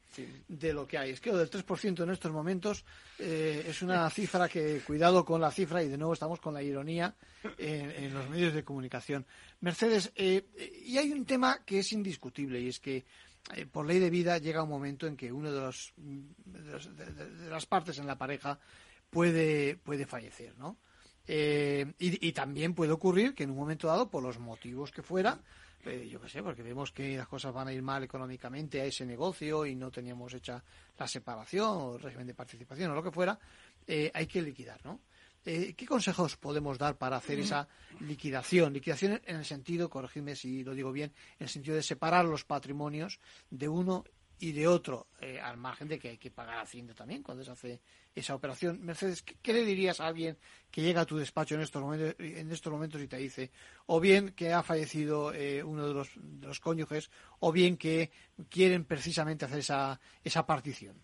de 0.49 0.73
lo 0.73 0.87
que 0.87 0.99
hay. 0.99 1.11
Es 1.11 1.21
que 1.21 1.31
lo 1.33 1.39
del 1.39 1.51
3% 1.51 2.03
en 2.05 2.11
estos 2.11 2.31
momentos 2.33 2.85
eh, 3.19 3.65
es 3.67 3.83
una 3.83 4.09
cifra 4.11 4.49
que, 4.49 4.81
cuidado 4.87 5.25
con 5.25 5.41
la 5.41 5.51
cifra, 5.51 5.83
y 5.83 5.89
de 5.89 5.99
nuevo 5.99 6.13
estamos 6.13 6.41
con 6.41 6.55
la 6.55 6.63
ironía 6.63 7.15
en, 7.57 7.91
en 7.91 8.15
los 8.15 8.29
medios 8.31 8.55
de 8.55 8.63
comunicación. 8.65 9.27
Mercedes, 9.61 10.13
eh, 10.15 10.47
y 10.85 10.97
hay 10.99 11.11
un 11.13 11.25
tema 11.25 11.61
que 11.65 11.81
es 11.81 11.93
indiscutible, 11.93 12.61
y 12.61 12.69
es 12.69 12.79
que 12.81 13.05
eh, 13.57 13.67
por 13.67 13.87
ley 13.87 13.99
de 13.99 14.11
vida 14.11 14.39
llega 14.39 14.63
un 14.63 14.69
momento 14.69 15.07
en 15.07 15.17
que 15.17 15.33
uno 15.33 15.51
de, 15.53 15.61
los, 15.61 15.93
de, 15.97 16.61
los- 16.73 16.97
de- 16.97 17.07
de- 17.07 17.31
de 17.31 17.51
las 17.51 17.67
partes 17.67 17.99
en 17.99 18.07
la 18.07 18.17
pareja 18.17 18.59
puede, 19.11 19.77
puede 19.77 20.07
fallecer, 20.07 20.57
¿no? 20.59 20.77
Eh, 21.31 21.93
y, 21.99 22.33
también 22.33 22.75
puede 22.75 22.93
ocurrir 22.93 23.35
que 23.35 23.45
en 23.45 23.51
un 23.51 23.59
momento 23.59 23.87
dado, 23.87 24.09
por 24.09 24.23
los 24.23 24.39
motivos 24.39 24.91
que 24.91 25.03
fuera, 25.03 25.39
eh, 25.85 26.09
yo 26.11 26.21
qué 26.21 26.29
sé, 26.29 26.43
porque 26.43 26.63
vemos 26.63 26.91
que 26.91 27.17
las 27.17 27.29
cosas 27.29 27.53
van 27.53 27.69
a 27.69 27.73
ir 27.73 27.83
mal 27.83 28.03
económicamente 28.03 28.81
a 28.81 28.85
ese 28.85 29.05
negocio 29.05 29.67
y 29.67 29.75
no 29.75 29.91
teníamos 29.91 30.33
hecha 30.35 30.63
la 30.99 31.07
separación 31.07 31.69
o 31.69 31.95
el 31.97 32.03
régimen 32.03 32.27
de 32.27 32.35
participación 32.35 32.91
o 32.91 32.95
lo 32.95 33.03
que 33.03 33.11
fuera, 33.11 33.39
eh, 33.87 34.11
hay 34.13 34.27
que 34.27 34.43
liquidar, 34.43 34.81
¿no? 34.85 35.01
Eh, 35.45 35.75
¿Qué 35.75 35.87
consejos 35.87 36.37
podemos 36.37 36.77
dar 36.79 36.97
para 36.99 37.17
hacer 37.17 37.39
esa 37.39 37.69
liquidación? 38.01 38.73
Liquidación 38.73 39.21
en 39.25 39.37
el 39.37 39.45
sentido, 39.45 39.89
corregidme 39.89 40.35
si 40.35 40.65
lo 40.65 40.75
digo 40.75 40.93
bien, 40.93 41.13
en 41.39 41.45
el 41.45 41.49
sentido 41.49 41.77
de 41.77 41.83
separar 41.83 42.25
los 42.25 42.45
patrimonios 42.45 43.21
de 43.49 43.69
uno 43.69 44.05
y 44.41 44.53
de 44.53 44.69
otro, 44.69 45.09
eh, 45.21 45.41
al 45.41 45.57
margen 45.57 45.89
de 45.89 45.99
que 45.99 46.11
hay 46.11 46.19
que 46.19 46.31
pagar 46.31 46.59
Hacienda 46.59 46.95
también 46.95 47.23
cuando 47.23 47.43
se 47.43 47.51
hace 47.51 47.81
esa 48.15 48.35
operación. 48.35 48.85
Mercedes, 48.85 49.23
¿qué, 49.23 49.53
le 49.53 49.65
dirías 49.65 50.01
a 50.01 50.07
alguien 50.07 50.37
que 50.71 50.83
llega 50.83 51.01
a 51.03 51.07
tu 51.07 51.17
despacho 51.17 51.55
en 51.55 51.63
estos 51.63 51.83
momentos, 51.83 53.03
y 53.03 53.09
te 53.09 53.17
dice, 53.17 53.51
o 53.87 54.01
bien 54.01 54.33
que 54.35 54.53
ha 54.53 54.63
fallecido 54.63 55.33
eh, 55.35 55.63
uno 55.63 55.89
de 55.89 55.95
los, 55.95 56.17
los 56.17 56.61
cónyuges, 56.61 57.11
o 57.41 57.53
bien 57.53 57.77
que 57.77 58.11
quieren 58.49 58.85
precisamente 58.85 59.45
hacer 59.45 59.59
esa, 59.59 60.01
esa 60.23 60.47
partición? 60.47 60.97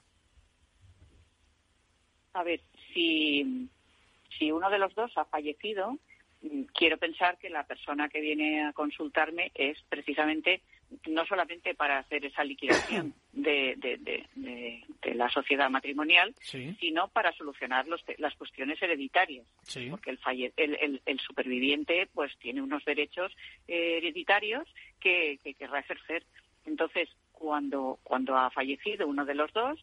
A 2.34 2.42
ver, 2.42 2.60
si, 2.92 3.68
si 4.38 4.52
uno 4.52 4.70
de 4.70 4.78
los 4.78 4.94
dos 4.94 5.12
ha 5.16 5.24
fallecido, 5.24 5.98
mm, 6.42 6.62
quiero 6.72 6.98
pensar 6.98 7.38
que 7.38 7.50
la 7.50 7.66
persona 7.66 8.08
que 8.08 8.20
viene 8.20 8.64
a 8.64 8.72
consultarme 8.72 9.50
es 9.54 9.82
precisamente 9.88 10.62
no 11.08 11.26
solamente 11.26 11.74
para 11.74 11.98
hacer 11.98 12.24
esa 12.24 12.44
liquidación 12.44 13.14
de, 13.32 13.76
de, 13.76 15.14
la 15.14 15.28
sociedad 15.28 15.70
matrimonial, 15.70 16.34
sino 16.42 17.08
para 17.08 17.32
solucionar 17.32 17.86
los, 17.86 18.02
las 18.18 18.34
cuestiones 18.34 18.82
hereditarias. 18.82 19.46
Porque 19.90 20.10
el, 20.10 20.52
el, 20.56 21.00
el, 21.04 21.20
superviviente 21.20 22.08
pues 22.12 22.36
tiene 22.38 22.60
unos 22.60 22.84
derechos 22.84 23.32
eh, 23.68 23.98
hereditarios 23.98 24.66
que, 24.98 25.38
que 25.44 25.54
querrá 25.54 25.80
ejercer. 25.80 26.24
Entonces, 26.66 27.08
cuando, 27.32 27.98
cuando 28.02 28.36
ha 28.36 28.50
fallecido 28.50 29.06
uno 29.06 29.24
de 29.24 29.34
los 29.34 29.52
dos, 29.52 29.78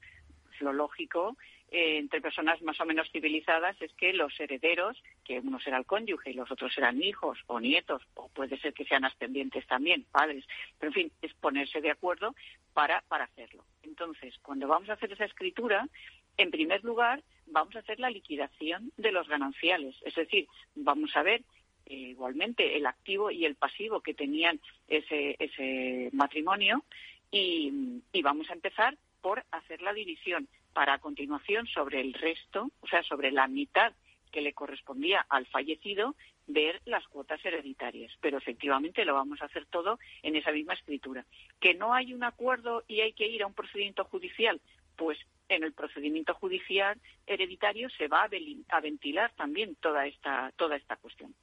lo 0.59 0.73
lógico 0.73 1.37
eh, 1.71 1.99
entre 1.99 2.19
personas 2.19 2.61
más 2.61 2.79
o 2.81 2.85
menos 2.85 3.09
civilizadas 3.11 3.81
es 3.81 3.93
que 3.93 4.11
los 4.11 4.37
herederos, 4.37 5.01
que 5.23 5.39
uno 5.39 5.57
será 5.57 5.77
el 5.77 5.85
cónyuge 5.85 6.31
y 6.31 6.33
los 6.33 6.51
otros 6.51 6.73
serán 6.73 7.01
hijos 7.01 7.39
o 7.47 7.61
nietos, 7.61 8.01
o 8.15 8.27
puede 8.27 8.59
ser 8.59 8.73
que 8.73 8.83
sean 8.83 9.05
ascendientes 9.05 9.65
también, 9.67 10.05
padres, 10.11 10.45
pero 10.77 10.89
en 10.89 10.93
fin, 10.93 11.11
es 11.21 11.33
ponerse 11.35 11.79
de 11.79 11.91
acuerdo 11.91 12.35
para, 12.73 13.01
para 13.07 13.23
hacerlo. 13.23 13.63
Entonces, 13.83 14.37
cuando 14.41 14.67
vamos 14.67 14.89
a 14.89 14.93
hacer 14.93 15.13
esa 15.13 15.23
escritura, 15.23 15.87
en 16.35 16.51
primer 16.51 16.83
lugar, 16.83 17.23
vamos 17.47 17.73
a 17.77 17.79
hacer 17.79 18.01
la 18.01 18.09
liquidación 18.09 18.91
de 18.97 19.13
los 19.13 19.29
gananciales, 19.29 19.95
es 20.03 20.15
decir, 20.15 20.47
vamos 20.75 21.15
a 21.15 21.23
ver 21.23 21.41
eh, 21.85 21.95
igualmente 21.95 22.75
el 22.75 22.85
activo 22.85 23.31
y 23.31 23.45
el 23.45 23.55
pasivo 23.55 24.01
que 24.01 24.13
tenían 24.13 24.59
ese, 24.89 25.37
ese 25.39 26.09
matrimonio 26.11 26.83
y, 27.31 28.01
y 28.11 28.21
vamos 28.21 28.49
a 28.49 28.53
empezar 28.53 28.97
por 29.21 29.43
hacer 29.51 29.81
la 29.81 29.93
división 29.93 30.47
para 30.73 30.93
a 30.93 30.99
continuación 30.99 31.67
sobre 31.67 32.01
el 32.01 32.13
resto, 32.13 32.71
o 32.79 32.87
sea, 32.87 33.03
sobre 33.03 33.31
la 33.31 33.47
mitad 33.47 33.93
que 34.31 34.41
le 34.41 34.53
correspondía 34.53 35.25
al 35.29 35.45
fallecido, 35.47 36.15
ver 36.47 36.81
las 36.85 37.05
cuotas 37.07 37.43
hereditarias. 37.43 38.11
Pero 38.21 38.37
efectivamente 38.37 39.05
lo 39.05 39.13
vamos 39.13 39.41
a 39.41 39.45
hacer 39.45 39.65
todo 39.65 39.99
en 40.23 40.35
esa 40.35 40.51
misma 40.51 40.73
escritura. 40.73 41.25
Que 41.59 41.73
no 41.73 41.93
hay 41.93 42.13
un 42.13 42.23
acuerdo 42.23 42.83
y 42.87 43.01
hay 43.01 43.13
que 43.13 43.27
ir 43.27 43.43
a 43.43 43.47
un 43.47 43.53
procedimiento 43.53 44.05
judicial, 44.05 44.61
pues 44.95 45.17
en 45.49 45.63
el 45.63 45.73
procedimiento 45.73 46.33
judicial 46.33 46.99
hereditario 47.27 47.89
se 47.89 48.07
va 48.07 48.23
a 48.69 48.79
ventilar 48.81 49.33
también 49.35 49.75
toda 49.75 50.07
esta, 50.07 50.51
toda 50.55 50.77
esta 50.77 50.95
cuestión. 50.95 51.35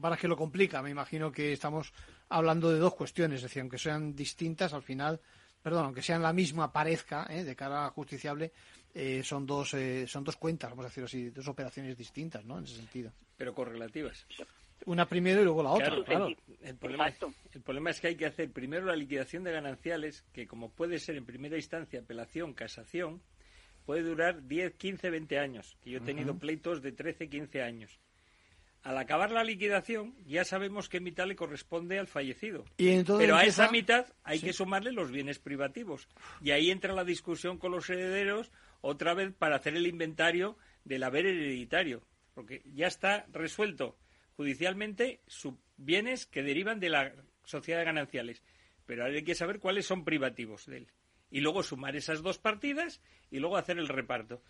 Para 0.00 0.18
que 0.18 0.28
lo 0.28 0.36
complica, 0.36 0.82
me 0.82 0.90
imagino 0.90 1.32
que 1.32 1.54
estamos 1.54 1.94
hablando 2.28 2.70
de 2.70 2.78
dos 2.78 2.94
cuestiones, 2.94 3.36
es 3.36 3.44
decir, 3.44 3.62
aunque 3.62 3.78
sean 3.78 4.14
distintas, 4.14 4.74
al 4.74 4.82
final 4.82 5.20
perdón, 5.66 5.86
aunque 5.86 6.00
sean 6.00 6.22
la 6.22 6.32
misma, 6.32 6.72
parezca, 6.72 7.26
¿eh? 7.28 7.42
de 7.42 7.56
cara 7.56 7.86
a 7.86 7.90
justiciable, 7.90 8.52
eh, 8.94 9.20
son 9.24 9.44
dos 9.44 9.74
eh, 9.74 10.06
son 10.06 10.22
dos 10.22 10.36
cuentas, 10.36 10.70
vamos 10.70 10.84
a 10.84 10.88
decirlo 10.90 11.06
así, 11.06 11.30
dos 11.30 11.48
operaciones 11.48 11.98
distintas, 11.98 12.44
¿no? 12.44 12.58
En 12.58 12.62
ese 12.66 12.76
sentido. 12.76 13.10
Pero 13.36 13.52
correlativas. 13.52 14.24
Una 14.84 15.08
primero 15.08 15.40
y 15.40 15.44
luego 15.44 15.64
la 15.64 15.70
otra, 15.70 16.04
claro. 16.04 16.28
El, 16.62 16.76
problema, 16.76 17.12
el 17.52 17.62
problema 17.62 17.90
es 17.90 18.00
que 18.00 18.06
hay 18.06 18.14
que 18.14 18.26
hacer 18.26 18.52
primero 18.52 18.86
la 18.86 18.94
liquidación 18.94 19.42
de 19.42 19.50
gananciales, 19.50 20.22
que 20.32 20.46
como 20.46 20.70
puede 20.70 21.00
ser 21.00 21.16
en 21.16 21.26
primera 21.26 21.56
instancia 21.56 21.98
apelación, 21.98 22.54
casación, 22.54 23.20
puede 23.86 24.02
durar 24.02 24.46
10, 24.46 24.74
15, 24.74 25.10
20 25.10 25.38
años. 25.40 25.76
Que 25.82 25.90
yo 25.90 25.98
he 25.98 26.02
tenido 26.02 26.38
pleitos 26.38 26.80
de 26.80 26.92
13, 26.92 27.28
15 27.28 27.62
años 27.62 27.98
al 28.86 28.98
acabar 28.98 29.32
la 29.32 29.42
liquidación 29.42 30.14
ya 30.26 30.44
sabemos 30.44 30.88
qué 30.88 31.00
mitad 31.00 31.26
le 31.26 31.34
corresponde 31.34 31.98
al 31.98 32.06
fallecido. 32.06 32.64
Pero 33.18 33.34
a 33.34 33.44
esa 33.44 33.68
mitad 33.68 34.06
hay 34.22 34.38
que 34.38 34.52
sumarle 34.52 34.92
los 34.92 35.10
bienes 35.10 35.40
privativos. 35.40 36.06
Y 36.40 36.52
ahí 36.52 36.70
entra 36.70 36.94
la 36.94 37.02
discusión 37.02 37.58
con 37.58 37.72
los 37.72 37.90
herederos 37.90 38.52
otra 38.82 39.12
vez 39.12 39.34
para 39.36 39.56
hacer 39.56 39.74
el 39.74 39.88
inventario 39.88 40.56
del 40.84 41.02
haber 41.02 41.26
hereditario. 41.26 42.00
Porque 42.32 42.62
ya 42.74 42.86
está 42.86 43.26
resuelto 43.32 43.98
judicialmente 44.36 45.20
sus 45.26 45.54
bienes 45.76 46.24
que 46.24 46.44
derivan 46.44 46.78
de 46.78 46.90
la 46.90 47.12
sociedad 47.42 47.80
de 47.80 47.86
gananciales. 47.86 48.44
Pero 48.86 49.04
hay 49.04 49.24
que 49.24 49.34
saber 49.34 49.58
cuáles 49.58 49.86
son 49.86 50.04
privativos 50.04 50.64
de 50.66 50.76
él. 50.76 50.88
Y 51.28 51.40
luego 51.40 51.64
sumar 51.64 51.96
esas 51.96 52.22
dos 52.22 52.38
partidas 52.38 53.00
y 53.32 53.40
luego 53.40 53.56
hacer 53.56 53.80
el 53.80 53.88
reparto. 53.88 54.44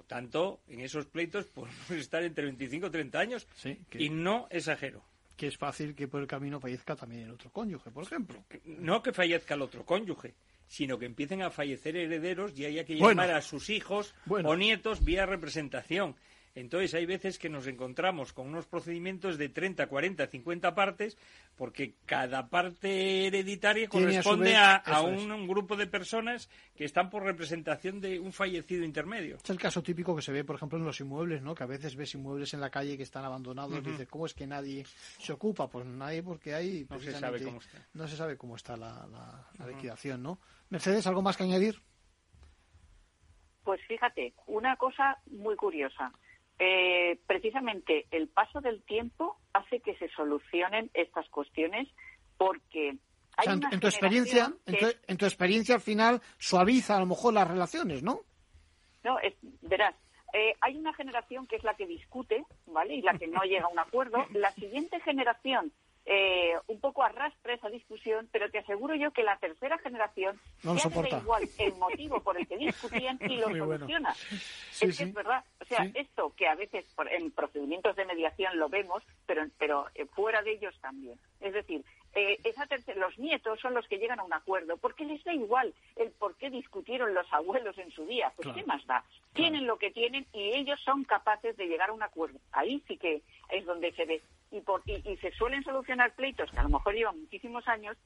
Por 0.00 0.04
lo 0.04 0.22
tanto, 0.22 0.60
en 0.66 0.80
esos 0.80 1.04
pleitos 1.06 1.44
podemos 1.54 1.90
estar 1.90 2.22
entre 2.22 2.44
25 2.44 2.86
y 2.86 2.90
30 2.90 3.18
años 3.18 3.46
y 3.92 4.08
no 4.08 4.46
exagero. 4.50 5.02
Que 5.36 5.46
es 5.46 5.58
fácil 5.58 5.94
que 5.94 6.08
por 6.08 6.22
el 6.22 6.26
camino 6.26 6.58
fallezca 6.58 6.96
también 6.96 7.22
el 7.22 7.30
otro 7.30 7.50
cónyuge, 7.50 7.90
por 7.90 8.04
ejemplo. 8.04 8.42
No 8.64 9.02
que 9.02 9.12
fallezca 9.12 9.54
el 9.54 9.62
otro 9.62 9.84
cónyuge, 9.84 10.34
sino 10.66 10.98
que 10.98 11.06
empiecen 11.06 11.42
a 11.42 11.50
fallecer 11.50 11.96
herederos 11.96 12.58
y 12.58 12.64
haya 12.64 12.84
que 12.84 12.96
llamar 12.96 13.30
a 13.30 13.42
sus 13.42 13.68
hijos 13.70 14.14
o 14.28 14.56
nietos 14.56 15.04
vía 15.04 15.26
representación. 15.26 16.16
Entonces 16.54 16.94
hay 16.94 17.06
veces 17.06 17.38
que 17.38 17.48
nos 17.48 17.66
encontramos 17.66 18.32
con 18.32 18.48
unos 18.48 18.66
procedimientos 18.66 19.38
de 19.38 19.48
30, 19.48 19.86
40, 19.86 20.26
50 20.26 20.74
partes, 20.74 21.16
porque 21.56 21.94
cada 22.06 22.48
parte 22.48 23.26
hereditaria 23.26 23.88
corresponde 23.88 24.56
a, 24.56 24.82
un, 25.02 25.46
grupo 25.46 25.76
de 25.76 25.86
personas 25.86 26.50
que 26.74 26.84
están 26.84 27.08
por 27.08 27.22
representación 27.22 28.00
de 28.00 28.18
un 28.18 28.32
fallecido 28.32 28.84
intermedio. 28.84 29.36
Es 29.42 29.50
el 29.50 29.58
caso 29.58 29.82
típico 29.82 30.14
que 30.16 30.22
se 30.22 30.32
ve, 30.32 30.44
por 30.44 30.56
ejemplo, 30.56 30.78
en 30.78 30.84
los 30.84 31.00
inmuebles, 31.00 31.42
¿no? 31.42 31.54
Que 31.54 31.62
a 31.62 31.66
veces 31.66 31.94
ves 31.94 32.14
inmuebles 32.14 32.52
en 32.54 32.60
la 32.60 32.70
calle 32.70 32.96
que 32.96 33.04
están 33.04 33.24
abandonados 33.24 33.78
y 33.78 33.90
dices, 33.90 34.08
¿cómo 34.08 34.26
es 34.26 34.34
que 34.34 34.46
nadie 34.46 34.84
se 35.18 35.32
ocupa? 35.32 35.68
Pues 35.68 35.86
nadie 35.86 36.22
porque 36.22 36.54
hay... 36.54 36.86
No 36.90 36.98
se 36.98 37.12
sabe 37.12 37.44
cómo 37.44 37.58
está. 37.60 37.78
No 37.94 38.08
se 38.08 38.16
sabe 38.16 38.36
cómo 38.36 38.56
está 38.56 38.76
la, 38.76 39.46
liquidación, 39.68 40.22
¿no? 40.22 40.38
Mercedes, 40.68 41.06
¿algo 41.06 41.22
más 41.22 41.36
que 41.36 41.44
añadir? 41.44 41.80
Pues 43.64 43.80
fíjate, 43.86 44.34
una 44.46 44.76
cosa 44.76 45.18
muy 45.26 45.54
curiosa. 45.54 46.12
Eh, 46.62 47.18
precisamente 47.26 48.06
el 48.10 48.28
paso 48.28 48.60
del 48.60 48.82
tiempo 48.82 49.38
hace 49.54 49.80
que 49.80 49.96
se 49.96 50.08
solucionen 50.10 50.90
estas 50.92 51.26
cuestiones 51.30 51.88
porque 52.36 52.96
hay 53.38 53.54
en, 53.54 53.80
tu 53.80 53.86
experiencia 53.86 54.52
en, 54.66 55.16
tu, 55.16 55.24
experiencia 55.24 55.76
al 55.76 55.80
final 55.80 56.20
suaviza 56.36 56.96
a 56.96 57.00
lo 57.00 57.06
mejor 57.06 57.32
las 57.32 57.48
relaciones 57.48 58.02
no 58.02 58.20
no 59.02 59.16
verás 59.62 59.94
eh, 60.32 60.54
hay 60.60 60.76
una 60.76 60.92
generación 60.94 61.46
que 61.46 61.56
es 61.56 61.64
la 61.64 61.74
que 61.74 61.86
discute 61.86 62.44
vale 62.66 62.94
y 62.94 63.02
la 63.02 63.18
que 63.18 63.26
no 63.26 63.42
llega 63.42 63.64
a 63.64 63.68
un 63.68 63.78
acuerdo. 63.78 64.24
La 64.32 64.52
siguiente 64.52 65.00
generación 65.00 65.72
eh, 66.06 66.54
un 66.66 66.80
poco 66.80 67.02
arrastra 67.02 67.54
esa 67.54 67.68
discusión, 67.68 68.28
pero 68.32 68.50
te 68.50 68.58
aseguro 68.58 68.94
yo 68.94 69.12
que 69.12 69.22
la 69.22 69.36
tercera 69.38 69.78
generación 69.78 70.40
no 70.62 70.76
ya 70.76 71.18
igual 71.18 71.48
el 71.58 71.74
motivo 71.76 72.20
por 72.20 72.38
el 72.38 72.46
que 72.48 72.56
discutían 72.56 73.18
y 73.20 73.36
lo 73.36 73.48
soluciona. 73.48 74.10
es 74.10 74.78
que 74.78 75.04
es 75.04 75.14
verdad. 75.14 75.44
O 75.60 75.64
sea, 75.64 75.90
esto 75.94 76.32
que 76.36 76.48
a 76.48 76.54
veces 76.54 76.84
en 77.10 77.30
procedimientos 77.30 77.94
de 77.96 78.06
mediación 78.06 78.58
lo 78.58 78.68
vemos, 78.68 79.02
pero, 79.26 79.46
pero 79.58 79.86
eh, 79.94 80.06
fuera 80.06 80.42
de 80.42 80.52
ellos 80.52 80.74
también. 80.80 81.18
Es 81.40 81.52
decir, 81.52 81.84
eh, 82.14 82.38
esa 82.44 82.66
los 82.96 83.18
nietos 83.18 83.60
son 83.60 83.74
los 83.74 83.86
que 83.86 83.98
llegan 83.98 84.18
a 84.18 84.24
un 84.24 84.32
acuerdo, 84.32 84.76
porque 84.76 85.04
les 85.04 85.22
da 85.24 85.32
igual 85.32 85.72
el 85.96 86.10
por 86.12 86.36
qué 86.36 86.50
discutieron 86.50 87.14
los 87.14 87.26
abuelos 87.32 87.78
en 87.78 87.90
su 87.90 88.04
día. 88.06 88.32
Pues 88.36 88.48
qué 88.54 88.64
más 88.64 88.84
da. 88.86 89.04
Tienen 89.32 89.66
lo 89.66 89.78
que 89.78 89.90
tienen 89.90 90.26
y 90.32 90.54
ellos 90.54 90.80
son 90.84 91.04
capaces 91.04 91.56
de 91.56 91.66
llegar 91.66 91.90
a 91.90 91.92
un 91.92 92.02
acuerdo. 92.02 92.38
Ahí 92.52 92.82
sí 92.88 92.96
que 92.96 93.22
es 93.50 93.64
donde 93.64 93.92
se 93.92 94.04
ve 94.04 94.22
y, 94.50 94.60
por, 94.60 94.82
y, 94.86 95.16
se 95.18 95.30
suelen 95.32 95.62
solucionar 95.62 96.14
pleitos 96.14 96.50
que 96.50 96.58
a 96.58 96.64
lo 96.64 96.68
mejor 96.68 96.94
llevan 96.94 97.20
muchísimos 97.20 97.66
años 97.68 97.96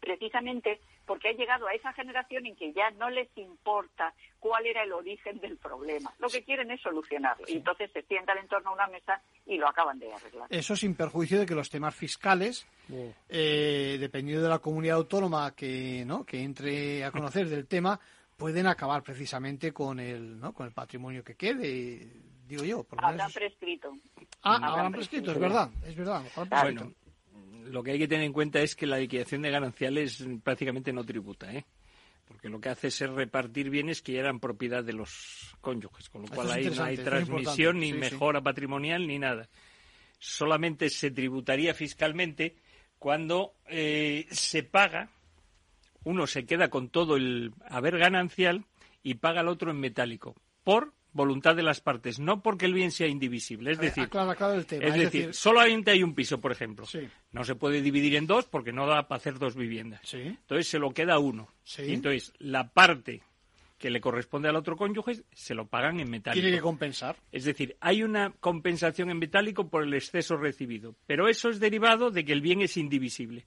precisamente 0.00 0.80
porque 1.06 1.28
ha 1.28 1.32
llegado 1.32 1.66
a 1.66 1.72
esa 1.72 1.92
generación 1.94 2.46
en 2.46 2.54
que 2.56 2.72
ya 2.72 2.90
no 2.92 3.08
les 3.10 3.28
importa 3.36 4.12
cuál 4.38 4.66
era 4.66 4.82
el 4.82 4.92
origen 4.92 5.38
del 5.40 5.56
problema. 5.56 6.12
Lo 6.18 6.28
que 6.28 6.42
quieren 6.44 6.70
es 6.70 6.80
solucionarlo. 6.82 7.46
Y 7.48 7.54
entonces 7.54 7.90
se 7.92 8.02
sientan 8.02 8.38
en 8.38 8.46
torno 8.48 8.70
a 8.70 8.74
una 8.74 8.86
mesa 8.88 9.20
y 9.46 9.56
lo 9.56 9.68
acaban 9.68 9.98
de 9.98 10.12
arreglar. 10.12 10.46
Eso 10.50 10.76
sin 10.76 10.94
perjuicio 10.94 11.38
de 11.40 11.46
que 11.46 11.54
los 11.54 11.70
temas 11.70 11.94
fiscales, 11.94 12.66
eh, 13.28 13.96
dependiendo 13.98 14.42
de 14.42 14.48
la 14.50 14.58
comunidad 14.58 14.96
autónoma 14.96 15.54
que, 15.54 16.04
¿no? 16.06 16.24
que 16.24 16.42
entre 16.42 17.04
a 17.04 17.10
conocer 17.10 17.48
del 17.48 17.66
tema, 17.66 17.98
pueden 18.36 18.66
acabar 18.66 19.02
precisamente 19.02 19.72
con 19.72 19.98
el, 20.00 20.38
¿no? 20.38 20.52
con 20.52 20.66
el 20.66 20.72
patrimonio 20.72 21.24
que 21.24 21.34
quede 21.34 22.06
digo 22.46 22.64
yo. 22.64 22.82
por 22.84 23.00
lo 23.00 23.06
Habrán 23.06 23.18
menos- 23.18 23.34
prescrito. 23.34 23.92
Ah, 24.42 24.58
Habrán 24.62 24.92
prescrito, 24.92 25.32
es 25.32 25.38
verdad, 25.38 25.70
es 25.86 25.96
verdad. 25.96 26.22
Bueno, 26.48 26.92
lo 27.70 27.82
que 27.82 27.92
hay 27.92 27.98
que 27.98 28.08
tener 28.08 28.24
en 28.24 28.32
cuenta 28.32 28.60
es 28.60 28.74
que 28.74 28.86
la 28.86 28.98
liquidación 28.98 29.42
de 29.42 29.50
gananciales 29.50 30.24
prácticamente 30.42 30.92
no 30.92 31.04
tributa, 31.04 31.52
¿eh? 31.52 31.64
Porque 32.26 32.48
lo 32.50 32.60
que 32.60 32.68
hace 32.68 32.88
es 32.88 33.00
repartir 33.00 33.70
bienes 33.70 34.02
que 34.02 34.12
ya 34.12 34.20
eran 34.20 34.38
propiedad 34.38 34.84
de 34.84 34.92
los 34.92 35.56
cónyuges, 35.62 36.10
con 36.10 36.22
lo 36.22 36.28
cual 36.28 36.50
ahí 36.50 36.68
no 36.68 36.84
hay 36.84 36.98
transmisión, 36.98 37.78
ni 37.78 37.86
sí, 37.86 37.92
sí. 37.92 37.98
mejora 37.98 38.42
patrimonial, 38.42 39.06
ni 39.06 39.18
nada. 39.18 39.48
Solamente 40.18 40.90
se 40.90 41.10
tributaría 41.10 41.72
fiscalmente 41.72 42.56
cuando 42.98 43.54
eh, 43.66 44.26
se 44.30 44.62
paga, 44.62 45.10
uno 46.04 46.26
se 46.26 46.44
queda 46.44 46.68
con 46.68 46.90
todo 46.90 47.16
el 47.16 47.52
haber 47.66 47.96
ganancial 47.96 48.66
y 49.02 49.14
paga 49.14 49.40
al 49.40 49.48
otro 49.48 49.70
en 49.70 49.80
metálico, 49.80 50.34
por 50.64 50.92
voluntad 51.12 51.56
de 51.56 51.62
las 51.62 51.80
partes, 51.80 52.18
no 52.18 52.42
porque 52.42 52.66
el 52.66 52.74
bien 52.74 52.90
sea 52.90 53.06
indivisible. 53.06 53.72
Es 53.72 53.78
decir, 53.78 54.04
aclara, 54.04 54.32
aclara 54.32 54.54
el 54.54 54.66
tema. 54.66 54.84
es 54.84 54.94
decir, 54.94 55.34
solamente 55.34 55.90
hay 55.90 56.02
un 56.02 56.14
piso, 56.14 56.40
por 56.40 56.52
ejemplo. 56.52 56.86
Sí. 56.86 57.08
No 57.32 57.44
se 57.44 57.54
puede 57.54 57.82
dividir 57.82 58.16
en 58.16 58.26
dos 58.26 58.46
porque 58.46 58.72
no 58.72 58.86
da 58.86 59.08
para 59.08 59.18
hacer 59.18 59.38
dos 59.38 59.56
viviendas. 59.56 60.00
Sí. 60.04 60.18
Entonces 60.18 60.68
se 60.68 60.78
lo 60.78 60.92
queda 60.92 61.18
uno. 61.18 61.48
Sí. 61.64 61.82
Y 61.82 61.94
entonces 61.94 62.32
la 62.38 62.68
parte 62.68 63.22
que 63.78 63.90
le 63.90 64.00
corresponde 64.00 64.48
al 64.48 64.56
otro 64.56 64.76
cónyuge 64.76 65.22
se 65.32 65.54
lo 65.54 65.66
pagan 65.66 66.00
en 66.00 66.10
metálico. 66.10 66.42
tiene 66.42 66.56
que 66.56 66.62
compensar. 66.62 67.16
Es 67.30 67.44
decir, 67.44 67.76
hay 67.80 68.02
una 68.02 68.32
compensación 68.40 69.10
en 69.10 69.18
metálico 69.18 69.68
por 69.68 69.84
el 69.84 69.94
exceso 69.94 70.36
recibido, 70.36 70.96
pero 71.06 71.28
eso 71.28 71.48
es 71.48 71.60
derivado 71.60 72.10
de 72.10 72.24
que 72.24 72.32
el 72.32 72.40
bien 72.40 72.60
es 72.60 72.76
indivisible. 72.76 73.46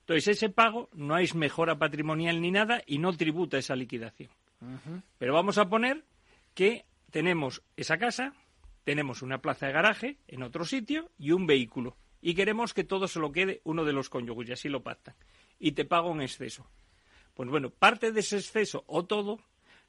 Entonces 0.00 0.36
ese 0.36 0.50
pago 0.50 0.90
no 0.92 1.16
es 1.16 1.34
mejora 1.34 1.78
patrimonial 1.78 2.40
ni 2.40 2.50
nada 2.50 2.82
y 2.86 2.98
no 2.98 3.16
tributa 3.16 3.56
esa 3.56 3.74
liquidación. 3.74 4.30
Pero 5.18 5.34
vamos 5.34 5.58
a 5.58 5.68
poner 5.68 6.04
que 6.54 6.84
tenemos 7.12 7.62
esa 7.76 7.98
casa, 7.98 8.32
tenemos 8.82 9.22
una 9.22 9.40
plaza 9.40 9.66
de 9.66 9.72
garaje 9.72 10.18
en 10.26 10.42
otro 10.42 10.64
sitio 10.64 11.12
y 11.18 11.30
un 11.30 11.46
vehículo. 11.46 11.96
Y 12.20 12.34
queremos 12.34 12.74
que 12.74 12.84
todo 12.84 13.06
se 13.06 13.20
lo 13.20 13.30
quede 13.30 13.60
uno 13.64 13.84
de 13.84 13.92
los 13.92 14.08
cónyuges, 14.08 14.48
y 14.48 14.52
así 14.52 14.68
lo 14.68 14.82
pactan. 14.82 15.14
Y 15.60 15.72
te 15.72 15.84
pago 15.84 16.10
un 16.10 16.22
exceso. 16.22 16.66
Pues 17.34 17.48
bueno, 17.48 17.70
parte 17.70 18.12
de 18.12 18.20
ese 18.20 18.38
exceso 18.38 18.84
o 18.86 19.04
todo 19.04 19.40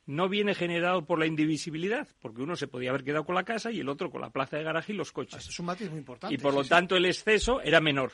no 0.05 0.27
viene 0.27 0.53
generado 0.53 1.05
por 1.05 1.17
la 1.17 1.25
indivisibilidad, 1.25 2.07
porque 2.21 2.41
uno 2.41 2.57
se 2.57 2.67
podía 2.67 2.89
haber 2.89 3.05
quedado 3.05 3.25
con 3.25 3.35
la 3.35 3.45
casa 3.45 3.71
y 3.71 3.79
el 3.79 3.89
otro 3.89 4.11
con 4.11 4.21
la 4.21 4.31
plaza 4.31 4.57
de 4.57 4.63
garaje 4.63 4.91
y 4.91 4.95
los 4.95 5.13
coches. 5.13 5.47
Es 5.47 5.59
un 5.59 5.67
matiz 5.67 5.89
muy 5.89 5.99
importante. 5.99 6.35
Y 6.35 6.37
por 6.37 6.51
sí, 6.51 6.57
lo 6.57 6.63
sí. 6.63 6.69
tanto 6.69 6.97
el 6.97 7.05
exceso 7.05 7.61
era 7.61 7.79
menor. 7.79 8.11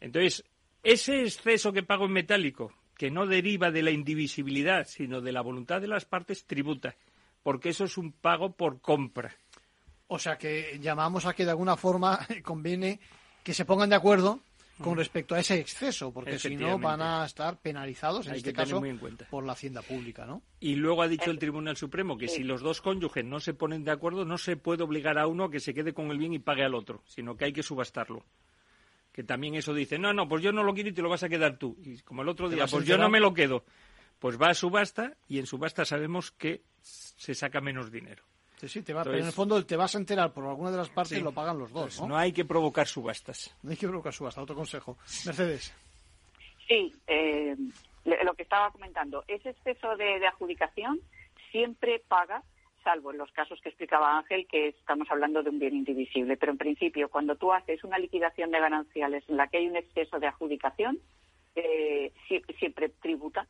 Entonces, 0.00 0.44
ese 0.82 1.22
exceso 1.22 1.72
que 1.72 1.82
pago 1.82 2.04
en 2.04 2.12
metálico, 2.12 2.74
que 2.94 3.10
no 3.10 3.26
deriva 3.26 3.70
de 3.70 3.82
la 3.82 3.90
indivisibilidad, 3.90 4.86
sino 4.86 5.22
de 5.22 5.32
la 5.32 5.40
voluntad 5.40 5.80
de 5.80 5.88
las 5.88 6.04
partes, 6.04 6.44
tributa, 6.44 6.94
porque 7.42 7.70
eso 7.70 7.84
es 7.84 7.96
un 7.98 8.12
pago 8.12 8.52
por 8.52 8.80
compra. 8.80 9.34
O 10.06 10.18
sea 10.18 10.38
que 10.38 10.78
llamamos 10.80 11.26
a 11.26 11.34
que 11.34 11.44
de 11.44 11.50
alguna 11.50 11.76
forma 11.76 12.18
conviene 12.42 13.00
que 13.42 13.54
se 13.54 13.64
pongan 13.64 13.90
de 13.90 13.96
acuerdo 13.96 14.40
con 14.80 14.96
respecto 14.96 15.34
a 15.34 15.40
ese 15.40 15.58
exceso, 15.58 16.12
porque 16.12 16.38
si 16.38 16.54
no 16.54 16.78
van 16.78 17.02
a 17.02 17.24
estar 17.24 17.58
penalizados, 17.58 18.26
en 18.26 18.32
Hay 18.32 18.38
este 18.38 18.52
caso, 18.52 18.78
muy 18.78 18.90
en 18.90 18.98
cuenta. 18.98 19.26
por 19.28 19.44
la 19.44 19.52
hacienda 19.52 19.82
pública, 19.82 20.24
¿no? 20.24 20.42
Y 20.60 20.76
luego 20.76 21.02
ha 21.02 21.08
dicho 21.08 21.30
el 21.32 21.38
Tribunal 21.40 21.76
Supremo 21.76 22.16
que 22.16 22.28
si 22.28 22.44
los 22.44 22.60
dos 22.60 22.80
cónyuges 22.80 23.24
no 23.24 23.40
se 23.40 23.54
ponen 23.54 23.82
de 23.82 23.90
acuerdo, 23.90 24.24
no 24.24 24.38
se 24.38 24.56
puede 24.56 24.84
obligar 24.84 25.18
a 25.18 25.26
uno 25.26 25.44
a 25.44 25.50
que 25.50 25.58
se 25.58 25.74
quede 25.74 25.92
con 25.92 26.10
el 26.12 26.18
bien 26.18 26.32
y 26.32 26.38
pague 26.38 26.62
al 26.62 26.76
otro, 26.76 27.02
sino 27.06 27.36
que 27.36 27.46
hay 27.46 27.52
que 27.52 27.64
subastarlo. 27.64 28.24
Que 29.10 29.24
también 29.24 29.56
eso 29.56 29.74
dice, 29.74 29.98
no, 29.98 30.12
no, 30.12 30.28
pues 30.28 30.44
yo 30.44 30.52
no 30.52 30.62
lo 30.62 30.72
quiero 30.74 30.90
y 30.90 30.92
te 30.92 31.02
lo 31.02 31.08
vas 31.08 31.24
a 31.24 31.28
quedar 31.28 31.56
tú. 31.58 31.76
Y 31.82 31.98
como 32.02 32.22
el 32.22 32.28
otro 32.28 32.48
día, 32.48 32.66
pues 32.68 32.86
yo 32.86 32.96
no 32.96 33.08
me 33.08 33.18
lo 33.18 33.34
quedo. 33.34 33.64
Pues 34.18 34.40
va 34.40 34.48
a 34.50 34.54
subasta 34.54 35.14
y 35.28 35.38
en 35.38 35.46
subasta 35.46 35.84
sabemos 35.84 36.30
que 36.32 36.62
se 36.82 37.34
saca 37.34 37.60
menos 37.60 37.90
dinero. 37.92 38.22
Sí, 38.56 38.68
sí, 38.68 38.82
te 38.82 38.92
va, 38.92 39.02
Entonces- 39.02 39.12
pero 39.12 39.22
en 39.22 39.26
el 39.28 39.32
fondo 39.32 39.64
te 39.64 39.76
vas 39.76 39.94
a 39.94 39.98
enterar 39.98 40.32
por 40.32 40.44
alguna 40.44 40.72
de 40.72 40.78
las 40.78 40.88
partes 40.90 41.10
Sí. 41.14 41.20
y 41.20 41.22
lo 41.24 41.32
pagan 41.32 41.58
los 41.58 41.70
dos, 41.72 42.00
¿no? 42.00 42.08
no 42.08 42.16
hay 42.16 42.32
que 42.32 42.44
provocar 42.44 42.86
subastas. 42.88 43.56
No 43.62 43.70
hay 43.70 43.76
que 43.76 43.86
provocar 43.86 44.12
subasta, 44.12 44.42
otro 44.42 44.56
consejo. 44.56 44.98
Mercedes. 45.26 45.72
Sí, 46.66 46.92
eh, 47.06 47.56
lo 48.04 48.34
que 48.34 48.42
estaba 48.42 48.70
comentando, 48.72 49.24
ese 49.28 49.50
exceso 49.50 49.96
de, 49.96 50.18
de 50.18 50.26
adjudicación 50.26 51.00
siempre 51.52 52.00
paga, 52.08 52.42
salvo 52.82 53.12
en 53.12 53.18
los 53.18 53.30
casos 53.32 53.60
que 53.60 53.68
explicaba 53.68 54.18
Ángel, 54.18 54.46
que 54.50 54.68
estamos 54.68 55.08
hablando 55.10 55.42
de 55.42 55.50
un 55.50 55.58
bien 55.58 55.74
indivisible. 55.76 56.36
Pero 56.36 56.52
en 56.52 56.58
principio, 56.58 57.08
cuando 57.10 57.36
tú 57.36 57.52
haces 57.52 57.84
una 57.84 57.98
liquidación 57.98 58.50
de 58.50 58.58
gananciales 58.60 59.22
en 59.28 59.36
la 59.36 59.46
que 59.48 59.58
hay 59.58 59.68
un 59.68 59.76
exceso 59.76 60.18
de 60.18 60.26
adjudicación, 60.26 60.98
eh, 61.54 62.12
sie- 62.28 62.44
siempre 62.58 62.88
tributa 62.88 63.46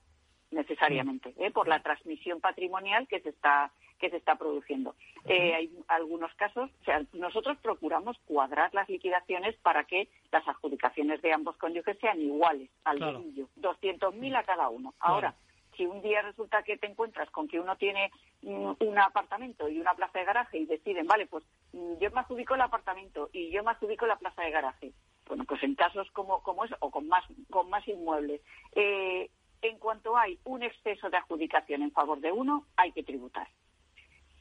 necesariamente 0.51 1.35
¿eh? 1.39 1.51
por 1.51 1.69
la 1.69 1.81
transmisión 1.83 2.41
patrimonial 2.41 3.07
que 3.09 3.21
se 3.21 3.31
está 3.31 3.71
que 3.99 4.11
se 4.11 4.17
está 4.17 4.37
produciendo. 4.37 4.95
Eh, 5.25 5.55
hay 5.55 5.71
algunos 5.89 6.33
casos, 6.35 6.71
o 6.83 6.85
sea, 6.85 7.03
nosotros 7.15 7.59
procuramos 7.61 8.17
cuadrar 8.27 8.73
las 8.73 8.89
liquidaciones 8.89 9.57
para 9.57 9.85
que 9.85 10.09
las 10.31 10.47
adjudicaciones 10.47 11.21
de 11.21 11.33
ambos 11.33 11.57
cónyuges 11.57 11.99
sean 11.99 12.21
iguales 12.21 12.71
al 12.85 12.99
Claro. 12.99 13.19
dedillo, 13.19 13.49
200.000 13.57 14.37
a 14.37 14.45
cada 14.45 14.69
uno. 14.69 14.95
Ahora, 15.01 15.35
si 15.77 15.87
un 15.87 16.03
día 16.03 16.23
resulta 16.23 16.63
que 16.63 16.77
te 16.77 16.87
encuentras 16.87 17.31
con 17.31 17.49
que 17.49 17.61
uno 17.61 17.77
tiene 17.77 18.11
mm, 18.43 18.73
un 18.81 18.99
apartamento 18.99 19.69
y 19.69 19.81
una 19.81 19.95
plaza 19.95 20.19
de 20.19 20.25
garaje 20.25 20.59
y 20.59 20.67
deciden, 20.67 21.07
vale, 21.07 21.27
pues 21.27 21.45
mm, 21.73 21.95
yo 22.01 22.11
me 22.11 22.21
adjudico 22.21 22.55
el 22.55 22.61
apartamento 22.61 23.31
y 23.33 23.51
yo 23.51 23.63
me 23.65 23.71
adjudico 23.71 24.07
la 24.07 24.17
plaza 24.17 24.43
de 24.43 24.51
garaje. 24.51 24.93
Bueno, 25.27 25.45
pues 25.45 25.63
en 25.63 25.75
casos 25.75 26.11
como, 26.13 26.43
como 26.43 26.65
eso, 26.65 26.77
o 26.81 26.91
con 26.91 27.07
más, 27.07 27.25
con 27.51 27.69
más 27.69 27.87
inmuebles, 27.87 28.41
eh, 28.75 29.31
en 29.63 29.79
cuanto 29.79 30.17
hay 30.17 30.39
un 30.45 30.63
exceso 30.63 31.11
de 31.11 31.17
adjudicación 31.17 31.83
en 31.83 31.91
favor 31.93 32.21
de 32.21 32.33
uno, 32.33 32.67
hay 32.77 32.93
que 32.93 33.03
tributar. 33.03 33.49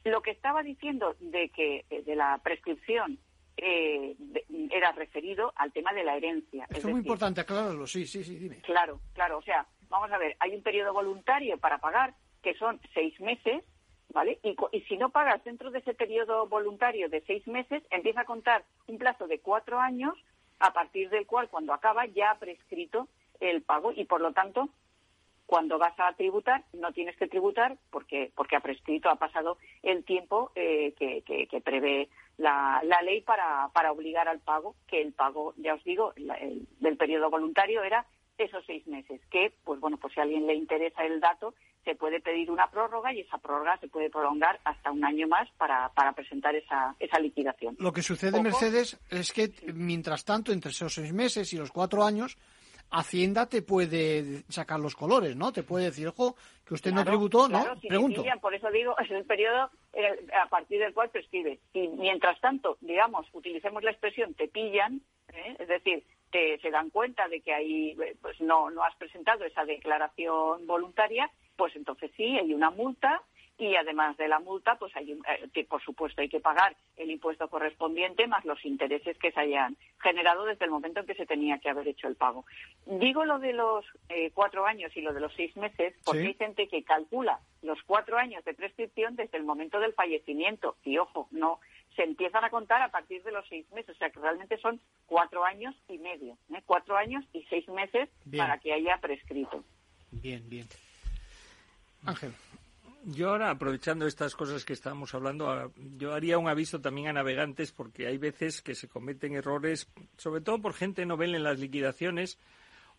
Lo 0.04 0.22
que 0.22 0.30
estaba 0.30 0.62
diciendo 0.62 1.16
de 1.20 1.48
que 1.50 1.84
eh, 1.90 2.02
de 2.02 2.16
la 2.16 2.38
prescripción 2.38 3.18
eh, 3.56 4.14
de- 4.18 4.44
era 4.70 4.92
referido 4.92 5.52
al 5.56 5.72
tema 5.72 5.92
de 5.92 6.04
la 6.04 6.16
herencia. 6.16 6.64
Esto 6.64 6.78
Es 6.78 6.84
muy 6.84 6.92
decir, 6.94 7.06
importante 7.06 7.40
aclararlo, 7.40 7.86
sí, 7.86 8.06
sí, 8.06 8.22
sí, 8.22 8.36
dime. 8.36 8.60
Claro, 8.62 9.00
claro. 9.14 9.38
O 9.38 9.42
sea, 9.42 9.66
vamos 9.88 10.10
a 10.12 10.18
ver, 10.18 10.36
hay 10.38 10.54
un 10.54 10.62
periodo 10.62 10.92
voluntario 10.92 11.58
para 11.58 11.78
pagar 11.78 12.14
que 12.42 12.54
son 12.54 12.80
seis 12.94 13.18
meses, 13.20 13.64
¿vale? 14.10 14.38
Y, 14.44 14.54
y 14.70 14.80
si 14.82 14.96
no 14.96 15.10
pagas 15.10 15.42
dentro 15.42 15.72
de 15.72 15.80
ese 15.80 15.92
periodo 15.94 16.46
voluntario 16.46 17.08
de 17.08 17.20
seis 17.22 17.44
meses, 17.48 17.82
empieza 17.90 18.20
a 18.20 18.24
contar 18.24 18.64
un 18.86 18.96
plazo 18.98 19.26
de 19.26 19.40
cuatro 19.40 19.80
años, 19.80 20.14
a 20.60 20.72
partir 20.72 21.10
del 21.10 21.26
cual, 21.26 21.48
cuando 21.48 21.72
acaba, 21.74 22.06
ya 22.06 22.30
ha 22.30 22.38
prescrito 22.38 23.08
el 23.40 23.62
pago 23.62 23.92
y, 23.92 24.04
por 24.04 24.20
lo 24.20 24.32
tanto, 24.32 24.68
cuando 25.48 25.78
vas 25.78 25.98
a 25.98 26.12
tributar, 26.12 26.62
no 26.74 26.92
tienes 26.92 27.16
que 27.16 27.26
tributar 27.26 27.78
porque, 27.90 28.30
porque 28.36 28.54
ha 28.54 28.60
prescrito, 28.60 29.08
ha 29.08 29.16
pasado 29.16 29.56
el 29.82 30.04
tiempo 30.04 30.52
eh, 30.54 30.92
que, 30.98 31.22
que- 31.22 31.46
que 31.46 31.60
prevé 31.62 32.10
la, 32.36 32.82
la 32.84 33.00
ley 33.00 33.22
para, 33.22 33.70
para 33.72 33.90
obligar 33.92 34.28
al 34.28 34.40
pago, 34.40 34.74
que 34.86 35.00
el 35.00 35.14
pago, 35.14 35.54
ya 35.56 35.72
os 35.72 35.82
digo, 35.84 36.12
la- 36.16 36.34
el- 36.34 36.68
del 36.80 36.98
periodo 36.98 37.30
voluntario 37.30 37.82
era 37.82 38.04
esos 38.36 38.62
seis 38.66 38.86
meses, 38.86 39.22
que, 39.30 39.54
pues 39.64 39.80
bueno, 39.80 39.96
pues 39.96 40.12
si 40.12 40.20
a 40.20 40.24
alguien 40.24 40.46
le 40.46 40.54
interesa 40.54 41.02
el 41.06 41.18
dato, 41.18 41.54
se 41.82 41.94
puede 41.94 42.20
pedir 42.20 42.50
una 42.50 42.68
prórroga 42.70 43.10
y 43.14 43.20
esa 43.20 43.38
prórroga 43.38 43.78
se 43.78 43.88
puede 43.88 44.10
prolongar 44.10 44.60
hasta 44.64 44.92
un 44.92 45.02
año 45.02 45.26
más 45.28 45.48
para, 45.56 45.88
para 45.94 46.12
presentar 46.12 46.54
esa, 46.54 46.94
esa 47.00 47.18
liquidación. 47.18 47.74
Lo 47.78 47.90
que 47.94 48.02
sucede, 48.02 48.34
Ojo. 48.34 48.42
Mercedes, 48.42 49.00
es 49.08 49.32
que 49.32 49.50
mientras 49.72 50.26
tanto, 50.26 50.52
entre 50.52 50.72
esos 50.72 50.92
seis 50.92 51.12
meses 51.14 51.54
y 51.54 51.56
los 51.56 51.72
cuatro 51.72 52.04
años, 52.04 52.36
Hacienda 52.90 53.46
te 53.46 53.62
puede 53.62 54.42
sacar 54.48 54.80
los 54.80 54.94
colores, 54.96 55.36
¿no? 55.36 55.52
Te 55.52 55.62
puede 55.62 55.86
decir, 55.86 56.08
ojo, 56.08 56.36
que 56.64 56.74
usted 56.74 56.90
no 56.90 56.96
Claro, 57.02 57.10
tributó, 57.10 57.46
claro, 57.48 57.74
¿no? 57.74 57.80
si 57.80 57.88
Pregunto. 57.88 58.22
pillan, 58.22 58.40
por 58.40 58.54
eso 58.54 58.70
digo, 58.70 58.96
es 58.98 59.10
el 59.10 59.24
periodo 59.24 59.70
a 60.42 60.48
partir 60.48 60.80
del 60.80 60.94
cual 60.94 61.10
prescribe. 61.10 61.58
Si 61.72 61.88
mientras 61.88 62.40
tanto, 62.40 62.78
digamos, 62.80 63.26
utilicemos 63.32 63.82
la 63.82 63.90
expresión 63.90 64.34
te 64.34 64.48
pillan, 64.48 65.02
¿eh? 65.32 65.56
es 65.58 65.68
decir, 65.68 66.04
te, 66.30 66.58
se 66.60 66.70
dan 66.70 66.90
cuenta 66.90 67.28
de 67.28 67.40
que 67.40 67.52
ahí 67.52 67.96
eh, 68.02 68.16
pues 68.20 68.40
no, 68.40 68.70
no 68.70 68.82
has 68.84 68.94
presentado 68.96 69.44
esa 69.44 69.64
declaración 69.64 70.66
voluntaria, 70.66 71.30
pues 71.56 71.74
entonces 71.76 72.10
sí, 72.16 72.36
hay 72.38 72.52
una 72.54 72.70
multa 72.70 73.22
y 73.58 73.74
además 73.74 74.16
de 74.16 74.28
la 74.28 74.38
multa, 74.38 74.76
pues 74.76 74.94
hay, 74.96 75.12
un- 75.12 75.24
eh, 75.26 75.48
que 75.52 75.64
por 75.64 75.82
supuesto 75.82 76.20
hay 76.20 76.28
que 76.28 76.38
pagar 76.40 76.76
el 76.96 77.10
impuesto 77.10 77.48
correspondiente 77.48 78.26
más 78.28 78.44
los 78.44 78.64
intereses 78.64 79.18
que 79.18 79.32
se 79.32 79.40
hayan 79.40 79.76
generado 80.00 80.44
desde 80.44 80.64
el 80.64 80.70
momento 80.70 81.00
en 81.00 81.06
que 81.06 81.14
se 81.16 81.26
tenía 81.26 81.58
que 81.58 81.68
haber 81.68 81.88
hecho 81.88 82.06
el 82.08 82.14
pago. 82.14 82.44
Digo 82.86 83.24
lo 83.24 83.38
de 83.40 83.52
los 83.52 83.84
eh, 84.08 84.30
cuatro 84.32 84.64
años 84.64 84.96
y 84.96 85.00
lo 85.00 85.12
de 85.12 85.20
los 85.20 85.32
seis 85.34 85.56
meses 85.56 85.94
porque 86.04 86.20
Sí. 86.20 86.26
hay 86.28 86.34
gente 86.34 86.68
que 86.68 86.84
calcula 86.84 87.40
los 87.62 87.82
cuatro 87.82 88.16
años 88.16 88.44
de 88.44 88.54
prescripción 88.54 89.16
desde 89.16 89.36
el 89.38 89.44
momento 89.44 89.80
del 89.80 89.92
fallecimiento 89.92 90.76
y 90.84 90.98
ojo, 90.98 91.26
no 91.32 91.58
se 91.96 92.04
empiezan 92.04 92.44
a 92.44 92.50
contar 92.50 92.80
a 92.80 92.90
partir 92.92 93.24
de 93.24 93.32
los 93.32 93.44
seis 93.48 93.68
meses, 93.72 93.96
o 93.96 93.98
sea 93.98 94.10
que 94.10 94.20
realmente 94.20 94.56
son 94.58 94.80
cuatro 95.06 95.44
años 95.44 95.74
y 95.88 95.98
medio, 95.98 96.38
¿eh? 96.54 96.62
cuatro 96.64 96.96
años 96.96 97.24
y 97.32 97.42
seis 97.50 97.66
meses 97.68 98.08
Bien. 98.24 98.44
para 98.44 98.58
que 98.58 98.72
haya 98.72 98.98
prescrito. 98.98 99.64
Bien, 100.12 100.48
bien. 100.48 100.66
Ángel. 102.06 102.32
Yo 103.04 103.30
ahora, 103.30 103.50
aprovechando 103.50 104.06
estas 104.06 104.34
cosas 104.34 104.64
que 104.64 104.72
estábamos 104.72 105.14
hablando, 105.14 105.48
ahora, 105.48 105.70
yo 105.96 106.14
haría 106.14 106.36
un 106.38 106.48
aviso 106.48 106.80
también 106.80 107.08
a 107.08 107.12
navegantes 107.12 107.72
porque 107.72 108.06
hay 108.06 108.18
veces 108.18 108.60
que 108.60 108.74
se 108.74 108.88
cometen 108.88 109.34
errores, 109.34 109.88
sobre 110.16 110.40
todo 110.40 110.60
por 110.60 110.74
gente 110.74 111.06
novel 111.06 111.34
en 111.34 111.44
las 111.44 111.58
liquidaciones 111.58 112.38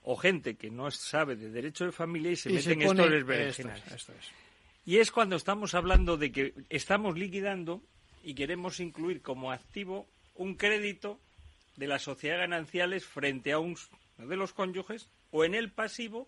o 0.04 0.16
gente 0.16 0.56
que 0.56 0.72
no 0.72 0.90
sabe 0.92 1.36
de 1.36 1.52
derecho 1.52 1.86
de 1.86 1.92
familia 1.92 2.32
y 2.32 2.36
se 2.38 2.50
Y 2.50 2.54
mete 2.54 2.74
en 2.74 2.82
estos 2.82 3.06
esto 3.12 3.26
berenjenales. 3.26 3.88
es, 3.88 3.94
esto 3.94 4.14
es. 4.14 4.28
Y 4.86 4.98
es 4.98 5.12
cuando 5.12 5.36
estamos 5.36 5.76
hablando 5.76 6.18
de 6.18 6.32
que 6.32 6.54
estamos 6.70 7.18
liquidando 7.18 7.84
y 8.24 8.34
queremos 8.34 8.80
incluir 8.80 9.22
como 9.22 9.52
activo 9.52 10.08
un 10.36 10.56
crédito 10.56 11.20
de 11.76 11.88
las 11.88 12.02
sociedades 12.02 12.50
gananciales 12.50 13.06
frente 13.06 13.52
a 13.52 13.60
uno 13.60 13.76
de 14.18 14.36
los 14.36 14.54
cónyuges 14.54 15.10
o 15.32 15.44
en 15.46 15.54
el 15.54 15.72
pasivo 15.72 16.28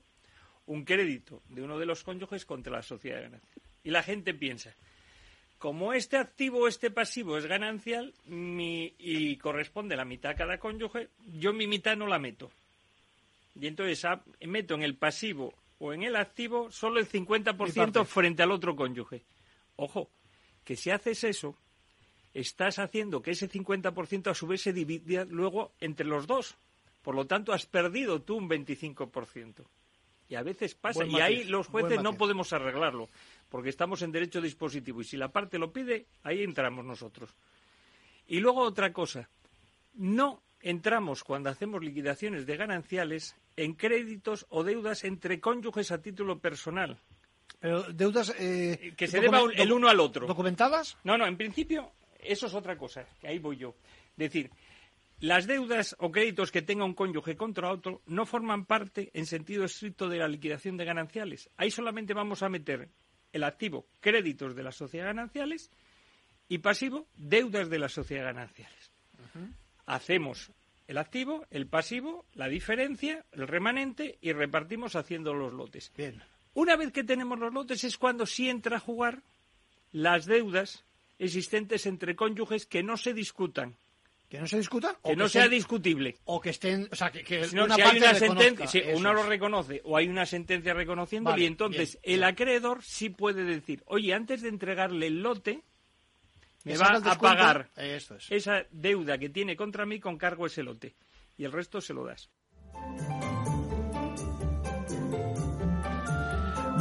un 0.65 0.85
crédito 0.85 1.41
de 1.49 1.63
uno 1.63 1.79
de 1.79 1.85
los 1.85 2.03
cónyuges 2.03 2.45
contra 2.45 2.71
la 2.71 2.83
sociedad 2.83 3.21
ganancial. 3.21 3.60
Y 3.83 3.91
la 3.91 4.03
gente 4.03 4.33
piensa, 4.33 4.75
como 5.57 5.93
este 5.93 6.17
activo 6.17 6.61
o 6.61 6.67
este 6.67 6.89
pasivo 6.89 7.37
es 7.37 7.45
ganancial 7.45 8.13
y 8.27 9.35
corresponde 9.37 9.95
la 9.95 10.05
mitad 10.05 10.31
a 10.31 10.35
cada 10.35 10.57
cónyuge, 10.57 11.09
yo 11.33 11.53
mi 11.53 11.67
mitad 11.67 11.95
no 11.95 12.07
la 12.07 12.19
meto. 12.19 12.51
Y 13.59 13.67
entonces 13.67 14.03
ah, 14.05 14.23
meto 14.41 14.75
en 14.75 14.83
el 14.83 14.95
pasivo 14.95 15.53
o 15.79 15.93
en 15.93 16.03
el 16.03 16.15
activo 16.15 16.71
solo 16.71 16.99
el 16.99 17.07
50% 17.07 18.05
frente 18.05 18.43
al 18.43 18.51
otro 18.51 18.75
cónyuge. 18.75 19.23
Ojo, 19.75 20.09
que 20.63 20.75
si 20.75 20.89
haces 20.89 21.23
eso, 21.23 21.57
estás 22.33 22.79
haciendo 22.79 23.21
que 23.21 23.31
ese 23.31 23.49
50% 23.49 24.31
a 24.31 24.33
su 24.33 24.47
vez 24.47 24.61
se 24.61 24.73
divida 24.73 25.25
luego 25.25 25.73
entre 25.79 26.05
los 26.05 26.27
dos. 26.27 26.55
Por 27.01 27.15
lo 27.15 27.25
tanto, 27.25 27.51
has 27.51 27.65
perdido 27.65 28.21
tú 28.21 28.35
un 28.35 28.49
25%. 28.49 29.65
Y 30.31 30.35
a 30.35 30.43
veces 30.43 30.75
pasa, 30.75 31.05
y 31.05 31.19
ahí 31.19 31.43
los 31.43 31.67
jueces 31.67 32.01
no 32.01 32.13
podemos 32.13 32.53
arreglarlo, 32.53 33.09
porque 33.49 33.67
estamos 33.67 34.01
en 34.01 34.13
derecho 34.13 34.39
dispositivo. 34.39 35.01
Y 35.01 35.03
si 35.03 35.17
la 35.17 35.27
parte 35.27 35.59
lo 35.59 35.73
pide, 35.73 36.05
ahí 36.23 36.41
entramos 36.41 36.85
nosotros. 36.85 37.35
Y 38.27 38.39
luego 38.39 38.61
otra 38.61 38.93
cosa, 38.93 39.27
no 39.95 40.41
entramos 40.61 41.25
cuando 41.25 41.49
hacemos 41.49 41.83
liquidaciones 41.83 42.45
de 42.45 42.55
gananciales 42.55 43.35
en 43.57 43.73
créditos 43.73 44.45
o 44.47 44.63
deudas 44.63 45.03
entre 45.03 45.41
cónyuges 45.41 45.91
a 45.91 46.01
título 46.01 46.39
personal. 46.39 46.97
Pero 47.59 47.83
deudas 47.91 48.33
eh, 48.39 48.93
que 48.95 49.07
se 49.07 49.19
deba 49.19 49.41
el 49.53 49.73
uno 49.73 49.89
al 49.89 49.99
otro. 49.99 50.27
¿Documentadas? 50.27 50.97
No, 51.03 51.17
no, 51.17 51.27
en 51.27 51.35
principio 51.35 51.91
eso 52.19 52.47
es 52.47 52.53
otra 52.53 52.77
cosa, 52.77 53.05
que 53.19 53.27
ahí 53.27 53.39
voy 53.39 53.57
yo. 53.57 53.75
Decir, 54.15 54.49
las 55.21 55.45
deudas 55.45 55.95
o 55.99 56.11
créditos 56.11 56.51
que 56.51 56.63
tenga 56.63 56.83
un 56.83 56.95
cónyuge 56.95 57.37
contra 57.37 57.71
otro 57.71 58.01
no 58.07 58.25
forman 58.25 58.65
parte 58.65 59.11
en 59.13 59.27
sentido 59.27 59.63
estricto 59.63 60.09
de 60.09 60.17
la 60.17 60.27
liquidación 60.27 60.77
de 60.77 60.85
gananciales. 60.85 61.49
Ahí 61.57 61.69
solamente 61.69 62.15
vamos 62.15 62.41
a 62.41 62.49
meter 62.49 62.89
el 63.31 63.43
activo 63.43 63.85
créditos 63.99 64.55
de 64.55 64.63
las 64.63 64.75
sociedades 64.75 65.15
gananciales 65.15 65.71
y 66.49 66.57
pasivo 66.57 67.07
deudas 67.15 67.69
de 67.69 67.77
las 67.77 67.93
sociedades 67.93 68.33
gananciales. 68.33 68.91
Hacemos 69.85 70.51
el 70.87 70.97
activo, 70.97 71.45
el 71.51 71.67
pasivo, 71.67 72.25
la 72.33 72.47
diferencia, 72.47 73.23
el 73.31 73.47
remanente 73.47 74.17
y 74.21 74.33
repartimos 74.33 74.95
haciendo 74.95 75.35
los 75.35 75.53
lotes. 75.53 75.91
Bien. 75.95 76.21
Una 76.55 76.75
vez 76.75 76.91
que 76.91 77.03
tenemos 77.03 77.37
los 77.39 77.53
lotes 77.53 77.83
es 77.83 77.97
cuando 77.97 78.25
sí 78.25 78.49
entra 78.49 78.77
a 78.77 78.81
jugar 78.81 79.21
las 79.91 80.25
deudas 80.25 80.83
existentes 81.19 81.85
entre 81.85 82.15
cónyuges 82.15 82.65
que 82.65 82.81
no 82.81 82.97
se 82.97 83.13
discutan 83.13 83.77
que 84.31 84.39
no 84.39 84.47
se 84.47 84.55
discuta 84.55 84.97
que, 85.03 85.13
no 85.13 85.27
sea 85.27 85.49
discutible. 85.49 86.15
o 86.23 86.39
que 86.39 86.51
estén 86.51 86.87
o 86.89 86.95
sea 86.95 87.11
que, 87.11 87.43
si 87.43 87.57
hay 87.57 87.97
una 87.97 88.15
sentencia 88.15 88.65
si 88.65 88.81
uno 88.95 89.13
lo 89.13 89.23
reconoce 89.23 89.81
o 89.83 89.97
hay 89.97 90.07
una 90.07 90.25
sentencia 90.25 90.73
reconociendo 90.73 91.37
y 91.37 91.45
entonces 91.45 91.99
el 92.01 92.23
acreedor 92.23 92.81
sí 92.81 93.09
puede 93.09 93.43
decir 93.43 93.83
oye 93.87 94.13
antes 94.13 94.41
de 94.41 94.47
entregarle 94.47 95.07
el 95.07 95.21
lote 95.21 95.59
me 96.63 96.77
va 96.77 97.01
a 97.03 97.17
pagar 97.17 97.71
esa 97.75 98.65
deuda 98.71 99.17
que 99.17 99.27
tiene 99.27 99.57
contra 99.57 99.85
mí 99.85 99.99
con 99.99 100.17
cargo 100.17 100.45
ese 100.45 100.63
lote. 100.63 100.95
Y 101.35 101.43
el 101.43 101.51
resto 101.51 101.81
se 101.81 101.93
lo 101.93 102.05
das 102.05 102.29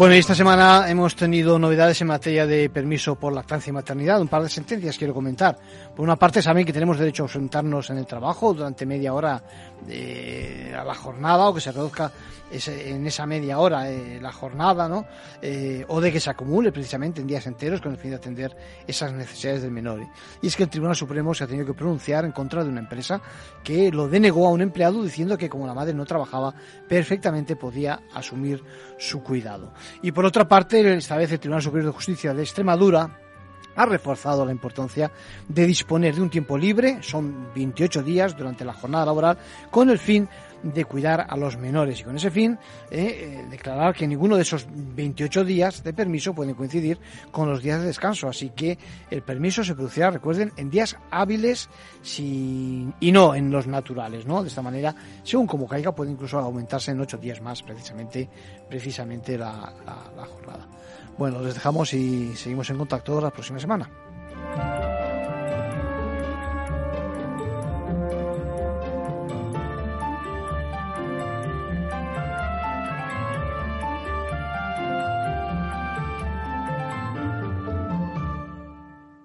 Bueno, 0.00 0.14
esta 0.14 0.34
semana 0.34 0.88
hemos 0.88 1.14
tenido 1.14 1.58
novedades 1.58 2.00
en 2.00 2.06
materia 2.06 2.46
de 2.46 2.70
permiso 2.70 3.16
por 3.16 3.34
lactancia 3.34 3.68
y 3.68 3.74
maternidad. 3.74 4.18
Un 4.18 4.28
par 4.28 4.42
de 4.42 4.48
sentencias 4.48 4.96
quiero 4.96 5.12
comentar. 5.12 5.58
Por 5.94 6.02
una 6.02 6.16
parte, 6.16 6.40
saben 6.40 6.64
que 6.64 6.72
tenemos 6.72 6.98
derecho 6.98 7.22
a 7.22 7.26
ausentarnos 7.26 7.90
en 7.90 7.98
el 7.98 8.06
trabajo 8.06 8.54
durante 8.54 8.86
media 8.86 9.12
hora 9.12 9.44
eh, 9.86 10.74
a 10.74 10.82
la 10.84 10.94
jornada 10.94 11.50
o 11.50 11.52
que 11.52 11.60
se 11.60 11.70
reduzca 11.70 12.10
en 12.50 13.06
esa 13.06 13.26
media 13.26 13.58
hora 13.58 13.90
eh, 13.90 14.18
la 14.20 14.32
jornada, 14.32 14.88
¿no? 14.88 15.04
Eh, 15.40 15.84
o 15.88 16.00
de 16.00 16.10
que 16.10 16.18
se 16.18 16.30
acumule 16.30 16.72
precisamente 16.72 17.20
en 17.20 17.26
días 17.26 17.46
enteros 17.46 17.80
con 17.80 17.92
el 17.92 17.98
fin 17.98 18.10
de 18.10 18.16
atender 18.16 18.56
esas 18.86 19.12
necesidades 19.12 19.62
del 19.62 19.70
menor. 19.70 20.00
Y 20.42 20.48
es 20.48 20.56
que 20.56 20.64
el 20.64 20.68
Tribunal 20.68 20.96
Supremo 20.96 21.32
se 21.34 21.44
ha 21.44 21.46
tenido 21.46 21.66
que 21.66 21.74
pronunciar 21.74 22.24
en 22.24 22.32
contra 22.32 22.64
de 22.64 22.70
una 22.70 22.80
empresa 22.80 23.20
que 23.62 23.92
lo 23.92 24.08
denegó 24.08 24.46
a 24.46 24.50
un 24.50 24.62
empleado 24.62 25.02
diciendo 25.02 25.38
que 25.38 25.48
como 25.48 25.66
la 25.66 25.74
madre 25.74 25.94
no 25.94 26.04
trabajaba, 26.04 26.54
perfectamente 26.88 27.54
podía 27.54 28.00
asumir 28.14 28.64
su 28.98 29.22
cuidado. 29.22 29.72
Y 30.02 30.12
por 30.12 30.24
otra 30.24 30.48
parte, 30.48 30.94
esta 30.94 31.16
vez 31.16 31.32
el 31.32 31.40
Tribunal 31.40 31.62
Superior 31.62 31.86
de 31.90 31.96
Justicia 31.96 32.34
de 32.34 32.42
Extremadura 32.42 33.18
ha 33.76 33.86
reforzado 33.86 34.44
la 34.44 34.52
importancia 34.52 35.10
de 35.48 35.66
disponer 35.66 36.14
de 36.14 36.22
un 36.22 36.30
tiempo 36.30 36.58
libre, 36.58 36.98
son 37.02 37.48
28 37.54 38.02
días 38.02 38.36
durante 38.36 38.64
la 38.64 38.72
jornada 38.72 39.06
laboral, 39.06 39.38
con 39.70 39.90
el 39.90 39.98
fin 39.98 40.28
de 40.62 40.84
cuidar 40.84 41.26
a 41.28 41.36
los 41.36 41.56
menores 41.56 42.00
y 42.00 42.04
con 42.04 42.16
ese 42.16 42.30
fin 42.30 42.58
eh, 42.90 42.98
eh, 43.00 43.46
declarar 43.50 43.94
que 43.94 44.06
ninguno 44.06 44.36
de 44.36 44.42
esos 44.42 44.66
28 44.70 45.44
días 45.44 45.82
de 45.82 45.92
permiso 45.92 46.34
pueden 46.34 46.54
coincidir 46.54 46.98
con 47.30 47.48
los 47.48 47.62
días 47.62 47.80
de 47.80 47.86
descanso. 47.86 48.28
Así 48.28 48.50
que 48.50 48.78
el 49.10 49.22
permiso 49.22 49.64
se 49.64 49.74
producirá, 49.74 50.10
recuerden, 50.10 50.52
en 50.56 50.70
días 50.70 50.96
hábiles 51.10 51.68
y 52.18 53.12
no 53.12 53.34
en 53.34 53.50
los 53.50 53.66
naturales. 53.66 54.26
¿no? 54.26 54.42
De 54.42 54.48
esta 54.48 54.62
manera, 54.62 54.94
según 55.22 55.46
como 55.46 55.66
caiga, 55.66 55.94
puede 55.94 56.10
incluso 56.10 56.38
aumentarse 56.38 56.90
en 56.90 57.00
8 57.00 57.18
días 57.18 57.40
más 57.40 57.62
precisamente, 57.62 58.28
precisamente 58.68 59.38
la, 59.38 59.72
la 60.16 60.24
jornada. 60.26 60.66
Bueno, 61.18 61.40
les 61.42 61.54
dejamos 61.54 61.92
y 61.92 62.34
seguimos 62.36 62.70
en 62.70 62.78
contacto 62.78 63.20
la 63.20 63.30
próxima 63.30 63.58
semana. 63.58 63.90